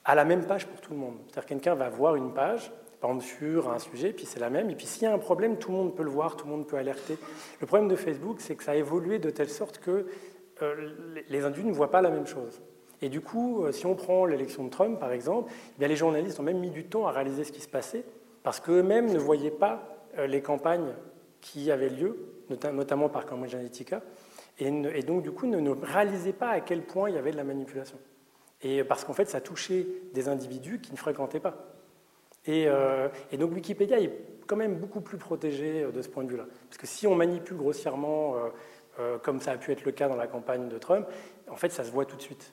[0.05, 1.15] a la même page pour tout le monde.
[1.27, 4.69] C'est-à-dire quelqu'un va voir une page, par exemple sur un sujet, puis c'est la même,
[4.71, 6.53] et puis s'il y a un problème, tout le monde peut le voir, tout le
[6.53, 7.17] monde peut alerter.
[7.61, 10.07] Le problème de Facebook, c'est que ça a évolué de telle sorte que
[10.61, 10.91] euh,
[11.29, 12.61] les individus ne voient pas la même chose.
[13.01, 16.39] Et du coup, euh, si on prend l'élection de Trump, par exemple, eh les journalistes
[16.41, 18.05] ont même mis du temps à réaliser ce qui se passait,
[18.43, 19.83] parce qu'eux-mêmes ne voyaient pas
[20.19, 20.95] euh, les campagnes
[21.41, 22.17] qui avaient lieu,
[22.73, 24.03] notamment par Cambridge Analytica,
[24.67, 27.37] et, donc, du coup, ne, ne réalisait pas à quel point il y avait de
[27.37, 27.99] la manipulation.
[28.63, 31.73] Et parce qu'en fait, ça touchait des individus qui ne fréquentaient pas.
[32.47, 33.09] Et, euh,
[33.39, 34.13] donc, Wikipédia est
[34.47, 36.47] quand même beaucoup plus protégé euh, de ce point de vue-là.
[36.69, 38.35] Parce que si on manipule grossièrement,
[38.99, 41.07] euh, comme ça a pu être le cas dans la campagne de Trump,
[41.51, 42.53] en fait, ça se voit tout de suite.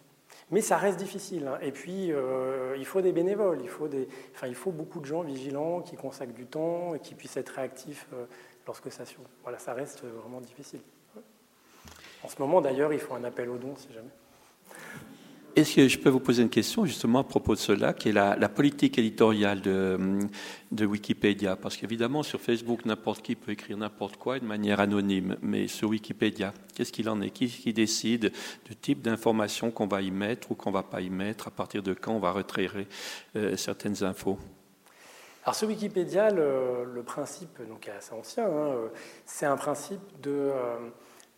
[0.51, 1.47] Mais ça reste difficile.
[1.47, 1.59] Hein.
[1.61, 2.11] Et puis,
[2.77, 5.95] il faut des bénévoles, il faut, des, enfin, il faut beaucoup de gens vigilants qui
[5.95, 8.07] consacrent du temps et qui puissent être réactifs
[8.65, 9.29] lorsque ça survient.
[9.43, 10.81] Voilà, ça reste vraiment difficile.
[12.23, 14.09] En ce moment, d'ailleurs, il faut un appel aux dons, si jamais.
[15.55, 18.11] Est-ce que je peux vous poser une question justement à propos de cela, qui est
[18.13, 19.97] la, politique éditoriale de,
[20.71, 21.55] de Wikipédia?
[21.55, 25.89] Parce qu'évidemment, sur Facebook, n'importe qui peut écrire n'importe quoi de manière anonyme, mais sur
[25.89, 27.31] Wikipédia, qu'est-ce qu'il en est?
[27.31, 28.31] Qui, qui décide
[28.65, 31.47] du type d'information qu'on va y mettre ou qu'on ne va pas y mettre?
[31.47, 32.87] À partir de quand on va retraiter
[33.35, 34.37] euh, certaines infos?
[35.43, 38.87] Alors sur Wikipédia, le, principe, donc assez ancien, hein, euh,
[39.25, 40.31] c'est un principe de...
[40.31, 40.77] Euh,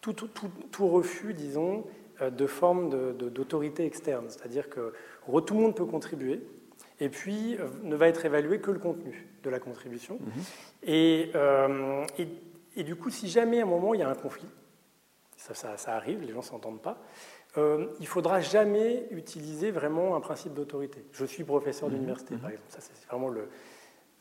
[0.02, 1.86] tout, refus, disons,
[2.22, 4.26] euh, de forme d'autorité externe.
[4.30, 4.94] C'est-à-dire que
[5.46, 6.42] tout le monde peut contribuer,
[7.00, 10.20] et puis euh, ne va être évalué que le contenu de la contribution.
[10.20, 10.32] Mhm.
[10.90, 12.28] Euh, et,
[12.76, 14.48] et, du coup, si jamais à un moment il y a un conflit,
[15.38, 17.02] ça, ça, arrive, les gens ne s'entendent pas,
[17.58, 21.04] il faudra jamais utiliser vraiment un principe d'autorité.
[21.12, 21.96] Je suis professeur mhm.
[21.96, 22.54] d'université, par mhm.
[22.54, 22.72] exemple.
[22.72, 23.50] Ça, c'est vraiment, le,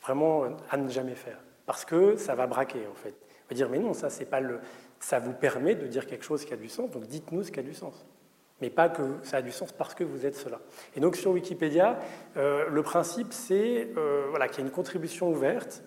[0.03, 1.39] vraiment à ne jamais faire.
[1.67, 3.15] Parce que ça va braquer, en fait.
[3.21, 4.61] On va dire, mais non, ça, c'est pas le,
[5.01, 7.59] ça vous permet de dire quelque chose qui a du sens, donc dites-nous ce qui
[7.59, 8.07] a du sens.
[8.61, 10.61] Mais pas que ça a du sens parce que vous êtes cela.
[10.95, 11.99] Et donc sur Wikipédia,
[12.37, 15.83] euh, le principe c'est euh, voilà, qu'il y a une contribution ouverte,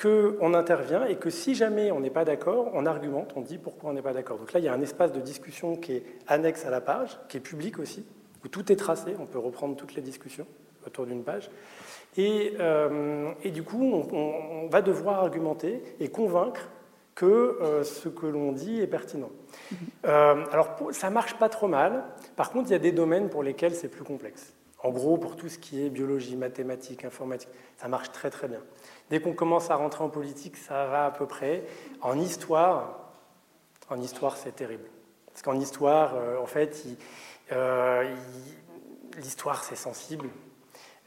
[0.00, 3.90] qu'on intervient et que si jamais on n'est pas d'accord, on argumente, on dit pourquoi
[3.90, 4.38] on n'est pas d'accord.
[4.38, 7.16] Donc là, il y a un espace de discussion qui est annexe à la page,
[7.28, 8.04] qui est public aussi,
[8.44, 10.46] où tout est tracé, on peut reprendre toutes les discussions
[10.84, 11.48] autour d'une page.
[12.16, 16.68] Et, euh, du coup, on va devoir argumenter et convaincre
[17.14, 19.30] que euh, ce que l'on dit est pertinent.
[20.04, 22.04] Euh, alors, ça marche pas trop mal.
[22.36, 24.52] Par contre, il y a des domaines pour lesquels c'est plus complexe.
[24.82, 28.60] En gros, pour tout ce qui est biologie, mathématiques, informatique, ça marche très très bien.
[29.10, 31.64] Dès qu'on commence à rentrer en politique, ça va à peu près.
[32.02, 33.12] En histoire,
[33.88, 34.84] en histoire, c'est terrible.
[35.26, 36.84] Parce qu'en histoire, euh, en fait,
[39.16, 40.28] l'histoire, c'est sensible.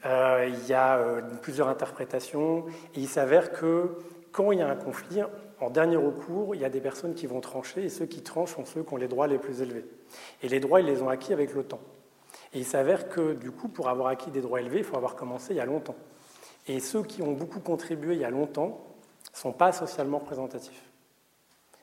[0.04, 1.00] Il y a
[1.42, 2.66] plusieurs interprétations.
[2.94, 3.98] Et il s'avère que
[4.32, 5.20] quand il y a un conflit,
[5.60, 7.84] en dernier recours, il y a des personnes qui vont trancher.
[7.84, 9.84] Et ceux qui tranchent sont ceux qui ont les droits les plus élevés.
[10.42, 11.80] Et les droits, ils les ont acquis avec le temps.
[12.52, 15.16] Et il s'avère que, du coup, pour avoir acquis des droits élevés, il faut avoir
[15.16, 15.96] commencé il y a longtemps.
[16.66, 18.84] Et ceux qui ont beaucoup contribué il y a longtemps
[19.32, 20.82] ne sont pas socialement représentatifs.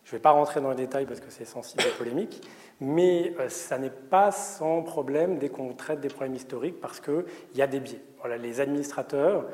[0.04, 2.48] Je ne vais pas rentrer dans les détails parce que c'est sensible et polémique,
[2.80, 7.26] mais euh, ça n'est pas sans problème dès qu'on traite des problèmes historiques parce qu'il
[7.56, 8.02] y a des biais.
[8.20, 9.46] Voilà, les administrateurs,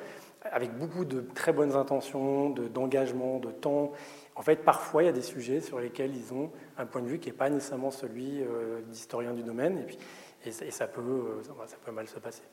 [0.43, 3.91] avec beaucoup de très bonnes intentions, d'engagement, de, temps,
[4.35, 7.07] en fait, parfois, il y a des sujets sur lesquels ils ont un point de
[7.07, 9.99] vue qui n'est pas nécessairement celui euh, d'historien du domaine, et, puis,
[10.45, 12.43] et, ça, peut, euh, ça peut mal se passer.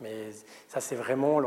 [0.00, 0.30] Mais
[0.68, 1.40] ça, c'est vraiment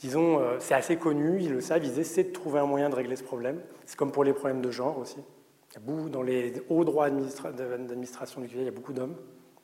[0.00, 2.94] disons, euh, c'est assez connu, ils le savent, ils essaient de trouver un moyen de
[2.94, 3.60] régler ce problème.
[3.86, 5.18] C'est comme pour les problèmes de genre aussi.
[5.84, 9.16] dans les hauts droits d'administration du QI, il y a beaucoup d'hommes.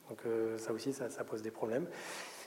[0.09, 1.87] Donc euh, ça aussi, ça, pose des problèmes.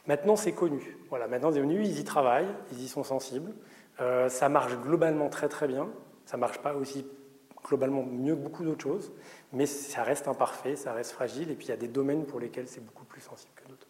[0.09, 0.97] Maintenant, c'est connu.
[1.11, 3.53] Voilà, maintenant, c'est connu, ils y travaillent, ils y sont sensibles.
[4.01, 5.89] Euh, ça marche globalement très très bien.
[6.25, 7.07] Ça ne marche pas aussi
[7.63, 9.13] globalement mieux que beaucoup d'autres choses,
[9.53, 12.41] mais ça reste imparfait, ça reste fragile, et puis il y a des domaines pour
[12.41, 13.87] lesquels c'est beaucoup plus sensible que d'autres.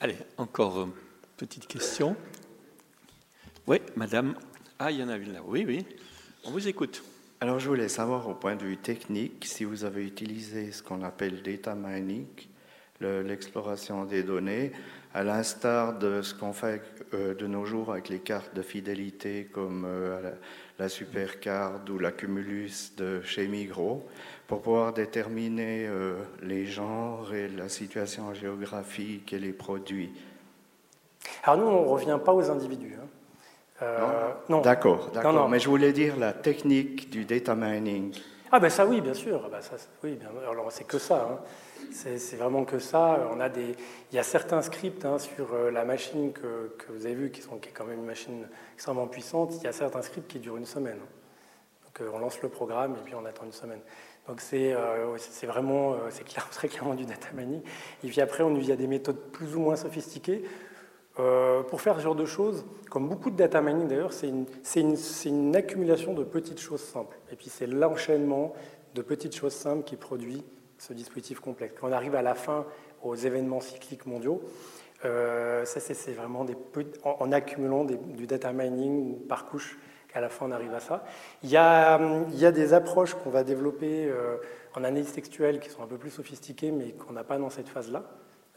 [0.00, 0.88] Allez, encore
[1.36, 2.16] Petite question.
[3.66, 4.36] Oui, madame.
[4.78, 5.40] Ah, il y en a une là.
[5.44, 5.84] Oui, oui.
[6.44, 7.04] On vous écoute.
[7.40, 11.02] Alors, je voulais savoir, au point de vue technique, si vous avez utilisé ce qu'on
[11.02, 12.26] appelle data mining,
[13.00, 14.72] l'exploration des données,
[15.14, 16.82] à l'instar de ce qu'on fait
[17.14, 20.32] euh, de nos jours avec les cartes de fidélité comme euh,
[20.78, 24.06] la, Supercard ou la Cumulus de chez Migros,
[24.46, 30.12] pour pouvoir déterminer euh, les genres et la situation géographique et les produits.
[31.42, 32.96] Alors nous, on ne revient pas aux individus.
[33.00, 33.06] Hein.
[33.82, 34.60] Euh, non?
[34.60, 35.48] D'accord, d'accord.
[35.48, 38.14] Mais je voulais dire la technique du data mining.
[38.50, 39.42] Ah ben ça oui, bien sûr.
[39.44, 41.28] Ah, ben, ça, oui, bien, alors c'est que ça.
[41.30, 41.38] Hein.
[41.92, 43.28] C'est vraiment que ça.
[43.32, 43.74] On a des,
[44.12, 47.40] il y a certains scripts hein, sur euh, la machine que, vous avez vu, qui,
[47.40, 49.54] est quand même une machine extrêmement puissante.
[49.56, 50.98] Il y a certains scripts qui durent une semaine.
[51.84, 53.80] Donc euh, on lance le programme et puis on attend une semaine.
[54.28, 54.74] Donc c'est
[55.46, 57.62] vraiment, c'est très clairement du data mining.
[58.02, 60.42] Et puis après, on, y a des méthodes plus ou moins sophistiquées.
[61.18, 65.56] Euh, pour faire ce genre de choses, comme beaucoup de data mining d'ailleurs, c'est une,
[65.56, 67.16] accumulation de petites choses simples.
[67.32, 68.52] Et puis c'est l'enchaînement
[68.94, 70.44] de petites choses simples qui produit
[70.78, 71.74] ce dispositif complexe.
[71.80, 72.66] Quand on arrive à la fin
[73.02, 74.42] aux événements cycliques mondiaux,
[75.04, 76.46] euh, ça c'est vraiment
[77.04, 79.78] en, accumulant du data mining par couche
[80.08, 81.04] qu'à la fin on arrive à ça.
[81.42, 84.36] Il y a, a des approches qu'on va développer euh,
[84.74, 87.68] en analyse textuelle qui sont un peu plus sophistiquées mais qu'on n'a pas dans cette
[87.68, 88.04] phase-là.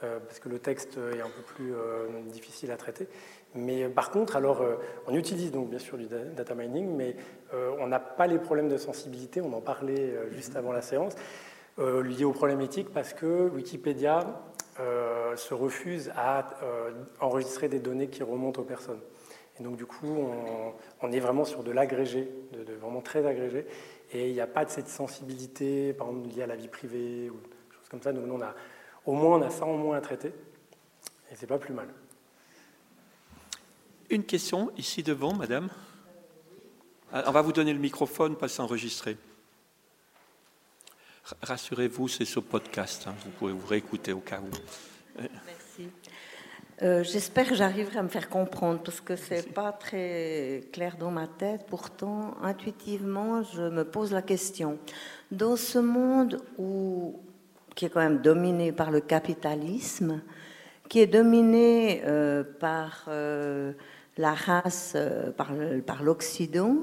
[0.02, 1.74] Euh, parce que le texte est un peu plus
[2.32, 3.10] difficile à traiter.
[3.54, 4.64] Mais par contre, alors,
[5.08, 7.18] on utilise donc bien sûr du data mining, mais
[7.80, 11.16] on n'a pas les problèmes de sensibilité, on en parlait juste avant la séance,
[11.80, 14.42] liés aux problèmes éthiques, parce que Wikipédia
[15.36, 16.50] se refuse à
[17.20, 19.02] enregistrer des données qui remontent aux personnes.
[19.60, 20.08] Et donc, du coup,
[21.02, 23.66] on, est vraiment sur de l'agrégé, de, vraiment très agrégé,
[24.12, 27.30] et il n'y a pas de cette sensibilité, par exemple, liée à la vie privée
[27.30, 28.14] ou des choses comme ça.
[28.14, 28.56] Donc, on a
[29.06, 30.32] au moins, on a ça en moins à traiter.
[31.32, 31.88] Et c'est pas plus mal.
[34.10, 35.70] Une question ici devant, madame.
[37.12, 39.18] Ah, on va vous donner le microphone, pas s'enregistrer.
[41.42, 43.06] Rassurez-vous, c'est sur podcast.
[43.08, 43.14] Hein.
[43.24, 44.50] Vous pouvez vous réécouter au cas où.
[45.20, 45.90] Merci.
[46.82, 51.12] Euh, j'espère que j'arriverai à me faire comprendre parce que c'est pas très clair dans
[51.12, 51.66] ma tête.
[51.68, 54.80] Pourtant, intuitivement, je me pose la question.
[55.30, 57.20] Dans ce monde où
[57.76, 60.22] qui est quand même dominé par le capitalisme,
[60.90, 63.74] qui est dominé euh, par euh,
[64.18, 64.98] la race,
[65.38, 65.52] par,
[65.86, 66.78] par l'Occident,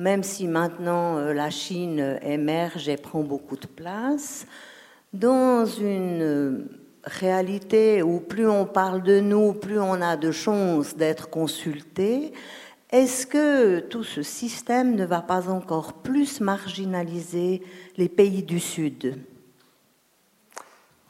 [0.00, 4.46] même si maintenant la Chine émerge et prend beaucoup de place,
[5.12, 6.66] dans une
[7.04, 12.32] réalité où plus on parle de nous, plus on a de chances d'être consulté,
[12.90, 17.62] est-ce que tout ce système ne va pas encore plus marginaliser
[17.96, 19.16] les pays du Sud?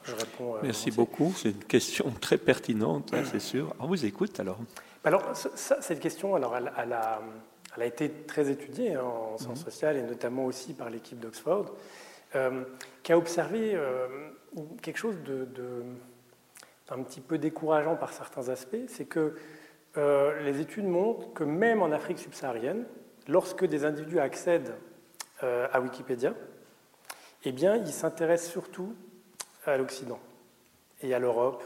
[0.09, 0.13] Euh,
[0.63, 1.33] Merci beaucoup.
[1.37, 3.75] C'est une question très pertinente, hein, c'est sûr.
[3.79, 4.59] On vous écoute alors.
[5.05, 7.23] Alors, cette question, alors, elle, a,
[7.77, 9.65] elle, a, été très étudiée en sciences mhm.
[9.65, 11.75] sociales et notamment aussi par l'équipe d'Oxford,
[12.35, 12.65] euh,
[13.03, 14.07] qui a observé euh,
[14.83, 15.47] quelque chose de,
[16.89, 19.37] un petit peu décourageant par certains aspects, c'est que
[19.97, 22.85] les études montrent que même en Afrique subsaharienne,
[23.27, 24.77] lorsque des individus accèdent
[25.43, 26.33] à Wikipédia,
[27.43, 28.95] eh bien, ils s'intéressent surtout
[29.67, 30.21] à l'Occident
[31.03, 31.65] et à l'Europe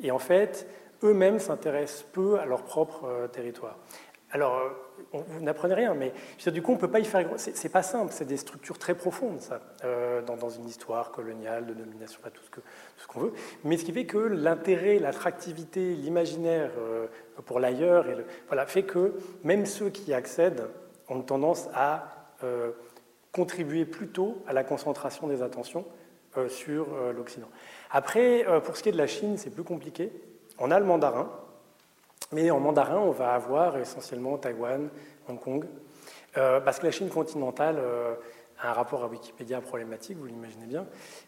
[0.00, 0.66] Et en fait,
[1.02, 3.78] eux-mêmes s'intéressent peu à leur propre territoire.
[4.32, 4.62] Alors,
[5.12, 6.12] vous n'apprenez rien, mais
[6.46, 7.28] du coup, on ne peut pas y faire.
[7.36, 11.74] C'est pas simple, c'est des structures très profondes, ça, euh, dans, une histoire coloniale, de
[11.74, 12.42] domination, pas tout
[12.96, 13.32] ce qu'on veut.
[13.64, 17.06] Mais ce qui fait que l'intérêt, l'attractivité, l'imaginaire euh,
[17.44, 18.06] pour l'ailleurs,
[18.48, 19.14] voilà, fait que
[19.44, 20.66] même ceux qui y accèdent
[21.10, 22.70] ont tendance à euh,
[23.32, 25.84] contribuer plutôt à la concentration des attentions
[26.48, 27.48] sur l'Occident.
[27.90, 30.10] Après, pour ce qui est de la Chine, c'est plus compliqué.
[30.58, 31.30] On a le mandarin,
[32.32, 34.88] mais en mandarin, on va avoir essentiellement Taïwan,
[35.28, 35.64] Hong Kong,
[36.36, 38.14] euh, parce que la Chine continentale euh,
[38.58, 40.86] a un rapport à Wikipédia problématique, vous l'imaginez bien,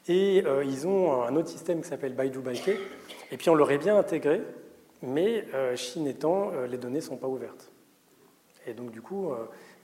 [0.09, 2.71] et euh, ils ont un autre système qui s'appelle Baidu Baike,
[3.31, 4.43] et puis on l'aurait bien intégré,
[5.03, 5.45] mais
[5.77, 7.71] Chine étant, les données ne sont pas ouvertes.
[8.67, 9.33] Et donc du coup,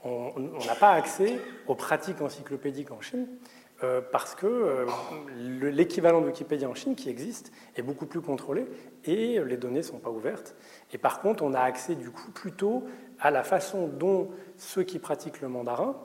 [0.02, 3.26] on n'a pas accès aux pratiques encyclopédiques en Chine,
[4.12, 4.86] parce que
[5.38, 8.66] l'équivalent de Wikipédia en Chine qui existe est beaucoup plus contrôlé
[9.04, 10.54] et les données ne sont pas ouvertes.
[10.92, 12.84] Et par contre, on a accès du coup plutôt
[13.20, 15.96] à la façon dont ceux qui pratiquent le mandarin,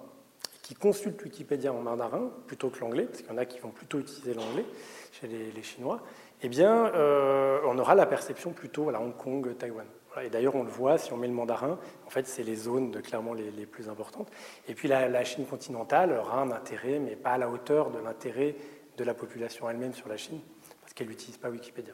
[0.62, 3.70] qui consultent Wikipédia en mandarin plutôt que l'anglais, parce qu'il y en a qui vont
[3.70, 4.66] plutôt utiliser l'anglais
[5.12, 6.02] chez les, Chinois,
[6.42, 9.86] eh bien, euh, on aura la perception plutôt à Hong Kong, Taïwan.
[10.24, 12.92] Et d'ailleurs, on le voit, si on met le mandarin, en fait, c'est les zones
[12.92, 14.30] de, clairement les, plus importantes.
[14.68, 18.00] Et puis la, la, Chine continentale aura un intérêt, mais pas à la hauteur de
[18.00, 18.56] l'intérêt
[18.98, 20.40] de la population elle-même sur la Chine,
[20.82, 21.94] parce qu'elle n'utilise pas Wikipédia.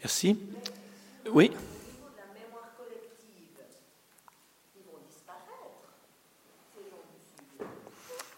[0.00, 0.38] Merci.
[1.32, 1.52] Oui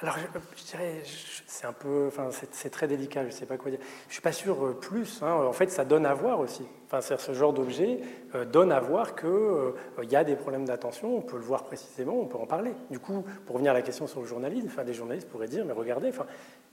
[0.02, 0.16] Alors,
[0.56, 1.02] je, dirais,
[1.46, 3.80] c'est un peu, enfin, c'est très délicat, je ne sais pas quoi dire.
[3.80, 5.22] Je ne suis pas sûr euh, plus.
[5.22, 5.32] Hein.
[5.32, 6.66] en fait, ça donne à voir aussi.
[6.90, 8.00] Enfin, ce genre d'objet
[8.34, 9.74] euh, donne à voir qu'il euh,
[10.10, 11.16] y a des problèmes d'attention.
[11.16, 12.72] On peut le voir précisément, on peut en parler.
[12.90, 15.64] Du coup, pour revenir à la question sur le journalisme, enfin, des journalistes pourraient dire,
[15.64, 16.26] mais regardez, enfin,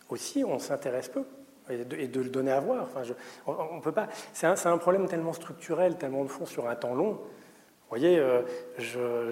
[0.10, 1.23] aussi, on s'intéresse peu
[1.69, 2.88] et de, le donner à voir.
[2.95, 3.14] Enfin,
[3.45, 4.07] on, peut pas.
[4.34, 7.11] C'est un, un, problème tellement structurel, tellement de fond sur un temps long.
[7.11, 8.41] Vous voyez, euh,
[8.77, 9.31] je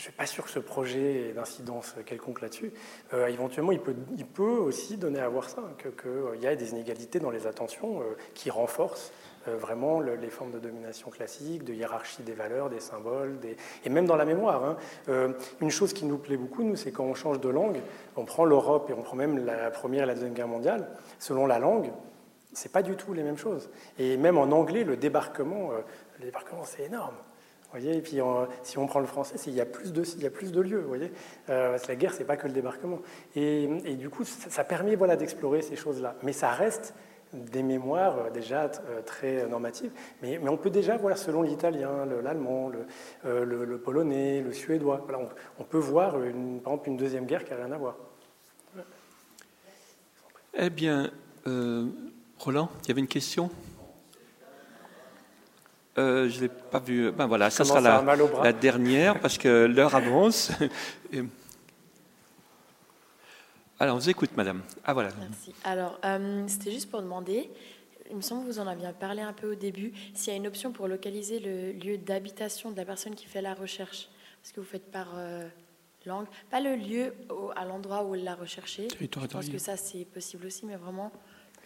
[0.00, 2.72] ne suis pas sûr que ce projet ait d'incidence quelconque là-dessus.
[3.14, 7.18] Euh, éventuellement, il peut, aussi donner à voir ça, qu'il que y a des inégalités
[7.18, 9.12] dans les attentions euh, qui renforcent
[9.48, 13.38] euh, vraiment les formes de domination classiques, de hiérarchie des valeurs, des symboles,
[13.84, 14.62] et même dans la mémoire.
[14.64, 14.76] Hein.
[15.08, 15.32] Euh,
[15.62, 17.80] une chose qui nous plaît beaucoup, nous, c'est quand on change de langue,
[18.16, 21.46] on prend l'Europe et on prend même la Première et la Deuxième Guerre mondiale, selon
[21.46, 21.90] la langue,
[22.52, 23.70] c'est pas du tout les mêmes choses.
[23.98, 25.78] Et même en anglais, le débarquement, euh,
[26.18, 27.14] le débarquement, c'est énorme.
[27.70, 28.18] Voyez et puis
[28.62, 30.84] si on prend le français, il y a plus de, lieux.
[30.86, 31.12] Voyez
[31.48, 33.00] la guerre, c'est pas que le débarquement.
[33.36, 33.66] Et,
[33.96, 36.16] du coup, ça, permet d'explorer ces choses-là.
[36.22, 36.94] Mais ça reste
[37.32, 39.92] des mémoires euh, déjà euh, très normatives,
[40.22, 42.72] mais, on peut déjà voir selon l'italien, l'allemand,
[43.24, 45.06] euh, le, polonais, le suédois.
[45.58, 47.96] On, peut voir, par exemple, une deuxième guerre qui n'a rien à voir.
[50.54, 51.10] Eh bien,
[52.38, 53.50] Roland, il y avait une question?
[55.96, 56.02] Je
[56.36, 57.10] ne l'ai pas vu.
[57.12, 58.02] Ben voilà, ça sera la,
[58.42, 60.52] la, dernière parce que l'heure avance.
[63.80, 64.60] Alors, on vous écoute, madame.
[64.84, 65.08] Ah, voilà.
[65.18, 65.54] Merci.
[65.64, 67.50] Alors, euh, c'était juste pour demander,
[68.10, 70.36] il me semble que vous en aviez parlé un peu au début, s'il y a
[70.36, 74.10] une option pour localiser le lieu d'habitation de la personne qui fait la recherche.
[74.42, 75.48] Parce que vous faites par euh,
[76.04, 76.26] langue.
[76.50, 77.14] Pas le lieu
[77.56, 78.86] à l'endroit où elle l'a recherché.
[79.00, 81.10] Je pense que ça, c'est possible aussi, mais vraiment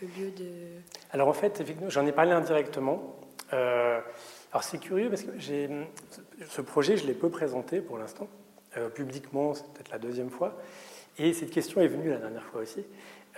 [0.00, 0.44] le lieu de.
[1.10, 3.16] Alors, en fait, j'en ai parlé indirectement.
[3.54, 4.00] Euh,
[4.52, 5.30] alors, c'est curieux parce que
[6.48, 8.28] ce projet, je l'ai peu présenté pour l'instant.
[8.94, 10.56] publiquement, c'est peut-être la deuxième fois.
[11.18, 12.84] Et cette question est venue la dernière fois aussi.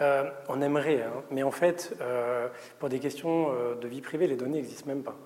[0.00, 2.48] Euh, on aimerait, hein, mais en fait, euh,
[2.78, 5.16] pour des questions euh, de vie privée, les données n'existent même pas.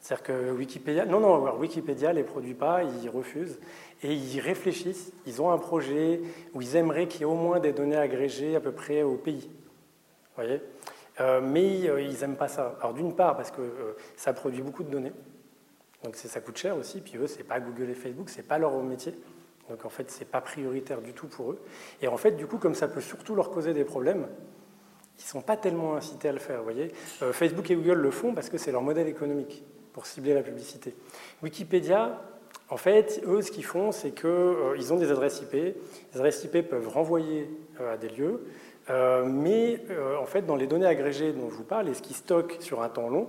[0.00, 3.58] C'est-à-dire que Wikipédia, non, non, Wikipédia ne les produit pas, ils refusent,
[4.02, 6.20] et ils réfléchissent, ils ont un projet
[6.52, 9.14] où ils aimeraient qu'il y ait au moins des données agrégées à peu près au
[9.14, 9.50] pays.
[10.36, 10.60] voyez?
[11.20, 12.76] Mais ils n'aiment pas ça.
[12.80, 13.62] Alors d'une part, parce que
[14.16, 15.12] ça produit beaucoup de données,
[16.02, 18.76] donc ça coûte cher aussi, puis eux, c'est pas Google et Facebook, c'est pas leur
[18.82, 19.14] métier.
[19.68, 21.60] Donc en fait, ce n'est pas prioritaire du tout pour eux.
[22.02, 24.26] Et en fait, du coup, comme ça peut surtout leur causer des problèmes,
[25.18, 26.58] ils ne sont pas tellement incités à le faire.
[26.58, 26.92] Vous voyez
[27.22, 30.42] euh, Facebook et Google le font parce que c'est leur modèle économique pour cibler la
[30.42, 30.94] publicité.
[31.42, 32.20] Wikipédia,
[32.68, 35.52] en fait, eux, ce qu'ils font, c'est qu'ils euh, ont des adresses IP.
[35.52, 35.76] Les
[36.14, 37.48] adresses IP peuvent renvoyer
[37.80, 38.44] euh, à des lieux.
[38.88, 39.80] Mais
[40.20, 42.82] en fait, dans les données agrégées dont je vous parle, et ce qui stocke sur
[42.82, 43.28] un temps long,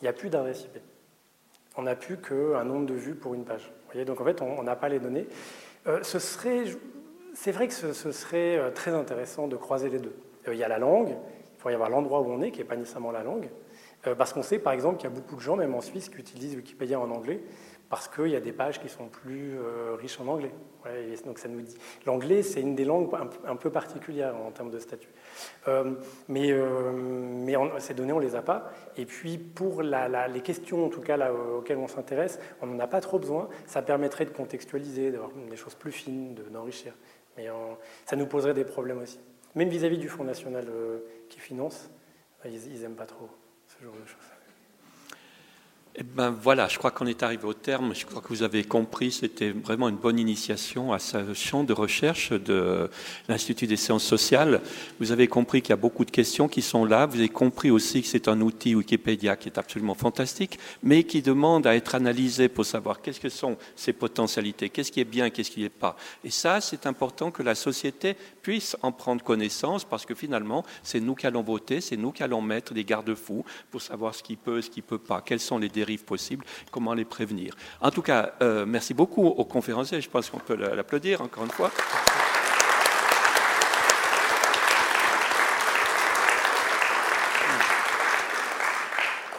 [0.00, 0.78] il n'y a plus d'adresse IP.
[1.76, 3.72] On n'a plus qu'un nombre de vues pour une page.
[4.06, 5.26] Donc en fait, on n'a pas les données.
[5.86, 10.14] Euh, c'est vrai que ce, serait euh, très intéressant de croiser les deux.
[10.48, 12.58] Euh, il y a la langue, il pourrait y avoir l'endroit où on est, qui
[12.58, 13.48] n'est pas nécessairement la langue,
[14.16, 16.16] parce qu'on sait par exemple qu'il y a beaucoup de gens, même en Suisse, qui
[16.16, 17.42] utilisent Wikipédia en anglais
[17.90, 19.58] parce qu'il y a des pages qui sont plus
[19.98, 20.52] riches en anglais.
[21.26, 21.76] donc ça nous dit.
[22.06, 23.10] L'anglais, c'est une des langues
[23.44, 25.10] un, peu particulières en termes de statut.
[26.28, 28.70] mais mais ces données, on ne les a pas.
[28.96, 33.00] Et puis, pour les questions, en tout cas, auxquelles on s'intéresse, on n'en a pas
[33.00, 33.48] trop besoin.
[33.66, 36.94] Ça permettrait de contextualiser, d'avoir des choses plus fines, d'enrichir.
[37.36, 37.48] mais
[38.06, 39.18] ça nous poserait des problèmes aussi.
[39.56, 40.64] Même vis-à-vis du Fonds national
[41.28, 41.90] qui finance,
[42.44, 43.28] ils n'aiment pas trop
[43.66, 44.39] ce genre de choses.
[45.96, 47.96] Eh ben voilà, je crois qu'on est arrivé au terme.
[47.96, 51.72] Je crois que vous avez compris, c'était vraiment une bonne initiation à ce champ de
[51.72, 52.88] recherche de
[53.28, 54.60] l'Institut des sciences sociales.
[55.00, 57.06] Vous avez compris qu'il y a beaucoup de questions qui sont là.
[57.06, 61.22] Vous avez compris aussi que c'est un outil Wikipédia qui est absolument fantastique, mais qui
[61.22, 65.28] demande à être analysé pour savoir qu'est-ce que sont ses potentialités, qu'est-ce qui est bien,
[65.30, 65.96] qu'est-ce qui n'est pas.
[66.22, 71.00] Et ça, c'est important que la société puisse en prendre connaissance parce que finalement, c'est
[71.00, 74.36] nous qui allons voter, c'est nous qui allons mettre des garde-fous pour savoir ce qui
[74.36, 77.54] peut, ce qui peut pas, quels sont les dérives possibles, comment les prévenir.
[77.80, 80.00] En tout cas, euh, merci beaucoup aux conférenciers.
[80.00, 81.70] Je pense qu'on peut l'applaudir encore une fois.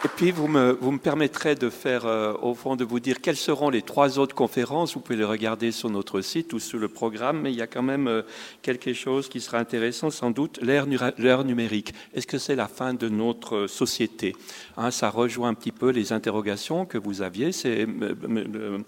[0.04, 3.20] Et puis, vous me, vous me permettrez de faire, euh, au fond, de vous dire
[3.20, 4.94] quelles seront les trois autres conférences.
[4.94, 7.68] Vous pouvez les regarder sur notre site ou sur le programme, mais il y a
[7.68, 8.22] quand même euh,
[8.62, 11.94] quelque chose qui sera intéressant, sans doute, l'ère numérique.
[12.14, 14.34] Est-ce que c'est la fin de notre société?
[14.76, 17.52] Hein, Ça rejoint un petit peu les interrogations que vous aviez.
[17.52, 18.84] C'est M.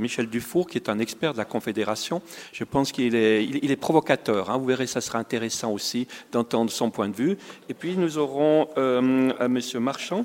[0.00, 2.22] Michel Dufour, qui est un expert de la Confédération.
[2.54, 4.48] Je pense qu'il est, il, est provocateur.
[4.48, 4.56] Hein.
[4.56, 7.36] Vous verrez, ça sera intéressant aussi d'entendre son point de vue.
[7.68, 9.60] Et puis, nous aurons euh, M.
[9.80, 10.24] Marchand,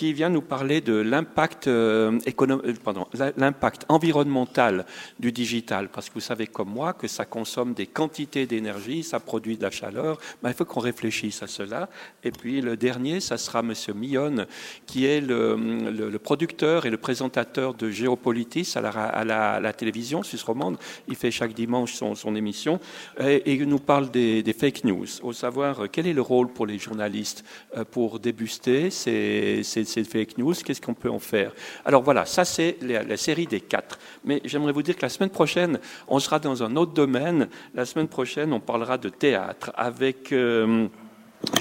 [0.00, 4.86] qui vient nous parler de l'impact euh, euh, l'impact environnemental
[5.18, 9.20] du digital, parce que vous savez comme moi que ça consomme des quantités d'énergie, ça
[9.20, 11.90] produit de la chaleur, ben, il faut qu'on réfléchisse à cela.
[12.24, 14.46] Et puis le dernier, ça sera Monsieur Millon,
[14.86, 20.44] qui est le, producteur et le présentateur de Géopolitis à la, à la, télévision suisse
[20.44, 20.78] romande.
[21.08, 22.80] Il fait chaque dimanche son, émission.
[23.20, 26.78] Et, il nous parle des, fake news, au savoir quel est le rôle pour les
[26.78, 27.44] journalistes
[27.76, 31.52] euh, pour débuster ces ces fake news, qu'est-ce qu'on peut en faire?
[31.84, 33.98] Alors voilà, ça c'est la, série des quatre.
[34.24, 37.48] Mais j'aimerais vous dire que la semaine prochaine, on sera dans un autre domaine.
[37.74, 40.88] La semaine prochaine, on parlera de théâtre avec euh,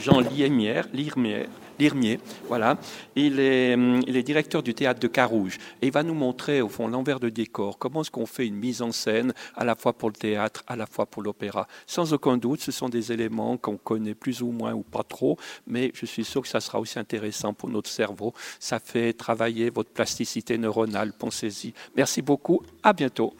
[0.01, 1.47] Jean Liermière, Liermière
[1.79, 2.77] Lirmier, voilà.
[3.15, 6.61] Il est, hum, il est directeur du théâtre de Carouge et il va nous montrer
[6.61, 9.75] au fond l'envers de décor, comment est-ce qu'on fait une mise en scène à la
[9.75, 11.67] fois pour le théâtre, à la fois pour l'opéra?
[11.87, 15.37] Sans aucun doute, ce sont des éléments qu'on connaît plus ou moins ou pas trop,
[15.67, 18.33] mais je suis sûr que ça sera aussi intéressant pour notre cerveau.
[18.59, 21.73] Ça fait travailler votre plasticité neuronale, pensez-y.
[21.95, 23.33] Merci beaucoup, à bientôt.